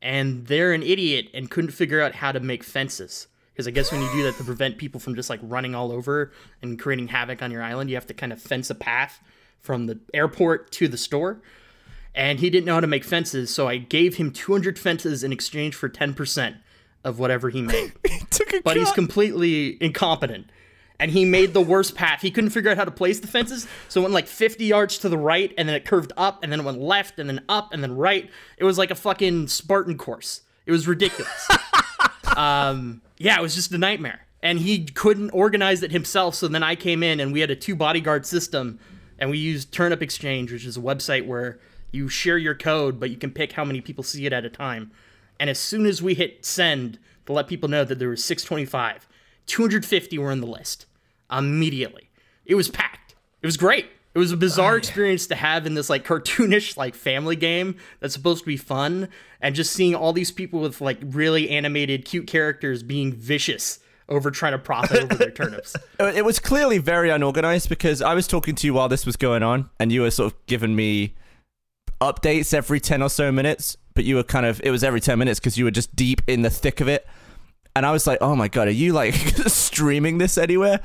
And 0.01 0.45
they're 0.47 0.73
an 0.73 0.83
idiot 0.83 1.29
and 1.33 1.49
couldn't 1.49 1.71
figure 1.71 2.01
out 2.01 2.15
how 2.15 2.31
to 2.31 2.39
make 2.39 2.63
fences. 2.63 3.27
Because 3.53 3.67
I 3.67 3.71
guess 3.71 3.91
when 3.91 4.01
you 4.01 4.11
do 4.11 4.23
that 4.23 4.35
to 4.37 4.43
prevent 4.43 4.77
people 4.77 4.99
from 4.99 5.15
just 5.15 5.29
like 5.29 5.39
running 5.43 5.75
all 5.75 5.91
over 5.91 6.31
and 6.61 6.77
creating 6.79 7.07
havoc 7.07 7.41
on 7.41 7.51
your 7.51 7.63
island, 7.63 7.89
you 7.89 7.95
have 7.95 8.07
to 8.07 8.13
kind 8.13 8.33
of 8.33 8.41
fence 8.41 8.69
a 8.69 8.75
path 8.75 9.19
from 9.59 9.85
the 9.85 9.99
airport 10.13 10.71
to 10.73 10.87
the 10.87 10.97
store. 10.97 11.41
And 12.15 12.39
he 12.39 12.49
didn't 12.49 12.65
know 12.65 12.75
how 12.75 12.79
to 12.79 12.87
make 12.87 13.03
fences, 13.03 13.49
so 13.49 13.67
I 13.67 13.77
gave 13.77 14.17
him 14.17 14.31
200 14.31 14.77
fences 14.77 15.23
in 15.23 15.31
exchange 15.31 15.73
for 15.73 15.89
10% 15.89 16.57
of 17.03 17.19
whatever 17.19 17.49
he 17.49 17.61
made 17.61 17.91
a 18.05 18.61
but 18.63 18.77
he's 18.77 18.91
completely 18.91 19.81
incompetent. 19.81 20.47
And 20.99 21.11
he 21.11 21.25
made 21.25 21.53
the 21.53 21.61
worst 21.61 21.95
path. 21.95 22.21
He 22.21 22.31
couldn't 22.31 22.51
figure 22.51 22.69
out 22.71 22.77
how 22.77 22.85
to 22.85 22.91
place 22.91 23.19
the 23.19 23.27
fences, 23.27 23.67
so 23.89 23.99
it 23.99 24.03
went 24.03 24.13
like 24.13 24.27
50 24.27 24.63
yards 24.63 24.99
to 24.99 25.09
the 25.09 25.17
right, 25.17 25.51
and 25.57 25.67
then 25.67 25.75
it 25.75 25.85
curved 25.85 26.13
up, 26.15 26.43
and 26.43 26.51
then 26.51 26.59
it 26.61 26.63
went 26.63 26.79
left, 26.79 27.19
and 27.19 27.27
then 27.27 27.43
up, 27.49 27.73
and 27.73 27.81
then 27.81 27.95
right. 27.95 28.29
It 28.57 28.63
was 28.63 28.77
like 28.77 28.91
a 28.91 28.95
fucking 28.95 29.47
Spartan 29.47 29.97
course. 29.97 30.41
It 30.65 30.71
was 30.71 30.87
ridiculous. 30.87 31.49
um, 32.37 33.01
yeah, 33.17 33.37
it 33.37 33.41
was 33.41 33.55
just 33.55 33.71
a 33.71 33.77
nightmare. 33.77 34.21
And 34.41 34.59
he 34.59 34.85
couldn't 34.85 35.31
organize 35.31 35.83
it 35.83 35.91
himself, 35.91 36.35
so 36.35 36.47
then 36.47 36.63
I 36.63 36.75
came 36.75 37.01
in, 37.01 37.19
and 37.19 37.33
we 37.33 37.39
had 37.39 37.49
a 37.49 37.55
two 37.55 37.75
bodyguard 37.75 38.25
system, 38.25 38.79
and 39.17 39.29
we 39.29 39.39
used 39.39 39.73
Turnip 39.73 40.01
Exchange, 40.01 40.51
which 40.51 40.65
is 40.65 40.77
a 40.77 40.81
website 40.81 41.25
where 41.25 41.59
you 41.93 42.09
share 42.09 42.37
your 42.37 42.55
code, 42.55 42.99
but 42.99 43.09
you 43.09 43.17
can 43.17 43.31
pick 43.31 43.53
how 43.53 43.63
many 43.63 43.81
people 43.81 44.03
see 44.03 44.25
it 44.25 44.33
at 44.33 44.45
a 44.45 44.49
time. 44.49 44.91
And 45.39 45.49
as 45.49 45.59
soon 45.59 45.85
as 45.85 46.01
we 46.01 46.13
hit 46.13 46.45
send 46.45 46.99
to 47.25 47.33
let 47.33 47.47
people 47.47 47.69
know 47.69 47.83
that 47.83 47.99
there 47.99 48.09
was 48.09 48.23
625, 48.23 49.07
250 49.45 50.17
were 50.17 50.31
in 50.31 50.41
the 50.41 50.47
list 50.47 50.85
immediately. 51.31 52.09
It 52.45 52.55
was 52.55 52.69
packed. 52.69 53.15
It 53.41 53.45
was 53.45 53.57
great. 53.57 53.87
It 54.13 54.19
was 54.19 54.31
a 54.31 54.37
bizarre 54.37 54.77
experience 54.77 55.25
to 55.27 55.35
have 55.35 55.65
in 55.65 55.73
this 55.73 55.89
like 55.89 56.05
cartoonish 56.05 56.77
like 56.77 56.93
family 56.93 57.35
game 57.35 57.75
that's 57.99 58.13
supposed 58.13 58.43
to 58.43 58.45
be 58.45 58.57
fun 58.57 59.09
and 59.41 59.55
just 59.55 59.73
seeing 59.73 59.95
all 59.95 60.13
these 60.13 60.31
people 60.31 60.59
with 60.59 60.81
like 60.81 60.99
really 61.01 61.49
animated 61.49 62.05
cute 62.05 62.27
characters 62.27 62.83
being 62.83 63.11
vicious 63.11 63.79
over 64.09 64.29
trying 64.29 64.51
to 64.51 64.59
profit 64.59 65.03
over 65.03 65.15
their 65.15 65.31
turnips. 65.31 65.75
Uh, 65.99 66.11
It 66.13 66.25
was 66.25 66.39
clearly 66.39 66.77
very 66.77 67.09
unorganized 67.09 67.69
because 67.69 68.01
I 68.01 68.13
was 68.13 68.27
talking 68.27 68.55
to 68.55 68.67
you 68.67 68.73
while 68.73 68.89
this 68.89 69.05
was 69.05 69.15
going 69.15 69.43
on, 69.43 69.69
and 69.79 69.91
you 69.91 70.01
were 70.01 70.11
sort 70.11 70.33
of 70.33 70.45
giving 70.47 70.75
me 70.75 71.15
updates 72.11 72.53
every 72.53 72.79
10 72.79 73.01
or 73.01 73.09
so 73.09 73.31
minutes, 73.31 73.77
but 73.93 74.03
you 74.03 74.15
were 74.15 74.23
kind 74.23 74.45
of, 74.45 74.61
it 74.63 74.71
was 74.71 74.83
every 74.83 75.01
10 75.01 75.17
minutes 75.19 75.39
because 75.39 75.57
you 75.57 75.65
were 75.65 75.71
just 75.71 75.95
deep 75.95 76.21
in 76.27 76.41
the 76.41 76.49
thick 76.49 76.81
of 76.81 76.87
it. 76.87 77.07
And 77.75 77.85
I 77.85 77.91
was 77.91 78.05
like, 78.05 78.19
oh 78.21 78.35
my 78.35 78.47
God, 78.47 78.67
are 78.67 78.71
you 78.71 78.93
like 78.93 79.15
streaming 79.47 80.17
this 80.17 80.37
anywhere? 80.37 80.79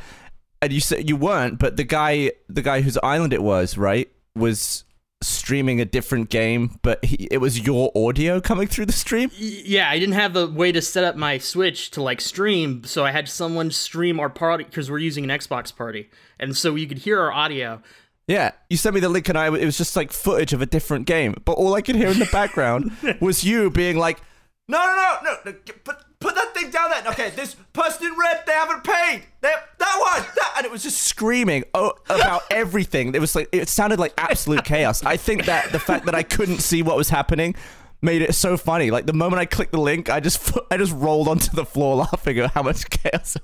And 0.61 0.73
you 0.73 0.81
said 0.81 1.09
you 1.09 1.17
weren't, 1.17 1.59
but 1.59 1.77
the 1.77 1.85
guy, 1.85 2.33
the 2.49 2.63
guy 2.63 2.81
whose 2.81 2.99
island 3.03 3.33
it 3.33 3.43
was, 3.43 3.79
right, 3.79 4.11
was 4.35 4.85
streaming 5.21 5.81
a 5.81 5.85
different 5.85 6.31
game, 6.31 6.79
but 6.83 7.05
he, 7.05 7.29
it 7.31 7.39
was 7.39 7.67
your 7.67 7.91
audio 7.95 8.41
coming 8.41 8.69
through 8.69 8.87
the 8.87 8.93
stream. 8.93 9.31
Yeah, 9.37 9.91
I 9.91 9.99
didn't 9.99 10.15
have 10.15 10.37
a 10.37 10.47
way 10.47 10.73
to 10.73 10.81
set 10.81 11.05
up 11.05 11.17
my 11.17 11.39
Switch 11.39 11.91
to 11.93 12.03
like 12.03 12.21
stream, 12.21 12.85
so 12.85 13.05
I 13.05 13.11
had 13.11 13.29
someone 13.29 13.71
stream 13.71 14.21
our 14.21 14.31
party 14.31 14.65
because 14.65 14.91
we're 14.91 14.99
using 14.99 15.29
an 15.29 15.37
Xbox 15.37 15.75
party, 15.75 16.11
and 16.39 16.57
so 16.57 16.75
you 16.75 16.87
could 16.87 16.99
hear 16.99 17.21
our 17.21 17.33
audio. 17.33 17.83
Yeah, 18.29 18.51
you 18.69 18.77
sent 18.77 18.95
me 18.95 19.01
the 19.01 19.09
link, 19.09 19.29
and 19.31 19.39
I 19.39 19.47
it 19.47 19.65
was 19.65 19.79
just 19.79 19.97
like 19.97 20.13
footage 20.13 20.53
of 20.53 20.61
a 20.61 20.67
different 20.67 21.07
game, 21.07 21.35
but 21.47 21.53
all 21.53 21.75
I 21.75 21.81
could 21.81 21.97
hear 21.97 22.09
in 22.09 22.19
the 22.19 22.29
background 22.31 22.93
was 23.21 23.43
you 23.43 23.71
being 23.71 23.97
like, 23.97 24.21
"No, 24.69 24.79
no, 24.79 25.17
no, 25.25 25.37
no, 25.47 25.51
no 25.51 25.59
put 25.83 25.97
put 26.21 26.35
that 26.35 26.55
thing 26.55 26.71
down 26.71 26.91
there. 26.91 27.03
Okay, 27.09 27.31
this 27.31 27.57
person 27.73 28.09
in 28.09 28.19
red, 28.19 28.43
they 28.47 28.53
haven't 28.53 28.85
paid. 28.85 29.23
They, 29.41 29.49
that 29.79 29.99
one, 29.99 30.27
that," 30.37 30.55
and 30.59 30.67
it 30.67 30.71
was 30.71 30.83
just 30.83 31.05
screaming 31.05 31.65
oh, 31.73 31.95
about 32.11 32.43
everything. 32.51 33.15
It 33.15 33.21
was 33.21 33.35
like 33.35 33.49
it 33.51 33.67
sounded 33.71 33.99
like 33.99 34.13
absolute 34.19 34.63
chaos. 34.63 35.03
I 35.03 35.17
think 35.17 35.47
that 35.47 35.73
the 35.73 35.79
fact 35.79 36.05
that 36.05 36.15
I 36.15 36.23
couldn't 36.23 36.59
see 36.59 36.83
what 36.83 36.99
was 36.99 37.09
happening 37.09 37.55
made 38.03 38.21
it 38.21 38.35
so 38.35 38.59
funny. 38.59 38.91
Like 38.91 39.07
the 39.07 39.15
moment 39.15 39.41
I 39.41 39.47
clicked 39.47 39.73
the 39.73 39.81
link, 39.81 40.11
I 40.11 40.21
just 40.21 40.53
I 40.71 40.77
just 40.77 40.93
rolled 40.93 41.29
onto 41.29 41.51
the 41.57 41.65
floor 41.65 41.97
laughing 41.97 42.39
at 42.41 42.51
how 42.51 42.63
much 42.63 42.91
chaos. 42.91 43.39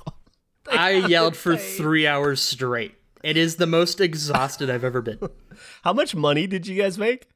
I 0.71 0.91
yelled 0.93 1.37
for 1.37 1.57
three 1.57 2.07
hours 2.07 2.43
straight. 2.43 2.97
It 3.25 3.39
is 3.39 3.57
the 3.57 3.67
most 3.67 4.03
exhausted 4.03 4.69
I've 4.69 4.85
ever 4.85 5.01
been. 5.01 5.19
How 5.83 5.95
much 5.95 6.15
money 6.15 6.47
did 6.47 6.67
you 6.67 6.81
guys 6.81 6.99
make? 6.99 7.27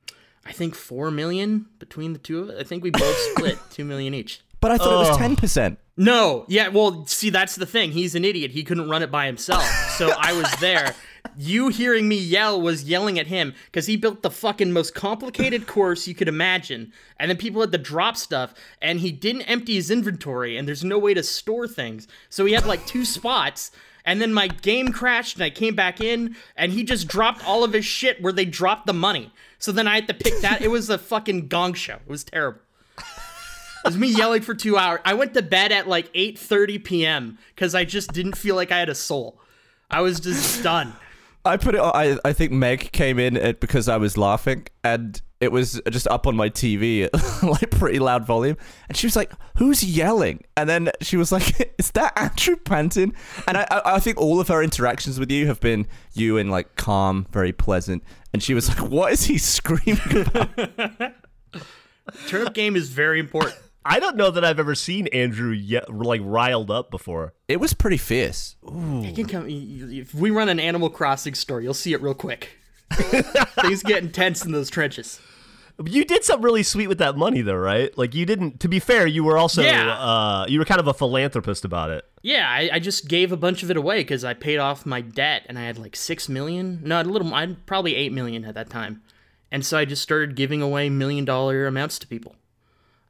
I 0.45 0.53
think 0.53 0.75
four 0.75 1.11
million 1.11 1.67
between 1.79 2.13
the 2.13 2.19
two 2.19 2.41
of 2.41 2.51
us. 2.51 2.61
I 2.61 2.65
think 2.65 2.85
we 2.85 2.91
both 2.91 3.17
split 3.33 3.59
two 3.71 3.87
million 3.87 4.13
each. 4.13 4.43
But 4.61 4.71
I 4.73 4.77
thought 4.77 5.07
it 5.07 5.09
was 5.09 5.17
ten 5.17 5.35
percent. 5.35 5.79
No, 5.97 6.45
yeah, 6.47 6.69
well, 6.69 7.07
see, 7.07 7.31
that's 7.31 7.57
the 7.57 7.65
thing. 7.65 7.93
He's 7.93 8.15
an 8.15 8.25
idiot. 8.25 8.51
He 8.51 8.65
couldn't 8.65 8.91
run 8.91 9.03
it 9.03 9.11
by 9.11 9.27
himself. 9.27 9.65
So 9.97 10.13
I 10.17 10.33
was 10.35 10.51
there. 10.61 10.95
You 11.37 11.69
hearing 11.69 12.07
me 12.07 12.17
yell 12.17 12.61
was 12.61 12.85
yelling 12.85 13.19
at 13.19 13.27
him 13.27 13.55
because 13.67 13.87
he 13.87 13.97
built 13.97 14.23
the 14.23 14.31
fucking 14.31 14.73
most 14.73 14.95
complicated 14.95 15.67
course 15.67 16.07
you 16.07 16.15
could 16.15 16.29
imagine. 16.29 16.93
And 17.19 17.31
then 17.31 17.39
people 17.39 17.63
had 17.63 17.73
to 17.73 17.79
drop 17.79 18.17
stuff, 18.17 18.53
and 18.83 19.01
he 19.01 19.11
didn't 19.11 19.43
empty 19.43 19.75
his 19.75 19.91
inventory, 19.91 20.57
and 20.57 20.69
there's 20.69 20.85
no 20.85 20.99
way 20.99 21.15
to 21.15 21.23
store 21.23 21.67
things. 21.67 22.07
So 22.29 22.45
he 22.45 22.53
had 22.53 22.67
like 22.67 22.87
two 22.87 23.05
spots. 23.07 23.71
And 24.09 24.23
then 24.23 24.33
my 24.33 24.49
game 24.49 24.89
crashed, 24.91 25.35
and 25.37 25.45
I 25.45 25.51
came 25.51 25.75
back 25.75 26.01
in, 26.01 26.35
and 26.57 26.73
he 26.73 26.83
just 26.83 27.07
dropped 27.09 27.47
all 27.47 27.63
of 27.63 27.75
his 27.75 27.85
shit 27.85 28.23
where 28.23 28.33
they 28.33 28.47
dropped 28.47 28.87
the 28.87 28.95
money. 28.95 29.31
So 29.59 29.71
then 29.71 29.87
I 29.87 29.97
had 29.97 30.09
to 30.09 30.15
pick 30.15 30.41
that. 30.41 30.63
It 30.63 30.69
was 30.69 30.89
a 30.89 30.97
fucking 30.97 31.49
gong 31.49 31.75
show. 31.75 31.97
It 31.97 32.09
was 32.09 32.25
terrible. 32.25 32.61
It 32.97 33.05
was 33.85 33.99
me 33.99 34.09
yelling 34.09 34.41
for 34.41 34.55
two 34.55 34.79
hours. 34.79 35.01
I 35.05 35.13
went 35.13 35.35
to 35.35 35.43
bed 35.43 35.73
at 35.73 35.87
like 35.87 36.11
8:30 36.15 36.83
p.m. 36.85 37.39
because 37.55 37.75
I 37.75 37.85
just 37.85 38.15
didn't 38.15 38.39
feel 38.39 38.57
like 38.57 38.73
I 38.73 38.79
had 38.79 38.89
a 38.89 38.95
soul. 38.95 39.39
I 39.91 40.01
was 40.01 40.21
just 40.21 40.63
done. 40.63 40.95
I 41.45 41.59
put 41.59 41.75
it. 41.75 41.81
on- 41.83 41.93
I 41.95 42.19
I 42.25 42.33
think 42.33 42.51
Meg 42.51 42.91
came 42.93 43.19
in 43.19 43.37
at, 43.37 43.61
because 43.61 43.91
I 43.91 43.99
was 43.99 44.17
laughing, 44.17 44.69
and 44.83 45.21
it 45.41 45.53
was 45.53 45.81
just 45.91 46.09
up 46.09 46.27
on 46.27 46.35
my 46.35 46.49
TV 46.51 47.09
like 47.43 47.71
pretty 47.71 47.99
loud 47.99 48.27
volume. 48.27 48.57
And 48.89 48.97
she 48.97 49.07
was 49.07 49.15
like, 49.17 49.33
"Who's 49.57 49.85
yelling?" 49.85 50.43
And 50.57 50.69
then 50.69 50.91
she 51.01 51.17
was 51.17 51.31
like, 51.31 51.75
"Is 51.79 51.91
that 51.93 52.13
Andrew 52.19 52.57
Panton?" 52.57 53.13
And 53.47 53.57
I 53.57 53.67
I, 53.71 53.95
I 53.97 53.99
think 54.01 54.19
all 54.19 54.41
of 54.41 54.49
her 54.49 54.63
interactions 54.63 55.21
with 55.21 55.31
you 55.31 55.47
have 55.47 55.61
been 55.61 55.87
you 56.15 56.39
and 56.39 56.51
like 56.51 56.77
calm, 56.77 57.27
very 57.31 57.53
pleasant. 57.53 58.03
And 58.33 58.43
she 58.43 58.55
was 58.55 58.69
like, 58.69 58.81
"What 58.91 59.13
is 59.13 59.25
he 59.25 59.39
screaming 59.39 60.27
about?" 60.27 60.51
Turnip 62.27 62.55
game 62.55 62.75
is 62.75 62.89
very 62.89 63.21
important. 63.21 63.57
I 63.85 64.01
don't 64.01 64.17
know 64.17 64.31
that 64.31 64.45
I've 64.45 64.59
ever 64.59 64.75
seen 64.75 65.07
Andrew 65.09 65.51
yet 65.51 65.93
like 65.93 66.21
riled 66.25 66.71
up 66.71 66.91
before. 66.91 67.33
it 67.49 67.59
was 67.59 67.73
pretty 67.73 67.97
fierce. 67.97 68.57
You 68.63 69.13
can 69.15 69.27
come, 69.27 69.47
if 69.49 70.15
we 70.15 70.31
run 70.31 70.49
an 70.51 70.61
Animal 70.61 70.91
Crossing 70.91 71.35
story, 71.35 71.65
you'll 71.65 71.75
see 71.75 71.93
it 71.95 72.03
real 72.03 72.13
quick. 72.15 72.58
Things 73.63 73.83
get 73.83 74.03
intense 74.03 74.45
in 74.45 74.53
those 74.53 74.71
trenches. 74.71 75.21
You 75.85 76.05
did 76.05 76.25
something 76.25 76.43
really 76.45 76.65
sweet 76.65 76.89
with 76.89 76.99
that 76.99 77.17
money, 77.17 77.41
though, 77.41 77.55
right? 77.55 77.97
Like 77.97 78.13
you 78.13 78.27
didn't. 78.27 78.59
To 78.61 78.69
be 78.69 78.81
fair, 78.81 79.07
you 79.07 79.23
were 79.23 79.39
also 79.39 79.63
Yeah. 79.63 79.93
uh, 79.93 80.47
you 80.49 80.59
were 80.59 80.65
kind 80.65 80.81
of 80.81 80.89
a 80.89 80.95
philanthropist 80.95 81.65
about 81.65 81.91
it. 81.91 82.05
Yeah, 82.23 82.49
I, 82.51 82.69
I 82.75 82.79
just 82.81 83.07
gave 83.07 83.31
a 83.31 83.37
bunch 83.37 83.63
of 83.63 83.71
it 83.71 83.77
away 83.77 83.99
because 84.01 84.25
I 84.25 84.35
paid 84.35 84.59
off 84.59 84.85
my 84.85 85.01
debt 85.01 85.45
and 85.49 85.57
I 85.57 85.63
had 85.63 85.79
like 85.79 85.95
six 85.95 86.29
million. 86.29 86.81
No, 86.83 87.01
a 87.01 87.05
little. 87.05 87.33
I 87.33 87.47
probably 87.67 87.95
eight 87.95 88.13
million 88.13 88.45
at 88.45 88.55
that 88.57 88.71
time, 88.71 89.03
and 89.53 89.65
so 89.65 89.79
I 89.79 89.85
just 89.85 90.03
started 90.03 90.35
giving 90.35 90.61
away 90.63 90.91
million 90.91 91.25
dollar 91.25 91.67
amounts 91.69 92.01
to 92.01 92.09
people. 92.09 92.35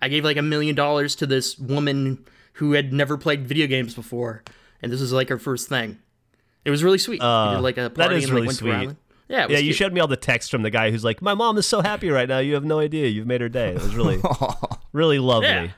I 0.03 0.09
gave 0.09 0.23
like 0.25 0.37
a 0.37 0.43
million 0.43 0.75
dollars 0.75 1.17
to 1.17 1.27
this 1.27 1.59
woman 1.59 2.27
who 2.55 2.73
had 2.73 2.93
never 2.93 3.17
played 3.17 3.49
video 3.49 3.67
games 3.67 3.95
before, 3.95 4.43
and 4.83 4.93
this 4.93 5.01
was 5.01 5.13
like 5.13 5.31
her 5.31 5.39
first 5.39 5.71
thing. 5.71 6.01
It 6.67 6.71
was 6.71 6.85
really 6.85 6.99
sweet. 6.99 7.23
we 7.23 7.27
did 7.55 7.61
like 7.63 7.79
a 7.79 7.83
that 7.85 7.95
party 7.95 8.17
is 8.17 8.25
and 8.25 8.35
like 8.35 8.35
really 8.35 8.47
went 8.49 8.59
to 8.59 8.65
her 8.67 8.85
sweet. 8.85 8.97
Island. 9.31 9.41
Yeah, 9.41 9.45
it 9.45 9.49
was 9.49 9.53
Yeah, 9.53 9.59
you 9.59 9.65
cute. 9.69 9.77
showed 9.77 9.93
me 9.93 10.01
all 10.01 10.07
the 10.09 10.17
text 10.17 10.51
from 10.51 10.63
the 10.63 10.71
guy 10.71 10.91
who's 10.91 11.05
like, 11.05 11.21
"My 11.23 11.35
mom 11.35 11.59
is 11.59 11.67
so 11.67 11.81
happy 11.83 12.09
right 12.11 12.29
now. 12.29 12.39
You 12.39 12.55
have 12.55 12.65
no 12.65 12.79
idea. 12.79 13.07
You've 13.09 13.27
made 13.27 13.41
her 13.41 13.49
day." 13.49 13.71
It 13.71 13.83
was 13.83 13.95
really, 13.95 14.21
really 14.93 15.19
lovely. 15.19 15.49
Yeah. 15.49 15.69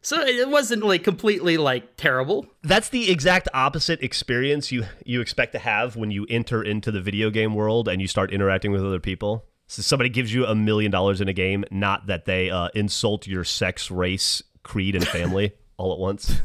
So 0.00 0.20
it 0.20 0.48
wasn't 0.48 0.84
like 0.84 1.02
completely 1.02 1.56
like 1.56 1.96
terrible. 1.96 2.46
That's 2.62 2.88
the 2.88 3.10
exact 3.10 3.48
opposite 3.52 4.00
experience 4.02 4.70
you 4.70 4.84
you 5.04 5.20
expect 5.20 5.52
to 5.52 5.58
have 5.58 5.96
when 5.96 6.10
you 6.12 6.24
enter 6.30 6.62
into 6.62 6.90
the 6.92 7.00
video 7.00 7.30
game 7.30 7.54
world 7.54 7.88
and 7.88 8.00
you 8.00 8.06
start 8.06 8.32
interacting 8.32 8.70
with 8.72 8.84
other 8.84 9.00
people. 9.00 9.44
So 9.66 9.82
somebody 9.82 10.08
gives 10.08 10.32
you 10.32 10.46
a 10.46 10.54
million 10.54 10.90
dollars 10.90 11.20
in 11.20 11.28
a 11.28 11.32
game, 11.34 11.64
not 11.70 12.06
that 12.06 12.24
they 12.24 12.48
uh, 12.48 12.68
insult 12.74 13.26
your 13.26 13.44
sex, 13.44 13.90
race, 13.90 14.40
creed, 14.62 14.94
and 14.94 15.06
family 15.06 15.52
all 15.76 15.92
at 15.92 15.98
once. 15.98 16.40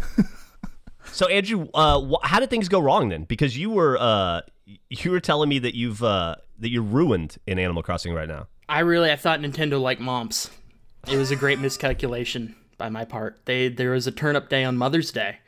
so 1.12 1.28
Andrew, 1.28 1.68
uh, 1.74 2.02
wh- 2.02 2.26
how 2.28 2.40
did 2.42 2.50
things 2.50 2.68
go 2.68 2.80
wrong 2.80 3.10
then? 3.10 3.24
Because 3.24 3.58
you 3.58 3.70
were 3.70 3.98
uh, 3.98 4.42
you 4.90 5.12
were 5.12 5.20
telling 5.20 5.50
me 5.50 5.60
that 5.60 5.76
you've 5.76 6.04
uh, 6.04 6.36
that 6.60 6.70
you're 6.70 6.84
ruined 6.84 7.38
in 7.48 7.60
Animal 7.60 7.84
Crossing 7.84 8.14
right 8.14 8.28
now. 8.28 8.48
I 8.70 8.80
really 8.80 9.12
I 9.12 9.16
thought 9.16 9.40
Nintendo 9.40 9.82
liked 9.82 10.02
moms. 10.02 10.50
It 11.08 11.18
was 11.18 11.32
a 11.32 11.36
great 11.36 11.60
miscalculation 11.60 12.56
by 12.78 12.90
my 12.90 13.06
part. 13.06 13.40
They 13.46 13.68
there 13.70 13.92
was 13.92 14.08
a 14.08 14.12
turnip 14.12 14.50
day 14.50 14.64
on 14.64 14.78
Mother's 14.78 15.12
Day, 15.12 15.40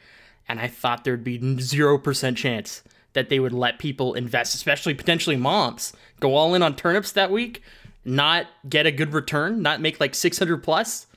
and 0.48 0.60
I 0.60 0.68
thought 0.68 1.04
there'd 1.04 1.24
be 1.24 1.60
zero 1.60 1.98
percent 1.98 2.38
chance 2.38 2.84
that 3.14 3.30
they 3.30 3.40
would 3.40 3.54
let 3.54 3.80
people 3.80 4.14
invest, 4.14 4.54
especially 4.54 4.94
potentially 4.94 5.38
moms, 5.38 5.94
go 6.20 6.36
all 6.36 6.54
in 6.54 6.62
on 6.62 6.76
turnips 6.76 7.14
that 7.14 7.32
week, 7.32 7.62
not 8.04 8.48
get 8.68 8.86
a 8.86 8.92
good 8.92 9.14
return, 9.14 9.62
not 9.62 9.80
make 9.80 10.00
like 10.00 10.14
six 10.14 10.38
hundred 10.38 10.62
plus. 10.64 11.08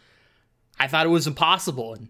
I 0.79 0.87
thought 0.87 1.07
it 1.07 1.11
was 1.11 1.27
impossible, 1.27 1.95
and 1.95 2.09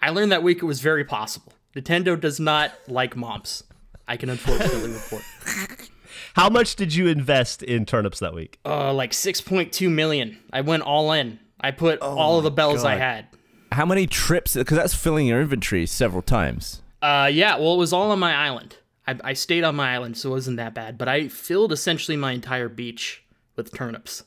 I 0.00 0.08
learned 0.08 0.32
that 0.32 0.42
week 0.42 0.62
it 0.62 0.66
was 0.66 0.80
very 0.80 1.04
possible. 1.04 1.52
Nintendo 1.76 2.18
does 2.18 2.40
not 2.40 2.72
like 2.88 3.14
moms. 3.14 3.62
I 4.10 4.16
can 4.16 4.28
unfortunately 4.28 4.90
report. 4.90 5.22
How 6.34 6.50
much 6.50 6.74
did 6.74 6.92
you 6.92 7.06
invest 7.06 7.62
in 7.62 7.86
turnips 7.86 8.18
that 8.18 8.34
week? 8.34 8.58
uh, 8.64 8.92
like 8.92 9.12
6.2 9.12 9.88
million. 9.88 10.36
I 10.52 10.62
went 10.62 10.82
all 10.82 11.12
in. 11.12 11.38
I 11.60 11.70
put 11.70 12.00
all 12.00 12.38
of 12.38 12.42
the 12.42 12.50
bells 12.50 12.84
I 12.84 12.96
had. 12.96 13.26
How 13.70 13.86
many 13.86 14.08
trips? 14.08 14.56
Because 14.56 14.76
that's 14.76 14.94
filling 14.94 15.28
your 15.28 15.40
inventory 15.40 15.86
several 15.86 16.22
times. 16.22 16.82
Uh, 17.00 17.30
yeah, 17.32 17.56
well, 17.56 17.74
it 17.74 17.78
was 17.78 17.92
all 17.92 18.10
on 18.10 18.18
my 18.18 18.34
island. 18.34 18.78
I, 19.06 19.16
I 19.22 19.32
stayed 19.34 19.62
on 19.62 19.76
my 19.76 19.94
island, 19.94 20.16
so 20.16 20.30
it 20.30 20.32
wasn't 20.32 20.56
that 20.56 20.74
bad. 20.74 20.98
But 20.98 21.06
I 21.06 21.28
filled 21.28 21.70
essentially 21.70 22.16
my 22.16 22.32
entire 22.32 22.68
beach 22.68 23.22
with 23.54 23.72
turnips, 23.72 24.24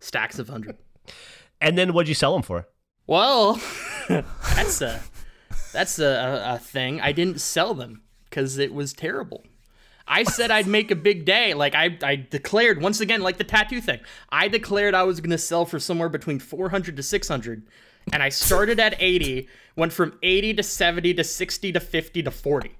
stacks 0.00 0.38
of 0.38 0.48
hundred. 0.48 0.78
And 1.60 1.76
then 1.76 1.92
what'd 1.92 2.08
you 2.08 2.14
sell 2.14 2.32
them 2.32 2.42
for? 2.42 2.66
Well, 3.06 3.60
that's 4.08 4.80
a 4.80 5.02
that's 5.72 5.98
a, 5.98 6.06
a, 6.06 6.54
a 6.54 6.58
thing. 6.58 7.00
I 7.00 7.12
didn't 7.12 7.42
sell 7.42 7.74
them 7.74 8.02
because 8.32 8.56
it 8.56 8.72
was 8.72 8.94
terrible. 8.94 9.44
I 10.08 10.22
said 10.24 10.50
I'd 10.50 10.66
make 10.66 10.90
a 10.90 10.96
big 10.96 11.26
day. 11.26 11.52
Like 11.52 11.74
I, 11.74 11.96
I 12.02 12.16
declared 12.16 12.80
once 12.80 13.00
again, 13.00 13.20
like 13.20 13.36
the 13.36 13.44
tattoo 13.44 13.80
thing. 13.80 14.00
I 14.30 14.48
declared 14.48 14.94
I 14.94 15.02
was 15.02 15.20
gonna 15.20 15.38
sell 15.38 15.66
for 15.66 15.78
somewhere 15.78 16.08
between 16.08 16.38
400 16.38 16.96
to 16.96 17.02
600, 17.02 17.62
and 18.12 18.22
I 18.22 18.30
started 18.30 18.80
at 18.80 18.96
80, 18.98 19.48
went 19.76 19.92
from 19.92 20.18
80 20.22 20.54
to 20.54 20.62
70 20.62 21.14
to 21.14 21.22
60 21.24 21.72
to 21.72 21.80
50 21.80 22.22
to 22.22 22.30
40. 22.30 22.74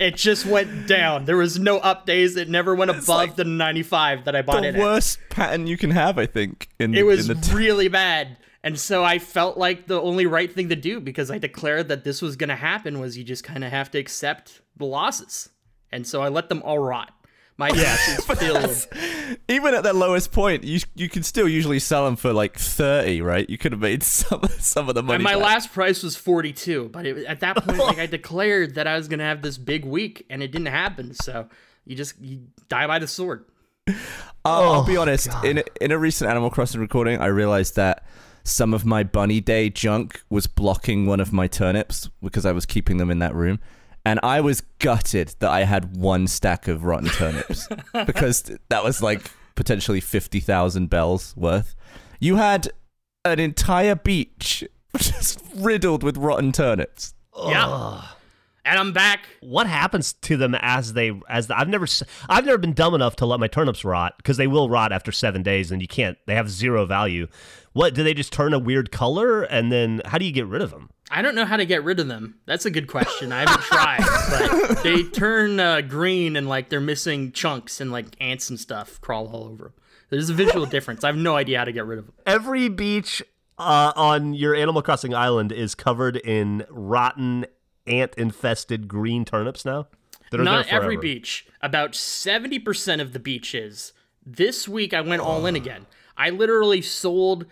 It 0.00 0.16
just 0.16 0.44
went 0.44 0.86
down. 0.86 1.24
There 1.24 1.36
was 1.36 1.58
no 1.58 1.78
up 1.78 2.04
days. 2.04 2.36
It 2.36 2.48
never 2.48 2.74
went 2.74 2.90
above 2.90 3.08
like 3.08 3.36
the 3.36 3.44
95 3.44 4.26
that 4.26 4.36
I 4.36 4.42
bought 4.42 4.62
The 4.62 4.68
it 4.68 4.74
at. 4.74 4.74
The 4.74 4.80
worst 4.80 5.18
pattern 5.30 5.66
you 5.66 5.76
can 5.76 5.90
have, 5.90 6.18
I 6.18 6.26
think. 6.26 6.68
In 6.78 6.94
It 6.94 7.04
was 7.04 7.28
in 7.28 7.36
the 7.36 7.46
t- 7.46 7.54
really 7.54 7.88
bad. 7.88 8.36
And 8.64 8.78
so 8.78 9.04
I 9.04 9.18
felt 9.18 9.56
like 9.56 9.86
the 9.86 10.00
only 10.00 10.26
right 10.26 10.52
thing 10.52 10.68
to 10.70 10.76
do 10.76 11.00
because 11.00 11.30
I 11.30 11.38
declared 11.38 11.88
that 11.88 12.04
this 12.04 12.20
was 12.20 12.36
going 12.36 12.48
to 12.48 12.56
happen 12.56 13.00
was 13.00 13.16
you 13.16 13.24
just 13.24 13.44
kind 13.44 13.62
of 13.62 13.70
have 13.70 13.90
to 13.92 13.98
accept 13.98 14.62
the 14.76 14.84
losses. 14.84 15.50
And 15.92 16.06
so 16.06 16.22
I 16.22 16.28
let 16.28 16.48
them 16.48 16.62
all 16.62 16.78
rot. 16.78 17.12
My 17.56 17.70
yes, 17.70 18.18
is 18.18 18.24
filled. 18.38 19.38
even 19.48 19.74
at 19.74 19.82
their 19.82 19.92
lowest 19.92 20.30
point, 20.30 20.62
you 20.62 20.78
you 20.94 21.08
can 21.08 21.24
still 21.24 21.48
usually 21.48 21.80
sell 21.80 22.04
them 22.04 22.14
for 22.14 22.32
like 22.32 22.56
thirty, 22.56 23.20
right? 23.20 23.50
You 23.50 23.58
could 23.58 23.72
have 23.72 23.80
made 23.80 24.02
some 24.04 24.42
some 24.60 24.88
of 24.88 24.94
the 24.94 25.02
money. 25.02 25.16
And 25.16 25.24
my 25.24 25.34
back. 25.34 25.42
last 25.42 25.72
price 25.72 26.04
was 26.04 26.14
42, 26.14 26.90
but 26.90 27.04
it, 27.04 27.26
at 27.26 27.40
that 27.40 27.56
point 27.56 27.78
like 27.78 27.98
I 27.98 28.06
declared 28.18 28.76
that 28.76 28.86
I 28.86 28.96
was 28.96 29.08
going 29.08 29.18
to 29.18 29.24
have 29.24 29.42
this 29.42 29.58
big 29.58 29.84
week 29.84 30.24
and 30.30 30.40
it 30.40 30.52
didn't 30.52 30.66
happen. 30.66 31.14
So 31.14 31.48
you 31.84 31.96
just 31.96 32.20
you 32.20 32.42
die 32.68 32.86
by 32.86 33.00
the 33.00 33.08
sword. 33.08 33.44
I'll, 34.44 34.72
I'll 34.72 34.84
be 34.84 34.96
oh, 34.96 35.02
honest. 35.02 35.28
In 35.42 35.64
in 35.80 35.90
a 35.90 35.98
recent 35.98 36.30
Animal 36.30 36.50
Crossing 36.50 36.80
recording, 36.80 37.20
I 37.20 37.26
realized 37.26 37.74
that 37.74 38.06
some 38.48 38.74
of 38.74 38.84
my 38.84 39.02
bunny 39.02 39.40
day 39.40 39.70
junk 39.70 40.22
was 40.30 40.46
blocking 40.46 41.06
one 41.06 41.20
of 41.20 41.32
my 41.32 41.46
turnips 41.46 42.10
because 42.22 42.46
I 42.46 42.52
was 42.52 42.66
keeping 42.66 42.96
them 42.96 43.10
in 43.10 43.18
that 43.20 43.34
room, 43.34 43.60
and 44.04 44.18
I 44.22 44.40
was 44.40 44.62
gutted 44.78 45.34
that 45.38 45.50
I 45.50 45.64
had 45.64 45.96
one 45.96 46.26
stack 46.26 46.68
of 46.68 46.84
rotten 46.84 47.08
turnips 47.08 47.68
because 48.06 48.50
that 48.68 48.84
was 48.84 49.02
like 49.02 49.30
potentially 49.54 50.00
fifty 50.00 50.40
thousand 50.40 50.90
bells 50.90 51.34
worth. 51.36 51.74
You 52.20 52.36
had 52.36 52.68
an 53.24 53.38
entire 53.38 53.94
beach 53.94 54.64
just 54.96 55.42
riddled 55.54 56.02
with 56.02 56.16
rotten 56.16 56.52
turnips. 56.52 57.14
Yeah. 57.36 58.02
And 58.68 58.78
I'm 58.78 58.92
back. 58.92 59.26
what 59.40 59.66
happens 59.66 60.12
to 60.12 60.36
them 60.36 60.54
as 60.54 60.92
they 60.92 61.18
as 61.28 61.46
the, 61.46 61.58
I've 61.58 61.68
never 61.68 61.86
I've 62.28 62.44
never 62.44 62.58
been 62.58 62.74
dumb 62.74 62.94
enough 62.94 63.16
to 63.16 63.26
let 63.26 63.40
my 63.40 63.48
turnips 63.48 63.84
rot 63.84 64.14
because 64.18 64.36
they 64.36 64.46
will 64.46 64.68
rot 64.68 64.92
after 64.92 65.10
seven 65.10 65.42
days 65.42 65.70
and 65.70 65.80
you 65.80 65.88
can't 65.88 66.18
they 66.26 66.34
have 66.34 66.50
zero 66.50 66.84
value. 66.86 67.28
What 67.72 67.94
do 67.94 68.02
they 68.02 68.14
just 68.14 68.32
turn 68.32 68.52
a 68.52 68.58
weird 68.58 68.90
color 68.90 69.42
and 69.42 69.72
then 69.72 70.02
how 70.04 70.18
do 70.18 70.24
you 70.24 70.32
get 70.32 70.46
rid 70.46 70.62
of 70.62 70.70
them? 70.70 70.90
I 71.10 71.22
don't 71.22 71.34
know 71.34 71.46
how 71.46 71.56
to 71.56 71.64
get 71.64 71.84
rid 71.84 72.00
of 72.00 72.08
them. 72.08 72.38
That's 72.44 72.66
a 72.66 72.70
good 72.70 72.86
question. 72.86 73.32
I 73.32 73.40
haven't 73.40 73.62
tried, 73.62 74.66
but 74.68 74.82
they 74.82 75.04
turn 75.04 75.58
uh, 75.58 75.80
green 75.80 76.36
and 76.36 76.46
like 76.48 76.68
they're 76.68 76.80
missing 76.80 77.32
chunks 77.32 77.80
and 77.80 77.90
like 77.90 78.06
ants 78.20 78.50
and 78.50 78.60
stuff 78.60 79.00
crawl 79.00 79.26
all 79.28 79.44
over 79.44 79.64
them. 79.64 79.72
There's 80.10 80.28
a 80.28 80.34
visual 80.34 80.66
difference. 80.76 81.04
I 81.04 81.06
have 81.08 81.16
no 81.16 81.36
idea 81.36 81.58
how 81.58 81.64
to 81.64 81.72
get 81.72 81.86
rid 81.86 81.98
of 81.98 82.06
them. 82.06 82.14
Every 82.26 82.68
beach 82.68 83.22
uh, 83.58 83.92
on 83.96 84.34
your 84.34 84.54
Animal 84.54 84.82
Crossing 84.82 85.14
island 85.14 85.50
is 85.52 85.74
covered 85.74 86.16
in 86.16 86.64
rotten 86.70 87.46
ant 87.88 88.14
infested 88.16 88.88
green 88.88 89.24
turnips 89.24 89.64
now. 89.64 89.88
Not 90.32 90.68
every 90.68 90.96
beach. 90.96 91.46
About 91.62 91.92
70% 91.92 93.00
of 93.00 93.12
the 93.12 93.18
beaches. 93.18 93.92
This 94.24 94.68
week 94.68 94.92
I 94.92 95.00
went 95.00 95.22
all 95.22 95.46
in 95.46 95.56
again. 95.56 95.86
I 96.16 96.30
literally 96.30 96.82
sold 96.82 97.46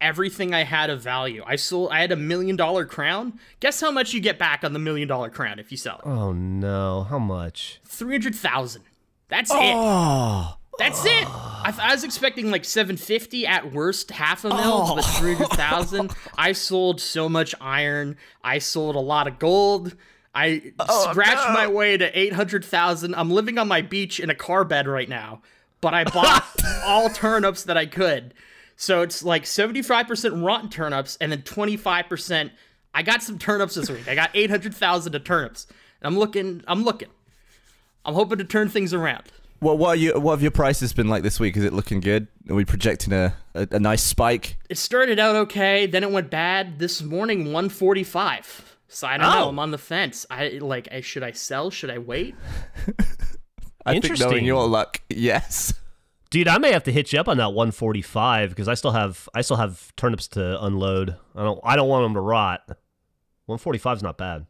everything 0.00 0.54
I 0.54 0.64
had 0.64 0.90
of 0.90 1.00
value. 1.00 1.42
I 1.46 1.56
sold 1.56 1.90
I 1.92 2.00
had 2.00 2.12
a 2.12 2.16
million 2.16 2.56
dollar 2.56 2.84
crown. 2.84 3.38
Guess 3.60 3.80
how 3.80 3.90
much 3.90 4.12
you 4.12 4.20
get 4.20 4.38
back 4.38 4.64
on 4.64 4.72
the 4.72 4.78
million 4.78 5.08
dollar 5.08 5.30
crown 5.30 5.58
if 5.58 5.70
you 5.70 5.76
sell 5.76 5.96
it? 5.96 6.06
Oh 6.06 6.32
no! 6.32 7.04
How 7.04 7.18
much? 7.18 7.80
300,000. 7.86 8.82
That's 9.28 9.50
it. 9.50 9.56
Oh, 9.56 10.56
Oh, 10.80 10.84
That's 10.84 11.04
it. 11.04 11.26
I, 11.62 11.74
I 11.90 11.92
was 11.92 12.04
expecting 12.04 12.50
like 12.50 12.64
750 12.64 13.46
at 13.46 13.72
worst, 13.72 14.10
half 14.10 14.44
a 14.44 14.48
mil, 14.48 14.96
but 14.96 15.02
300,000. 15.02 16.10
I 16.38 16.52
sold 16.52 17.00
so 17.00 17.28
much 17.28 17.54
iron. 17.60 18.16
I 18.42 18.58
sold 18.58 18.96
a 18.96 19.00
lot 19.00 19.26
of 19.26 19.38
gold. 19.38 19.94
I 20.34 20.72
oh, 20.78 21.10
scratched 21.10 21.52
my 21.52 21.66
way 21.66 21.96
to 21.96 22.18
800,000. 22.18 23.14
I'm 23.14 23.30
living 23.30 23.58
on 23.58 23.68
my 23.68 23.82
beach 23.82 24.20
in 24.20 24.30
a 24.30 24.34
car 24.34 24.64
bed 24.64 24.88
right 24.88 25.08
now, 25.08 25.42
but 25.80 25.92
I 25.92 26.04
bought 26.04 26.46
all 26.84 27.10
turnips 27.10 27.64
that 27.64 27.76
I 27.76 27.84
could. 27.86 28.32
So 28.76 29.02
it's 29.02 29.22
like 29.22 29.42
75% 29.42 30.42
rotten 30.42 30.70
turnips 30.70 31.18
and 31.20 31.30
then 31.30 31.42
25%. 31.42 32.50
I 32.94 33.02
got 33.02 33.22
some 33.22 33.38
turnips 33.38 33.74
this 33.74 33.90
week. 33.90 34.08
I 34.08 34.14
got 34.14 34.30
800,000 34.32 35.14
of 35.14 35.24
turnips. 35.24 35.66
And 36.00 36.06
I'm 36.06 36.18
looking, 36.18 36.64
I'm 36.66 36.84
looking. 36.84 37.08
I'm 38.06 38.14
hoping 38.14 38.38
to 38.38 38.44
turn 38.44 38.70
things 38.70 38.94
around. 38.94 39.24
Well, 39.60 39.76
what 39.76 39.90
are 39.90 39.96
you? 39.96 40.18
What 40.18 40.32
have 40.32 40.42
your 40.42 40.50
prices 40.50 40.92
been 40.92 41.08
like 41.08 41.22
this 41.22 41.38
week? 41.38 41.56
Is 41.56 41.64
it 41.64 41.72
looking 41.72 42.00
good? 42.00 42.28
Are 42.48 42.54
we 42.54 42.64
projecting 42.64 43.12
a, 43.12 43.34
a, 43.54 43.68
a 43.72 43.80
nice 43.80 44.02
spike? 44.02 44.56
it 44.68 44.78
started 44.78 45.18
out 45.18 45.36
okay, 45.36 45.86
then 45.86 46.02
it 46.02 46.10
went 46.10 46.30
bad. 46.30 46.78
This 46.78 47.02
morning, 47.02 47.46
145. 47.46 48.78
So 48.88 49.06
I 49.06 49.18
don't 49.18 49.30
know. 49.30 49.44
Oh. 49.44 49.48
I'm 49.50 49.58
on 49.58 49.70
the 49.70 49.78
fence. 49.78 50.26
I 50.30 50.58
like. 50.60 50.88
I, 50.90 51.00
should 51.00 51.22
I 51.22 51.32
sell? 51.32 51.70
Should 51.70 51.90
I 51.90 51.98
wait? 51.98 52.34
I 53.86 53.92
think 53.92 54.04
Interesting. 54.04 54.30
knowing 54.30 54.44
your 54.44 54.66
luck, 54.66 55.00
yes. 55.08 55.74
Dude, 56.30 56.48
I 56.48 56.58
may 56.58 56.72
have 56.72 56.84
to 56.84 56.92
hit 56.92 57.12
you 57.12 57.18
up 57.18 57.28
on 57.28 57.38
that 57.38 57.52
145 57.52 58.50
because 58.50 58.68
I 58.68 58.74
still 58.74 58.92
have 58.92 59.28
I 59.34 59.42
still 59.42 59.56
have 59.56 59.94
turnips 59.96 60.28
to 60.28 60.62
unload. 60.64 61.16
I 61.34 61.42
don't 61.42 61.60
I 61.64 61.76
don't 61.76 61.88
want 61.88 62.04
them 62.04 62.14
to 62.14 62.20
rot. 62.20 62.62
145 63.46 63.98
is 63.98 64.02
not 64.02 64.16
bad. 64.16 64.46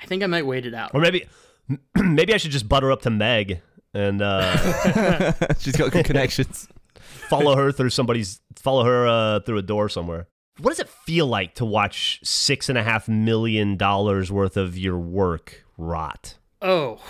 I 0.00 0.06
think 0.06 0.22
I 0.22 0.26
might 0.26 0.46
wait 0.46 0.64
it 0.64 0.74
out. 0.74 0.92
Or 0.94 1.00
maybe 1.00 1.26
maybe 1.94 2.34
I 2.34 2.38
should 2.38 2.50
just 2.50 2.68
butter 2.68 2.90
up 2.90 3.02
to 3.02 3.10
Meg 3.10 3.60
and 3.94 4.22
uh, 4.22 5.32
She's 5.58 5.76
got 5.76 5.92
good 5.92 6.04
connections. 6.04 6.68
follow 7.28 7.56
her 7.56 7.72
through 7.72 7.90
somebody's 7.90 8.40
follow 8.56 8.84
her 8.84 9.06
uh, 9.06 9.40
through 9.40 9.58
a 9.58 9.62
door 9.62 9.88
somewhere. 9.88 10.28
What 10.58 10.70
does 10.70 10.80
it 10.80 10.88
feel 10.88 11.26
like 11.26 11.54
to 11.56 11.64
watch 11.64 12.20
six 12.22 12.68
and 12.68 12.76
a 12.76 12.82
half 12.82 13.08
million 13.08 13.76
dollars 13.76 14.30
worth 14.30 14.56
of 14.56 14.76
your 14.76 14.98
work 14.98 15.64
rot? 15.78 16.36
Oh, 16.60 17.00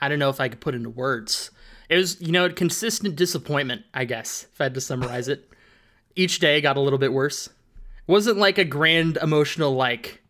I 0.00 0.08
don't 0.08 0.18
know 0.18 0.28
if 0.28 0.40
I 0.40 0.48
could 0.48 0.60
put 0.60 0.74
into 0.74 0.90
words. 0.90 1.50
It 1.88 1.96
was, 1.96 2.20
you 2.20 2.32
know, 2.32 2.50
consistent 2.50 3.16
disappointment. 3.16 3.82
I 3.94 4.04
guess 4.04 4.46
if 4.52 4.60
I 4.60 4.64
had 4.64 4.74
to 4.74 4.80
summarize 4.80 5.28
it, 5.28 5.50
each 6.16 6.38
day 6.38 6.60
got 6.60 6.76
a 6.76 6.80
little 6.80 6.98
bit 6.98 7.12
worse. 7.12 7.46
It 7.46 8.12
wasn't 8.12 8.36
like 8.36 8.58
a 8.58 8.64
grand 8.64 9.16
emotional 9.22 9.72
like 9.72 10.22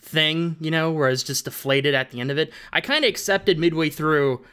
thing, 0.00 0.56
you 0.60 0.70
know, 0.70 0.92
where 0.92 1.08
I 1.08 1.10
was 1.10 1.24
just 1.24 1.44
deflated 1.44 1.92
at 1.94 2.10
the 2.10 2.20
end 2.20 2.30
of 2.30 2.38
it. 2.38 2.52
I 2.72 2.80
kind 2.80 3.04
of 3.04 3.08
accepted 3.08 3.58
midway 3.58 3.90
through 3.90 4.44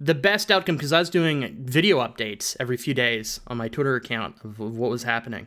the 0.00 0.14
best 0.14 0.50
outcome 0.50 0.76
because 0.76 0.92
I 0.92 0.98
was 0.98 1.10
doing 1.10 1.56
video 1.64 1.98
updates 1.98 2.56
every 2.58 2.76
few 2.76 2.94
days 2.94 3.40
on 3.46 3.56
my 3.56 3.68
Twitter 3.68 3.94
account 3.96 4.36
of, 4.44 4.60
of 4.60 4.76
what 4.76 4.90
was 4.90 5.04
happening. 5.04 5.46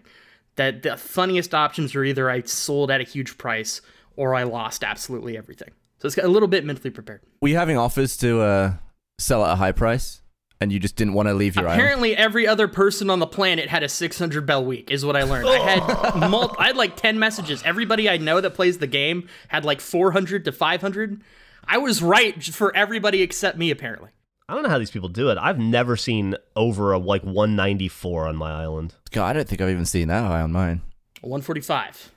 That 0.55 0.81
the 0.83 0.97
funniest 0.97 1.53
options 1.53 1.93
were 1.93 2.03
either 2.03 2.29
I 2.29 2.41
sold 2.41 2.89
at 2.89 2.99
a 2.99 3.03
huge 3.03 3.37
price 3.37 3.81
or 4.15 4.33
I 4.33 4.43
lost 4.43 4.83
absolutely 4.83 5.37
everything. 5.37 5.69
So 5.99 6.07
it's 6.07 6.15
got 6.15 6.25
a 6.25 6.29
little 6.29 6.47
bit 6.47 6.65
mentally 6.65 6.89
prepared. 6.89 7.21
Were 7.41 7.49
you 7.49 7.57
having 7.57 7.77
offers 7.77 8.17
to 8.17 8.41
uh, 8.41 8.73
sell 9.19 9.43
at 9.45 9.51
a 9.51 9.55
high 9.55 9.71
price, 9.71 10.21
and 10.59 10.71
you 10.71 10.79
just 10.79 10.95
didn't 10.95 11.13
want 11.13 11.27
to 11.27 11.33
leave 11.33 11.55
your 11.55 11.65
island? 11.65 11.81
Apparently, 11.81 12.15
every 12.15 12.47
other 12.47 12.67
person 12.67 13.09
on 13.09 13.19
the 13.19 13.27
planet 13.27 13.69
had 13.69 13.83
a 13.83 13.89
600 13.89 14.45
bell 14.45 14.63
week, 14.63 14.91
is 14.91 15.05
what 15.05 15.15
I 15.15 15.23
learned. 15.23 15.47
I 15.47 15.57
had 15.57 16.15
mul- 16.29 16.55
I 16.57 16.67
had 16.67 16.77
like 16.77 16.95
10 16.95 17.19
messages. 17.19 17.61
Everybody 17.63 18.09
I 18.09 18.17
know 18.17 18.41
that 18.41 18.51
plays 18.51 18.77
the 18.79 18.87
game 18.87 19.27
had 19.47 19.65
like 19.65 19.81
400 19.81 20.45
to 20.45 20.51
500. 20.51 21.21
I 21.67 21.77
was 21.77 22.01
right 22.01 22.43
for 22.43 22.75
everybody 22.75 23.21
except 23.21 23.57
me, 23.57 23.71
apparently. 23.71 24.09
I 24.49 24.53
don't 24.53 24.63
know 24.63 24.69
how 24.69 24.79
these 24.79 24.91
people 24.91 25.09
do 25.09 25.29
it. 25.29 25.37
I've 25.37 25.59
never 25.59 25.97
seen 25.97 26.35
over 26.55 26.93
a 26.93 26.97
like 26.97 27.21
194 27.23 28.27
on 28.27 28.37
my 28.37 28.51
island. 28.51 28.95
God, 29.11 29.25
I 29.27 29.33
don't 29.33 29.47
think 29.47 29.59
I've 29.59 29.69
even 29.69 29.85
seen 29.85 30.07
that 30.07 30.23
high 30.23 30.39
on 30.41 30.53
mine. 30.53 30.83
145. 31.21 32.11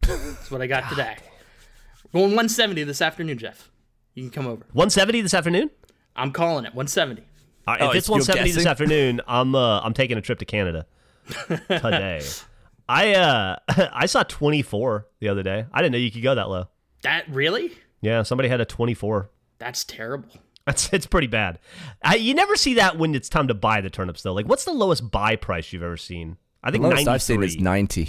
That's 0.00 0.50
what 0.50 0.60
I 0.60 0.66
got 0.66 0.88
today. 0.88 1.16
Going 2.12 2.24
170 2.30 2.82
this 2.82 3.00
afternoon, 3.00 3.38
Geoff. 3.38 3.70
You 4.14 4.24
can 4.24 4.30
come 4.32 4.46
over. 4.46 4.64
170 4.72 5.20
this 5.20 5.34
afternoon? 5.34 5.70
I'm 6.16 6.32
calling 6.32 6.64
it 6.64 6.74
170. 6.74 7.22
Uh, 7.68 7.76
if 7.78 7.80
Oh, 7.82 7.90
it's 7.92 8.08
you're 8.08 8.14
170 8.14 8.50
this 8.52 8.66
afternoon, 8.66 9.20
I'm 9.28 9.54
uh, 9.54 9.80
I'm 9.80 9.94
taking 9.94 10.18
a 10.18 10.20
trip 10.20 10.40
to 10.40 10.44
Canada 10.44 10.86
today. 11.68 12.20
I 12.88 13.14
uh 13.14 13.56
I 13.92 14.06
saw 14.06 14.24
24 14.24 15.06
the 15.20 15.28
other 15.28 15.44
day. 15.44 15.66
I 15.72 15.82
didn't 15.82 15.92
know 15.92 15.98
you 15.98 16.10
could 16.10 16.22
go 16.22 16.34
that 16.34 16.48
low. 16.48 16.68
That 17.02 17.28
really? 17.28 17.72
Yeah, 18.00 18.22
somebody 18.22 18.48
had 18.48 18.60
a 18.60 18.64
24. 18.64 19.30
That's 19.58 19.84
terrible. 19.84 20.30
That's 20.66 20.92
it's 20.92 21.06
pretty 21.06 21.28
bad. 21.28 21.58
I, 22.02 22.16
you 22.16 22.34
never 22.34 22.56
see 22.56 22.74
that 22.74 22.98
when 22.98 23.14
it's 23.14 23.28
time 23.28 23.48
to 23.48 23.54
buy 23.54 23.80
the 23.80 23.88
turnips 23.90 24.22
though. 24.22 24.32
Like, 24.32 24.46
what's 24.48 24.64
the 24.64 24.72
lowest 24.72 25.10
buy 25.10 25.36
price 25.36 25.72
you've 25.72 25.82
ever 25.84 25.96
seen? 25.96 26.36
I 26.62 26.70
think 26.70 26.82
The 26.82 26.88
lowest 26.88 27.06
93. 27.06 27.14
I've 27.14 27.22
seen 27.22 27.42
is 27.44 27.56
90. 27.62 28.08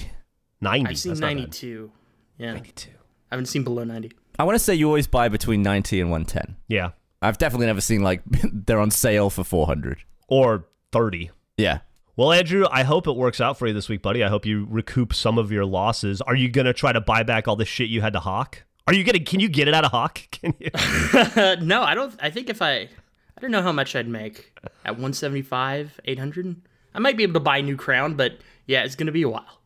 90. 0.62 0.90
I've 0.90 0.98
seen 0.98 1.10
That's 1.12 1.22
92. 1.22 1.92
Yeah. 2.40 2.54
92. 2.54 2.92
I 3.32 3.36
haven't 3.36 3.46
seen 3.46 3.64
below 3.64 3.84
90. 3.84 4.12
I 4.40 4.44
want 4.44 4.56
to 4.58 4.64
say 4.64 4.74
you 4.74 4.88
always 4.88 5.08
buy 5.08 5.30
between 5.30 5.62
90 5.62 6.02
and 6.02 6.10
110. 6.12 6.56
Yeah, 6.68 6.92
I've 7.22 7.38
definitely 7.38 7.68
never 7.68 7.82
seen 7.82 8.02
like 8.02 8.22
they're 8.52 8.80
on 8.80 8.92
sale 8.92 9.30
for 9.30 9.44
400. 9.44 10.00
or 10.28 10.66
30. 10.92 11.32
Yeah. 11.58 11.80
Well, 12.16 12.32
Andrew, 12.32 12.66
I 12.72 12.82
hope 12.84 13.06
it 13.08 13.16
works 13.16 13.40
out 13.40 13.60
for 13.60 13.68
you 13.68 13.74
this 13.74 13.90
week, 13.90 14.02
buddy. 14.02 14.24
I 14.24 14.30
hope 14.30 14.46
you 14.46 14.66
recoup 14.70 15.14
some 15.14 15.38
of 15.38 15.52
your 15.52 15.66
losses. 15.66 16.22
Are 16.22 16.36
you 16.36 16.50
gonna 16.50 16.74
try 16.74 16.92
to 16.92 17.02
buy 17.02 17.22
back 17.24 17.48
all 17.48 17.56
the 17.56 17.66
shit 17.66 17.90
you 17.90 18.02
had 18.02 18.14
to 18.14 18.20
hawk? 18.20 18.64
Are 18.88 18.94
you 18.94 19.04
gonna? 19.04 19.20
Can 19.20 19.42
you 19.42 19.50
get 19.50 19.68
it 19.68 19.74
out 19.74 19.84
of 19.84 19.92
hawk? 19.92 20.22
Can 20.32 20.54
you? 20.60 20.70
No, 21.66 21.84
I 21.84 21.94
don't. 21.94 22.16
I 22.22 22.30
think 22.30 22.50
if 22.50 22.62
I, 22.62 22.74
I 22.76 23.42
don't 23.42 23.52
know 23.52 23.62
how 23.62 23.74
much 23.74 23.96
I'd 23.96 24.08
make 24.08 24.54
at 24.86 24.94
175, 24.94 26.00
800. 26.06 26.56
I 26.96 27.00
might 27.00 27.18
be 27.18 27.24
able 27.24 27.34
to 27.34 27.40
buy 27.40 27.58
a 27.58 27.62
new 27.62 27.76
crown, 27.76 28.16
but 28.16 28.40
yeah, 28.66 28.84
it's 28.84 28.96
gonna 28.96 29.12
be 29.12 29.24
a 29.24 29.30
while. 29.30 29.62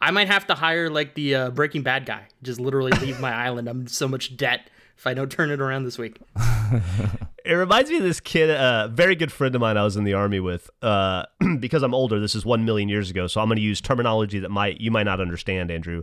I 0.00 0.10
might 0.10 0.28
have 0.28 0.46
to 0.48 0.54
hire 0.54 0.90
like 0.90 1.14
the 1.14 1.34
uh, 1.34 1.50
Breaking 1.50 1.82
Bad 1.82 2.04
guy, 2.06 2.26
just 2.42 2.60
literally 2.60 2.92
leave 3.00 3.20
my 3.20 3.32
island. 3.46 3.68
I'm 3.68 3.82
in 3.82 3.86
so 3.86 4.06
much 4.06 4.36
debt 4.36 4.68
if 4.98 5.06
I 5.06 5.14
don't 5.14 5.30
turn 5.30 5.50
it 5.50 5.60
around 5.60 5.84
this 5.84 5.96
week. 5.96 6.18
It 7.44 7.54
reminds 7.54 7.90
me 7.90 7.96
of 7.98 8.02
this 8.04 8.20
kid, 8.20 8.50
a 8.50 8.88
very 8.92 9.14
good 9.14 9.32
friend 9.32 9.54
of 9.54 9.60
mine 9.60 9.76
I 9.76 9.84
was 9.84 9.96
in 9.96 10.04
the 10.04 10.14
army 10.14 10.40
with. 10.40 10.70
Uh, 10.80 11.24
because 11.60 11.82
I'm 11.82 11.94
older, 11.94 12.20
this 12.20 12.34
is 12.34 12.44
one 12.44 12.64
million 12.64 12.88
years 12.88 13.10
ago, 13.10 13.26
so 13.26 13.40
I'm 13.40 13.48
going 13.48 13.56
to 13.56 13.62
use 13.62 13.80
terminology 13.80 14.38
that 14.40 14.50
might 14.50 14.80
you 14.80 14.90
might 14.90 15.04
not 15.04 15.20
understand, 15.20 15.70
Andrew. 15.70 16.02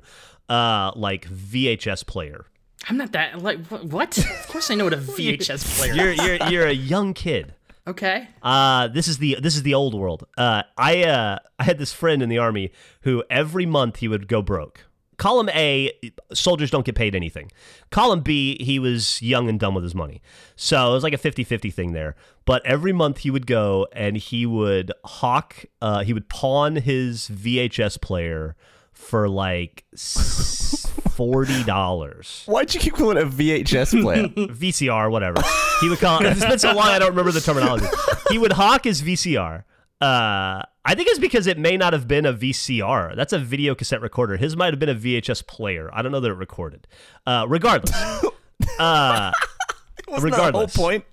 Uh, 0.50 0.92
like 0.96 1.28
VHS 1.30 2.06
player. 2.06 2.46
I'm 2.90 2.98
not 2.98 3.12
that 3.12 3.42
like 3.42 3.66
wh- 3.68 3.86
what? 3.92 4.18
Of 4.18 4.48
course 4.48 4.72
I 4.72 4.76
know 4.76 4.86
what 4.86 4.94
a 4.94 4.98
VHS 5.18 5.78
player. 5.78 5.94
You're 5.94 6.12
you're 6.14 6.36
you're 6.50 6.68
a 6.68 6.74
young 6.74 7.14
kid. 7.14 7.54
okay. 7.88 8.28
Uh, 8.42 8.88
this 8.88 9.08
is 9.08 9.18
the 9.20 9.38
this 9.42 9.56
is 9.56 9.64
the 9.64 9.74
old 9.74 9.94
world. 9.94 10.26
Uh, 10.38 10.64
I 10.78 11.04
uh, 11.04 11.40
I 11.60 11.64
had 11.64 11.78
this 11.78 11.94
friend 11.94 12.22
in 12.24 12.30
the 12.30 12.38
army 12.38 12.72
who 13.02 13.24
every 13.30 13.66
month 13.66 13.98
he 13.98 14.08
would 14.08 14.28
go 14.28 14.42
broke. 14.42 14.86
Column 15.20 15.50
A, 15.50 15.92
soldiers 16.34 16.72
don't 16.72 16.84
get 16.86 16.96
paid 16.96 17.14
anything. 17.14 17.52
Column 17.92 18.22
B, 18.22 18.58
he 18.64 18.80
was 18.80 19.22
young 19.22 19.48
and 19.50 19.60
dumb 19.60 19.76
with 19.76 19.84
his 19.84 19.94
money. 19.94 20.22
So 20.56 20.90
it 20.90 20.94
was 20.94 21.04
like 21.04 21.14
a 21.14 21.18
50-50 21.18 21.72
thing 21.72 21.92
there. 21.94 22.16
But 22.46 22.66
every 22.66 22.94
month 22.94 23.20
he 23.20 23.30
would 23.30 23.46
go 23.46 23.86
and 23.94 24.18
he 24.18 24.48
would 24.48 24.92
hawk, 25.06 25.66
uh, 25.82 26.04
he 26.04 26.14
would 26.14 26.30
pawn 26.30 26.78
his 26.78 27.30
VHS 27.30 28.02
player 28.02 28.56
for 28.94 29.30
like 29.30 29.84
$40. 29.94 32.48
Why'd 32.48 32.74
you 32.74 32.80
keep 32.80 32.94
calling 32.96 33.18
it 33.18 33.24
a 33.24 33.28
VHS 33.28 34.02
player? 34.02 34.28
VCR, 34.30 35.12
whatever. 35.12 35.42
He 35.82 35.90
would 35.90 36.00
call. 36.00 36.26
it, 36.26 36.32
It's 36.32 36.46
been 36.46 36.60
so 36.60 36.72
long, 36.74 36.88
I 36.88 37.00
don't 37.00 37.10
remember 37.10 37.32
the 37.32 37.42
terminology. 37.42 37.86
He 38.30 38.38
would 38.38 38.54
hawk 38.54 38.86
his 38.86 39.02
VCR. 39.02 39.64
Uh, 40.02 40.64
I 40.86 40.96
think 40.96 41.10
it's 41.10 41.20
because 41.20 41.46
it 41.46 41.58
may 41.58 41.76
not 41.78 41.94
have 41.94 42.08
been 42.08 42.26
a 42.26 42.34
VCR. 42.34 43.16
That's 43.16 43.34
a 43.34 43.40
video 43.40 43.76
cassette 43.76 44.02
recorder. 44.02 44.38
His 44.38 44.56
might 44.56 44.72
have 44.74 44.80
been 44.80 44.90
a 44.90 44.96
VHS 44.96 45.46
player. 45.46 45.90
I 45.94 46.02
don't 46.02 46.12
know 46.12 46.20
that 46.22 46.32
it 46.32 46.36
recorded. 46.36 46.88
Uh, 47.26 47.46
regardless, 47.50 47.92
uh, 48.80 49.32
Wasn't 50.08 50.32
that 50.34 50.52
the 50.54 50.58
whole 50.58 50.68
point? 50.68 51.04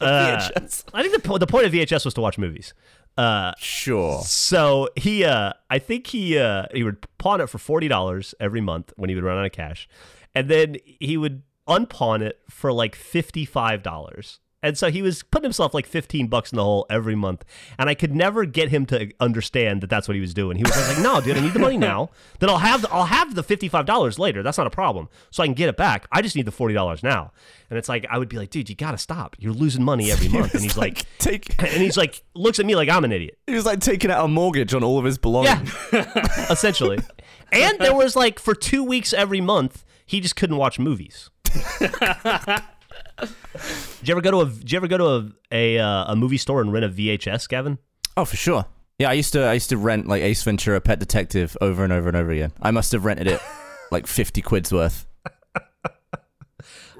of 0.00 0.06
uh, 0.08 0.38
VHS? 0.38 0.84
I 0.94 1.02
think 1.02 1.14
the 1.14 1.28
po- 1.28 1.38
the 1.38 1.46
point 1.48 1.66
of 1.66 1.72
VHS 1.72 2.04
was 2.04 2.14
to 2.14 2.20
watch 2.20 2.38
movies. 2.38 2.72
Uh, 3.16 3.52
Sure. 3.58 4.22
so 4.22 4.88
he, 4.94 5.24
uh, 5.24 5.52
I 5.68 5.80
think 5.80 6.06
he, 6.06 6.38
uh, 6.38 6.66
he 6.72 6.84
would 6.84 7.04
pawn 7.18 7.40
it 7.40 7.48
for 7.50 7.58
forty 7.58 7.88
dollars 7.88 8.32
every 8.38 8.60
month 8.60 8.92
when 8.96 9.10
he 9.10 9.16
would 9.16 9.24
run 9.24 9.36
out 9.36 9.44
of 9.44 9.50
cash, 9.50 9.88
and 10.36 10.48
then 10.48 10.76
he 10.84 11.16
would 11.16 11.42
unpawn 11.66 12.22
it 12.22 12.38
for 12.48 12.72
like 12.72 12.94
fifty 12.94 13.44
five 13.44 13.82
dollars. 13.82 14.38
And 14.60 14.76
so 14.76 14.90
he 14.90 15.02
was 15.02 15.22
putting 15.22 15.44
himself 15.44 15.72
like 15.72 15.86
fifteen 15.86 16.26
bucks 16.26 16.50
in 16.52 16.56
the 16.56 16.64
hole 16.64 16.84
every 16.90 17.14
month, 17.14 17.44
and 17.78 17.88
I 17.88 17.94
could 17.94 18.14
never 18.14 18.44
get 18.44 18.70
him 18.70 18.86
to 18.86 19.10
understand 19.20 19.80
that 19.82 19.90
that's 19.90 20.08
what 20.08 20.16
he 20.16 20.20
was 20.20 20.34
doing. 20.34 20.56
He 20.56 20.64
was 20.64 20.76
like, 20.88 20.98
"No, 21.00 21.20
dude, 21.20 21.36
I 21.36 21.40
need 21.40 21.52
the 21.52 21.60
money 21.60 21.76
now. 21.76 22.10
Then 22.40 22.50
I'll 22.50 22.58
have 22.58 22.82
the, 22.82 22.92
I'll 22.92 23.06
have 23.06 23.34
the 23.34 23.42
fifty 23.42 23.68
five 23.68 23.86
dollars 23.86 24.18
later. 24.18 24.42
That's 24.42 24.58
not 24.58 24.66
a 24.66 24.70
problem. 24.70 25.08
So 25.30 25.42
I 25.42 25.46
can 25.46 25.54
get 25.54 25.68
it 25.68 25.76
back. 25.76 26.06
I 26.10 26.22
just 26.22 26.34
need 26.34 26.44
the 26.46 26.50
forty 26.52 26.74
dollars 26.74 27.02
now." 27.02 27.32
And 27.70 27.78
it's 27.78 27.88
like 27.88 28.04
I 28.10 28.18
would 28.18 28.28
be 28.28 28.36
like, 28.36 28.50
"Dude, 28.50 28.68
you 28.68 28.74
gotta 28.74 28.98
stop. 28.98 29.36
You're 29.38 29.52
losing 29.52 29.84
money 29.84 30.10
every 30.10 30.28
month." 30.38 30.54
And 30.54 30.62
he's 30.62 30.76
like, 30.76 31.04
take. 31.18 31.54
and 31.62 31.82
he's 31.82 31.96
like, 31.96 32.22
looks 32.34 32.58
at 32.58 32.66
me 32.66 32.74
like 32.74 32.88
I'm 32.88 33.04
an 33.04 33.12
idiot. 33.12 33.38
He 33.46 33.54
was 33.54 33.66
like 33.66 33.78
taking 33.80 34.10
out 34.10 34.24
a 34.24 34.28
mortgage 34.28 34.74
on 34.74 34.82
all 34.82 34.98
of 34.98 35.04
his 35.04 35.18
belongings. 35.18 35.72
Yeah, 35.92 36.50
essentially. 36.50 36.98
And 37.52 37.78
there 37.78 37.94
was 37.94 38.16
like 38.16 38.38
for 38.38 38.54
two 38.54 38.82
weeks 38.82 39.12
every 39.12 39.40
month, 39.40 39.84
he 40.04 40.20
just 40.20 40.34
couldn't 40.36 40.56
watch 40.56 40.78
movies. 40.78 41.30
Did 43.20 44.08
you 44.08 44.12
ever 44.12 44.20
go 44.20 44.30
to 44.30 44.40
a? 44.40 44.46
Did 44.46 44.72
you 44.72 44.76
ever 44.76 44.88
go 44.88 44.98
to 44.98 45.06
a 45.06 45.30
a, 45.50 45.78
uh, 45.78 46.12
a 46.12 46.16
movie 46.16 46.38
store 46.38 46.60
and 46.60 46.72
rent 46.72 46.84
a 46.84 46.88
VHS, 46.88 47.48
Gavin? 47.48 47.78
Oh, 48.16 48.24
for 48.24 48.36
sure. 48.36 48.66
Yeah, 48.98 49.10
I 49.10 49.14
used 49.14 49.32
to. 49.34 49.44
I 49.44 49.54
used 49.54 49.70
to 49.70 49.76
rent 49.76 50.06
like 50.06 50.22
Ace 50.22 50.42
Ventura: 50.42 50.80
Pet 50.80 50.98
Detective 50.98 51.56
over 51.60 51.84
and 51.84 51.92
over 51.92 52.08
and 52.08 52.16
over 52.16 52.30
again. 52.30 52.52
I 52.60 52.70
must 52.70 52.92
have 52.92 53.04
rented 53.04 53.26
it 53.26 53.40
like 53.90 54.06
fifty 54.06 54.42
quid's 54.42 54.72
worth. 54.72 55.06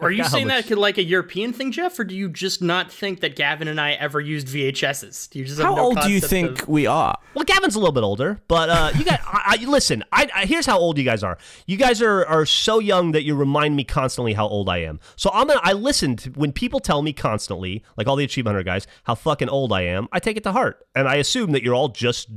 Are 0.01 0.11
you 0.11 0.24
saying 0.24 0.49
that 0.49 0.66
could 0.66 0.78
like 0.78 0.99
a 0.99 1.03
European 1.03 1.53
thing, 1.53 1.72
Geoff, 1.72 1.99
or 1.99 2.05
do 2.05 2.14
you 2.14 2.28
just 2.28 2.62
not 2.62 2.90
think 2.90 3.20
that 3.20 3.36
Gavin 3.36 3.68
and 3.68 3.80
I 3.80 3.92
ever 3.92 4.20
used 4.20 4.49
VHSs? 4.49 5.30
Do 5.30 5.38
you 5.38 5.44
just 5.44 5.59
have 5.59 5.68
How 5.68 5.74
no 5.74 5.82
old 5.82 6.01
do 6.01 6.11
you 6.11 6.20
think 6.20 6.62
of- 6.62 6.68
we 6.68 6.86
are? 6.86 7.18
Well, 7.34 7.44
Gavin's 7.44 7.74
a 7.74 7.78
little 7.78 7.92
bit 7.92 8.03
older, 8.03 8.40
but 8.49 8.68
uh, 8.68 8.92
you 8.96 9.05
guys, 9.05 9.18
I, 9.26 9.59
I, 9.61 9.64
listen. 9.64 10.05
I, 10.12 10.28
I 10.34 10.46
here's 10.46 10.66
how 10.66 10.78
old 10.78 10.99
you 10.99 11.05
guys 11.05 11.22
are. 11.22 11.38
You 11.66 11.76
guys 11.76 12.01
are 12.03 12.24
are 12.26 12.46
so 12.46 12.78
young 12.78 13.12
that 13.12 13.24
you 13.24 13.34
remind 13.34 13.76
me 13.76 13.84
constantly 13.84 14.32
how 14.32 14.46
old 14.49 14.68
I 14.68 14.78
am. 14.78 15.01
So 15.16 15.30
I'm 15.32 15.46
gonna. 15.46 15.61
I 15.62 15.72
listen 15.72 16.16
to 16.16 16.30
when 16.30 16.53
people 16.53 16.80
tell 16.80 17.03
me 17.03 17.12
constantly, 17.12 17.82
like 17.96 18.07
all 18.07 18.16
the 18.16 18.24
Achievement 18.24 18.55
Hunter 18.55 18.64
guys, 18.64 18.86
how 19.05 19.14
fucking 19.14 19.49
old 19.49 19.72
I 19.72 19.82
am. 19.82 20.09
I 20.12 20.20
take 20.20 20.36
it 20.36 20.42
to 20.44 20.53
heart, 20.53 20.86
and 20.94 21.09
I 21.09 21.16
assume 21.16 21.53
that 21.53 21.62
you're 21.62 21.74
all 21.74 21.88
just 21.88 22.28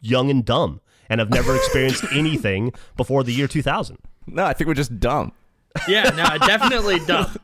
young 0.00 0.30
and 0.30 0.44
dumb 0.44 0.80
and 1.08 1.20
have 1.20 1.30
never 1.30 1.54
experienced 1.56 2.04
anything 2.12 2.72
before 2.96 3.22
the 3.22 3.32
year 3.32 3.48
2000. 3.48 3.98
No, 4.26 4.44
I 4.44 4.52
think 4.52 4.68
we're 4.68 4.74
just 4.74 4.98
dumb. 4.98 5.32
Yeah, 5.88 6.10
no, 6.10 6.46
definitely 6.46 6.98
dumb. 7.06 7.36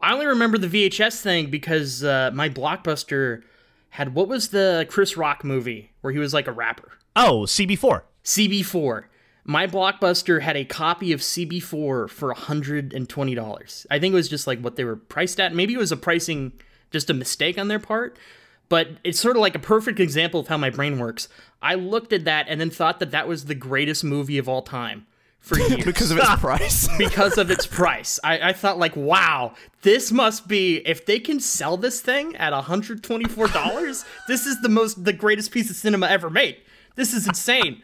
I 0.00 0.12
only 0.12 0.26
remember 0.26 0.58
the 0.58 0.68
VHS 0.68 1.20
thing 1.20 1.50
because 1.50 2.04
uh, 2.04 2.30
my 2.32 2.48
blockbuster 2.48 3.42
had 3.90 4.14
what 4.14 4.28
was 4.28 4.48
the 4.48 4.86
Chris 4.88 5.16
Rock 5.16 5.44
movie 5.44 5.92
where 6.00 6.12
he 6.12 6.18
was 6.18 6.34
like 6.34 6.46
a 6.46 6.52
rapper? 6.52 6.92
Oh, 7.16 7.42
CB4. 7.46 8.02
CB4. 8.24 9.04
My 9.44 9.66
blockbuster 9.66 10.42
had 10.42 10.56
a 10.56 10.64
copy 10.64 11.12
of 11.12 11.20
CB4 11.20 12.10
for 12.10 12.34
$120. 12.34 13.86
I 13.90 13.98
think 13.98 14.12
it 14.12 14.14
was 14.14 14.28
just 14.28 14.46
like 14.46 14.60
what 14.60 14.76
they 14.76 14.84
were 14.84 14.96
priced 14.96 15.40
at. 15.40 15.54
Maybe 15.54 15.74
it 15.74 15.78
was 15.78 15.92
a 15.92 15.96
pricing, 15.96 16.52
just 16.90 17.10
a 17.10 17.14
mistake 17.14 17.58
on 17.58 17.68
their 17.68 17.78
part. 17.78 18.18
But 18.68 18.88
it's 19.02 19.18
sort 19.18 19.36
of 19.36 19.40
like 19.40 19.54
a 19.54 19.60
perfect 19.60 19.98
example 19.98 20.40
of 20.40 20.48
how 20.48 20.58
my 20.58 20.68
brain 20.68 20.98
works. 20.98 21.28
I 21.62 21.74
looked 21.74 22.12
at 22.12 22.24
that 22.26 22.46
and 22.48 22.60
then 22.60 22.68
thought 22.68 23.00
that 23.00 23.12
that 23.12 23.26
was 23.26 23.46
the 23.46 23.54
greatest 23.54 24.04
movie 24.04 24.36
of 24.36 24.48
all 24.48 24.62
time 24.62 25.06
for 25.40 25.58
years 25.58 25.84
because 25.84 26.10
of 26.10 26.18
its 26.18 26.34
price. 26.40 26.88
because 26.98 27.38
of 27.38 27.50
its 27.50 27.66
price. 27.66 28.18
I, 28.24 28.50
I 28.50 28.52
thought 28.52 28.78
like, 28.78 28.96
wow, 28.96 29.54
this 29.82 30.10
must 30.12 30.48
be 30.48 30.78
if 30.86 31.06
they 31.06 31.18
can 31.20 31.40
sell 31.40 31.76
this 31.76 32.00
thing 32.00 32.36
at 32.36 32.52
$124, 32.52 34.04
this 34.26 34.46
is 34.46 34.60
the 34.62 34.68
most 34.68 35.04
the 35.04 35.12
greatest 35.12 35.50
piece 35.50 35.70
of 35.70 35.76
cinema 35.76 36.06
ever 36.08 36.30
made. 36.30 36.56
This 36.96 37.12
is 37.14 37.26
insane. 37.26 37.82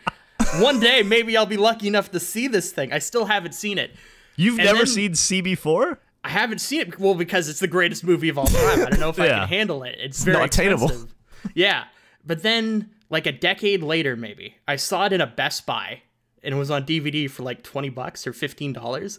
One 0.59 0.81
day 0.81 1.03
maybe 1.03 1.37
I'll 1.37 1.47
be 1.47 1.57
lucky 1.57 1.87
enough 1.89 2.11
to 2.13 2.21
see 2.21 2.49
this 2.49 2.73
thing. 2.73 2.93
I 2.93 2.99
still 2.99 3.27
haven't 3.27 3.55
seen 3.55 3.79
it. 3.79 3.93
You've 4.37 4.59
And 4.59 4.67
never 4.67 4.79
then- 4.79 4.87
seen 4.87 5.13
CB4? 5.13 5.99
I 6.27 6.31
haven't 6.31 6.61
seen 6.61 6.81
it. 6.81 6.99
Well, 6.99 7.15
because 7.15 7.51
it's 7.51 7.61
the 7.61 7.67
greatest 7.69 8.03
movie 8.03 8.31
of 8.31 8.39
all 8.39 8.47
time. 8.47 8.81
I 8.87 8.89
don't 8.89 8.99
know 8.99 9.11
if 9.11 9.21
I 9.21 9.29
can 9.29 9.47
handle 9.49 9.83
it. 9.83 9.97
It's 10.01 10.25
very 10.25 10.39
not 10.39 10.47
attainable. 10.47 10.85
expensive. 10.87 11.15
Yeah, 11.55 11.85
but 12.25 12.43
then 12.43 12.91
like 13.11 13.27
a 13.27 13.33
decade 13.33 13.83
later, 13.83 14.17
maybe 14.17 14.57
I 14.67 14.77
saw 14.77 15.05
it 15.05 15.13
in 15.13 15.21
a 15.21 15.27
Best 15.27 15.67
Buy, 15.67 16.01
and 16.45 16.55
it 16.55 16.59
was 16.59 16.71
on 16.71 16.85
DVD 16.85 17.29
for 17.31 17.43
like 17.43 17.63
twenty 17.63 17.89
bucks 17.89 18.27
or 18.27 18.33
fifteen 18.33 18.73
dollars, 18.73 19.19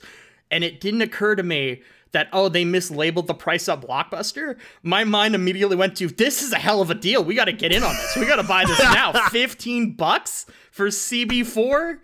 and 0.51 0.63
it 0.63 0.79
didn't 0.79 1.01
occur 1.01 1.35
to 1.35 1.43
me 1.43 1.81
that 2.11 2.29
oh 2.31 2.47
they 2.47 2.63
mislabeled 2.63 3.27
the 3.27 3.33
price 3.33 3.67
up 3.67 3.85
Blockbuster. 3.85 4.57
My 4.83 5.03
mind 5.03 5.35
immediately 5.35 5.75
went 5.75 5.97
to 5.97 6.07
this 6.07 6.41
is 6.41 6.53
a 6.53 6.57
hell 6.57 6.81
of 6.81 6.89
a 6.89 6.95
deal. 6.95 7.23
We 7.23 7.35
got 7.35 7.45
to 7.45 7.53
get 7.53 7.71
in 7.71 7.83
on 7.83 7.93
this. 7.95 8.15
We 8.15 8.25
got 8.25 8.37
to 8.37 8.43
buy 8.43 8.65
this 8.65 8.79
now. 8.83 9.11
Fifteen 9.29 9.93
bucks 9.93 10.45
for 10.71 10.87
CB4. 10.87 11.99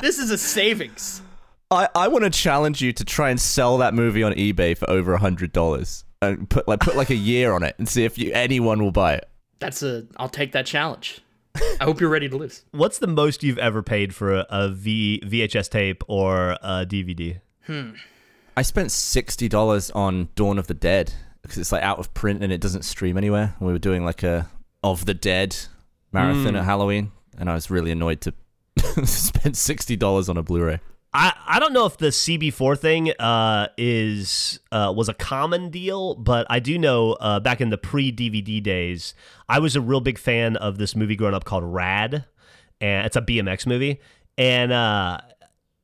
This 0.00 0.18
is 0.18 0.30
a 0.30 0.38
savings. 0.38 1.22
I, 1.70 1.88
I 1.94 2.08
want 2.08 2.24
to 2.24 2.30
challenge 2.30 2.82
you 2.82 2.92
to 2.92 3.04
try 3.04 3.30
and 3.30 3.40
sell 3.40 3.78
that 3.78 3.94
movie 3.94 4.24
on 4.24 4.32
eBay 4.32 4.76
for 4.76 4.90
over 4.90 5.14
a 5.14 5.18
hundred 5.18 5.52
dollars 5.52 6.04
and 6.20 6.50
put 6.50 6.66
like 6.66 6.80
put 6.80 6.96
like 6.96 7.10
a 7.10 7.14
year 7.14 7.52
on 7.52 7.62
it 7.62 7.76
and 7.78 7.88
see 7.88 8.04
if 8.04 8.18
you, 8.18 8.32
anyone 8.32 8.82
will 8.82 8.90
buy 8.92 9.14
it. 9.14 9.28
That's 9.60 9.82
a. 9.82 10.06
I'll 10.16 10.28
take 10.28 10.52
that 10.52 10.66
challenge. 10.66 11.20
I 11.54 11.84
hope 11.84 12.00
you're 12.00 12.10
ready 12.10 12.28
to 12.28 12.36
lose. 12.36 12.64
What's 12.72 12.98
the 12.98 13.06
most 13.06 13.42
you've 13.42 13.58
ever 13.58 13.82
paid 13.82 14.14
for 14.14 14.34
a, 14.34 14.46
a 14.50 14.68
v, 14.68 15.22
VHS 15.24 15.70
tape 15.70 16.02
or 16.08 16.52
a 16.62 16.86
DVD? 16.86 17.40
Hmm. 17.66 17.92
I 18.56 18.62
spent 18.62 18.90
sixty 18.90 19.48
dollars 19.48 19.90
on 19.92 20.28
Dawn 20.34 20.58
of 20.58 20.66
the 20.66 20.74
Dead 20.74 21.12
because 21.42 21.58
it's 21.58 21.72
like 21.72 21.82
out 21.82 21.98
of 21.98 22.12
print 22.14 22.42
and 22.42 22.52
it 22.52 22.60
doesn't 22.60 22.82
stream 22.82 23.16
anywhere. 23.16 23.54
We 23.60 23.72
were 23.72 23.78
doing 23.78 24.04
like 24.04 24.22
a 24.22 24.48
of 24.82 25.06
the 25.06 25.14
Dead 25.14 25.56
marathon 26.12 26.50
hmm. 26.50 26.56
at 26.56 26.64
Halloween, 26.64 27.12
and 27.38 27.50
I 27.50 27.54
was 27.54 27.70
really 27.70 27.90
annoyed 27.90 28.20
to 28.22 28.34
spend 29.04 29.56
sixty 29.56 29.96
dollars 29.96 30.28
on 30.28 30.36
a 30.36 30.42
Blu-ray. 30.42 30.80
I, 31.12 31.32
I 31.44 31.58
don't 31.58 31.72
know 31.72 31.86
if 31.86 31.96
the 31.96 32.08
CB4 32.08 32.78
thing 32.78 33.12
uh, 33.18 33.68
is 33.76 34.60
uh, 34.70 34.92
was 34.96 35.08
a 35.08 35.14
common 35.14 35.70
deal, 35.70 36.14
but 36.14 36.46
I 36.48 36.60
do 36.60 36.78
know 36.78 37.14
uh, 37.14 37.40
back 37.40 37.60
in 37.60 37.70
the 37.70 37.78
pre 37.78 38.12
DVD 38.12 38.62
days, 38.62 39.14
I 39.48 39.58
was 39.58 39.74
a 39.74 39.80
real 39.80 40.00
big 40.00 40.18
fan 40.18 40.56
of 40.56 40.78
this 40.78 40.94
movie 40.94 41.16
growing 41.16 41.34
up 41.34 41.44
called 41.44 41.64
Rad, 41.64 42.26
and 42.80 43.06
it's 43.06 43.16
a 43.16 43.22
BMX 43.22 43.66
movie, 43.66 44.00
and 44.38 44.70
uh, 44.70 45.18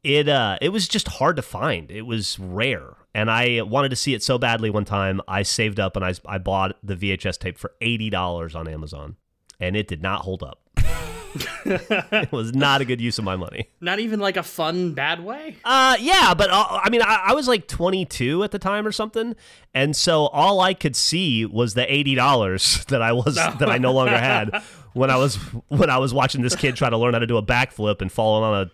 it 0.05 0.29
uh, 0.29 0.59
it 0.61 0.68
was 0.68 0.87
just 0.87 1.09
hard 1.09 1.35
to 1.37 1.43
find. 1.43 1.91
It 1.91 2.03
was 2.03 2.39
rare, 2.39 2.95
and 3.12 3.29
I 3.29 3.62
wanted 3.62 3.89
to 3.89 3.97
see 3.97 4.14
it 4.14 4.22
so 4.22 4.39
badly. 4.39 4.70
One 4.70 4.85
time, 4.85 5.20
I 5.27 5.43
saved 5.43 5.81
up 5.81 5.97
and 5.97 6.05
I 6.05 6.14
I 6.24 6.39
bought 6.39 6.77
the 6.85 6.95
VHS 6.95 7.39
tape 7.39 7.59
for 7.59 7.72
eighty 7.81 8.11
dollars 8.11 8.55
on 8.55 8.68
Amazon, 8.68 9.16
and 9.59 9.77
it 9.77 9.89
did 9.89 10.03
not 10.03 10.20
hold 10.20 10.45
up. 10.45 10.61
it 11.64 12.33
was 12.33 12.55
not 12.55 12.81
a 12.81 12.85
good 12.85 13.01
use 13.01 13.18
of 13.18 13.24
my 13.24 13.37
money. 13.37 13.68
Not 13.81 13.99
even 13.99 14.20
like 14.20 14.37
a 14.37 14.43
fun 14.43 14.95
bad 14.95 15.24
way. 15.24 15.57
Uh, 15.64 15.97
yeah, 16.01 16.35
but 16.35 16.51
uh, 16.51 16.81
I 16.83 16.91
mean, 16.91 17.03
I, 17.03 17.27
I 17.27 17.35
was 17.35 17.49
like 17.49 17.68
22 17.68 18.43
at 18.43 18.51
the 18.51 18.59
time 18.59 18.87
or 18.87 18.93
something, 18.93 19.35
and 19.74 19.95
so 19.95 20.27
all 20.27 20.61
I 20.61 20.74
could 20.74 20.97
see 20.97 21.45
was 21.45 21.74
the 21.74 21.93
eighty 21.93 22.14
dollars 22.14 22.85
that 22.89 23.03
I 23.03 23.12
was 23.12 23.35
that 23.35 23.68
I 23.68 23.79
no 23.79 23.93
longer 23.93 24.16
had 24.18 24.62
when 24.93 25.11
I 25.11 25.16
was 25.16 25.37
when 25.68 25.91
I 25.91 25.99
was 25.99 26.14
watching 26.14 26.43
this 26.43 26.57
kid 26.57 26.77
try 26.77 26.91
to 26.91 26.97
learn 26.97 27.14
how 27.14 27.20
to 27.20 27.27
do 27.27 27.37
a 27.37 27.43
backflip 27.43 28.01
and 28.01 28.11
falling 28.11 28.45
on 28.45 28.66
a 28.66 28.70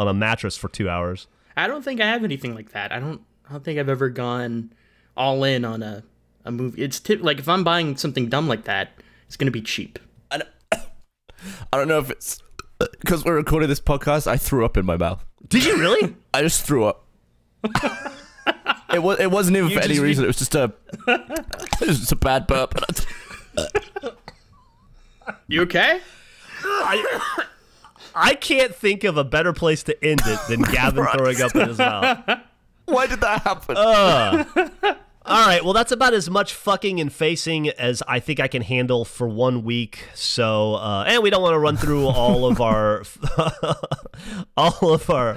on 0.00 0.08
a 0.08 0.14
mattress 0.14 0.56
for 0.56 0.68
two 0.68 0.88
hours. 0.88 1.26
I 1.56 1.66
don't 1.66 1.82
think 1.82 2.00
I 2.00 2.06
have 2.06 2.22
anything 2.22 2.54
like 2.54 2.72
that. 2.72 2.92
I 2.92 3.00
don't. 3.00 3.22
I 3.48 3.52
don't 3.52 3.64
think 3.64 3.78
I've 3.78 3.88
ever 3.88 4.08
gone 4.08 4.72
all 5.16 5.44
in 5.44 5.64
on 5.64 5.82
a 5.82 6.02
a 6.44 6.52
movie. 6.52 6.82
It's 6.82 7.02
like 7.08 7.38
if 7.38 7.48
I'm 7.48 7.64
buying 7.64 7.96
something 7.96 8.28
dumb 8.28 8.48
like 8.48 8.64
that, 8.64 8.90
it's 9.26 9.36
gonna 9.36 9.50
be 9.50 9.62
cheap. 9.62 9.98
I 11.72 11.76
don't 11.76 11.88
know 11.88 11.98
if 11.98 12.10
it's 12.10 12.42
because 13.00 13.24
we're 13.24 13.36
recording 13.36 13.68
this 13.68 13.80
podcast. 13.80 14.26
I 14.26 14.36
threw 14.36 14.64
up 14.64 14.76
in 14.76 14.84
my 14.86 14.96
mouth. 14.96 15.24
Did 15.48 15.64
you 15.64 15.78
really? 15.78 16.14
I 16.34 16.42
just 16.42 16.62
threw 16.64 16.84
up. 16.84 17.04
it 18.92 19.02
was. 19.02 19.18
It 19.20 19.30
wasn't 19.30 19.56
even 19.56 19.70
You 19.70 19.76
for 19.76 19.82
any 19.82 19.94
just- 19.94 20.02
reason. 20.02 20.24
It 20.24 20.28
was 20.28 20.36
just 20.38 20.54
a. 20.54 20.72
It 21.08 21.86
was 21.86 21.98
just 22.00 22.12
a 22.12 22.16
bad 22.16 22.46
burp. 22.46 22.74
You 25.48 25.62
okay? 25.62 26.00
I, 26.64 27.20
I 28.14 28.34
can't 28.34 28.74
think 28.74 29.04
of 29.04 29.16
a 29.16 29.24
better 29.24 29.52
place 29.52 29.82
to 29.84 30.04
end 30.04 30.20
it 30.24 30.38
than 30.48 30.62
Gavin 30.72 31.06
throwing 31.06 31.40
up 31.42 31.54
in 31.54 31.68
his 31.68 31.78
mouth. 31.78 32.40
Why 32.86 33.06
did 33.06 33.20
that 33.20 33.42
happen? 33.42 34.96
All 35.28 35.44
right, 35.44 35.64
well, 35.64 35.72
that's 35.72 35.90
about 35.90 36.14
as 36.14 36.30
much 36.30 36.54
fucking 36.54 37.00
and 37.00 37.12
facing 37.12 37.68
as 37.70 38.00
I 38.06 38.20
think 38.20 38.38
I 38.38 38.46
can 38.46 38.62
handle 38.62 39.04
for 39.04 39.26
one 39.26 39.64
week. 39.64 40.04
So, 40.14 40.76
uh, 40.76 41.02
and 41.04 41.20
we 41.20 41.30
don't 41.30 41.42
want 41.42 41.54
to 41.54 41.58
run 41.58 41.76
through 41.76 42.06
all 42.06 42.46
of 42.46 42.60
our, 42.60 43.02
all 44.56 44.94
of 44.94 45.10
our, 45.10 45.36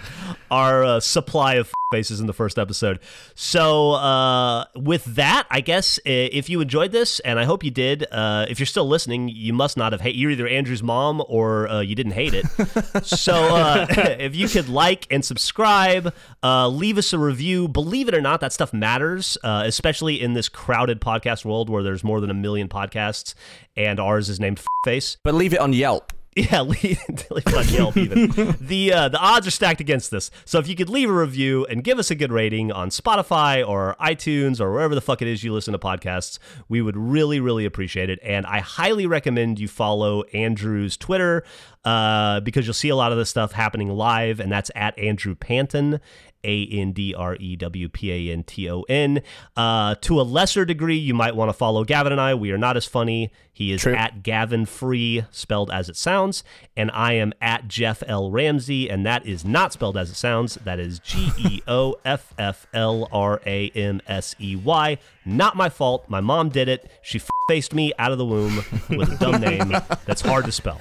our 0.52 0.84
uh, 0.84 1.00
supply 1.00 1.56
of 1.56 1.72
faces 1.92 2.20
in 2.20 2.28
the 2.28 2.34
first 2.34 2.60
episode. 2.60 3.00
So, 3.36 3.92
uh, 3.92 4.66
with 4.76 5.06
that, 5.16 5.48
I 5.50 5.62
guess 5.62 5.98
uh, 6.00 6.02
if 6.06 6.50
you 6.50 6.62
enjoyed 6.62 6.92
this, 6.92 7.20
and 7.22 7.40
I 7.40 7.46
hope 7.46 7.64
you 7.64 7.72
did, 7.72 8.06
uh, 8.12 8.46
if 8.50 8.60
you're 8.60 8.68
still 8.68 8.88
listening, 8.88 9.30
you 9.30 9.54
must 9.54 9.78
not 9.78 9.92
have 9.92 10.02
hate. 10.02 10.16
You're 10.16 10.32
either 10.32 10.48
Andrew's 10.48 10.84
mom 10.84 11.24
or 11.28 11.68
uh, 11.68 11.82
you 11.82 11.96
didn't 11.96 12.14
hate 12.14 12.34
it. 12.34 12.46
so, 13.04 13.34
uh, 13.34 13.88
if 14.20 14.36
you 14.36 14.48
could 14.48 14.70
like 14.70 15.08
and 15.12 15.24
subscribe, 15.26 16.14
uh, 16.44 16.68
leave 16.68 16.98
us 16.98 17.14
a 17.14 17.20
review. 17.20 17.68
Believe 17.68 18.08
it 18.08 18.14
or 18.14 18.22
not, 18.22 18.42
that 18.42 18.54
stuff 18.54 18.74
matters, 18.74 19.38
uh, 19.44 19.64
especially 19.66 20.22
in 20.22 20.34
this 20.34 20.50
crowded 20.50 21.02
podcast 21.02 21.44
world 21.44 21.70
where 21.70 21.84
there's 21.84 22.04
more 22.04 22.22
than 22.22 22.30
a 22.30 22.36
million 22.36 22.70
podcasts, 22.70 23.34
and 23.76 24.00
ours 24.00 24.30
is 24.30 24.40
named 24.40 24.62
Face. 24.86 25.18
but 25.24 25.34
leave 25.34 25.54
it 25.54 25.60
on 25.60 25.74
Yelp. 25.74 26.14
Yeah, 26.36 26.62
leave, 26.62 27.00
leave 27.32 27.54
on 27.54 27.68
Yelp 27.70 27.98
even. 27.98 28.30
the 28.62 28.94
uh, 28.94 29.10
the 29.10 29.18
odds 29.18 29.48
are 29.48 29.52
stacked 29.52 29.82
against 29.82 30.12
this. 30.12 30.30
So 30.46 30.60
if 30.60 30.68
you 30.68 30.76
could 30.76 30.88
leave 30.88 31.10
a 31.10 31.14
review 31.14 31.66
and 31.66 31.84
give 31.84 31.98
us 32.00 32.12
a 32.12 32.16
good 32.16 32.32
rating 32.32 32.72
on 32.72 32.92
Spotify 32.92 33.68
or 33.68 33.96
iTunes 34.00 34.62
or 34.62 34.72
wherever 34.72 34.94
the 34.96 35.02
fuck 35.02 35.22
it 35.22 35.28
is 35.28 35.44
you 35.44 35.52
listen 35.52 35.74
to 35.74 35.80
podcasts, 35.80 36.38
we 36.70 36.82
would 36.82 36.96
really 36.96 37.40
really 37.40 37.66
appreciate 37.66 38.10
it. 38.10 38.20
And 38.24 38.46
I 38.46 38.60
highly 38.60 39.06
recommend 39.08 39.60
you 39.60 39.68
follow 39.68 40.22
Andrew's 40.32 40.96
Twitter 40.96 41.44
uh, 41.84 42.40
because 42.42 42.66
you'll 42.68 42.74
see 42.74 42.90
a 42.90 42.96
lot 42.96 43.12
of 43.12 43.18
this 43.18 43.30
stuff 43.30 43.52
happening 43.54 43.90
live, 43.90 44.40
and 44.40 44.52
that's 44.52 44.70
at 44.76 44.98
Andrew 45.00 45.36
Panton. 45.36 46.00
A 46.42 46.66
N 46.68 46.94
D 46.94 47.14
R 47.14 47.36
E 47.38 47.58
W 47.58 47.90
P 47.90 48.30
A 48.30 48.32
N 48.34 48.44
T 48.44 48.70
O 48.70 48.84
N. 48.84 49.22
Uh, 49.58 49.96
to 49.96 50.22
a 50.22 50.24
lesser 50.24 50.64
degree, 50.64 50.96
you 50.96 51.14
might 51.14 51.36
want 51.36 51.50
to 51.50 51.54
follow 51.54 51.84
Gavin 51.84 52.14
and 52.14 52.22
I. 52.22 52.34
We 52.34 52.52
are 52.52 52.58
not 52.58 52.78
as 52.78 52.86
funny. 52.86 53.30
He 53.60 53.74
is 53.74 53.82
True. 53.82 53.94
at 53.94 54.24
Gavin 54.24 54.66
Free, 54.66 55.26
spelled 55.32 55.70
as 55.70 55.90
it 55.90 55.98
sounds, 55.98 56.46
and 56.78 56.90
I 56.92 57.12
am 57.16 57.34
at 57.42 57.68
Geoff 57.68 58.02
L. 58.08 58.32
Ramsey, 58.32 58.90
and 58.90 59.06
that 59.06 59.26
is 59.26 59.44
not 59.44 59.74
spelled 59.74 59.98
as 59.98 60.10
it 60.10 60.16
sounds. 60.16 60.56
That 60.64 60.80
is 60.80 61.00
G 61.00 61.30
E 61.38 61.62
O 61.68 61.98
F 62.06 62.34
F 62.38 62.68
L 62.74 63.10
R 63.12 63.42
A 63.46 63.70
M 63.72 64.00
S 64.08 64.34
E 64.40 64.56
Y. 64.56 64.98
Not 65.26 65.58
my 65.58 65.68
fault. 65.68 66.06
My 66.08 66.22
mom 66.22 66.48
did 66.48 66.70
it. 66.70 66.90
She 67.02 67.20
f- 67.20 67.30
faced 67.50 67.74
me 67.74 67.92
out 68.00 68.14
of 68.14 68.18
the 68.18 68.26
womb 68.26 68.64
with 68.90 69.12
a 69.12 69.18
dumb 69.20 69.42
name 69.42 69.74
that's 70.06 70.22
hard 70.22 70.46
to 70.46 70.54
spell. 70.54 70.80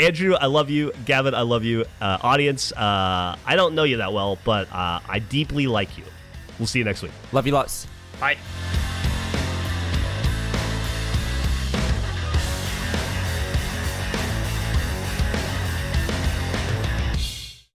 Andrew, 0.00 0.34
I 0.34 0.46
love 0.46 0.70
you. 0.70 0.90
Gavin, 1.04 1.36
I 1.36 1.42
love 1.42 1.62
you. 1.62 1.84
Uh, 2.00 2.18
audience, 2.22 2.72
uh, 2.72 3.36
I 3.46 3.54
don't 3.54 3.76
know 3.76 3.84
you 3.84 3.98
that 3.98 4.12
well, 4.12 4.38
but 4.44 4.66
uh, 4.72 4.98
I 5.08 5.20
deeply 5.20 5.68
like 5.68 5.96
you. 5.96 6.04
We'll 6.58 6.66
see 6.66 6.80
you 6.80 6.84
next 6.84 7.02
week. 7.02 7.12
Love 7.30 7.46
you 7.46 7.52
lots. 7.52 7.86
Bye. 8.18 8.38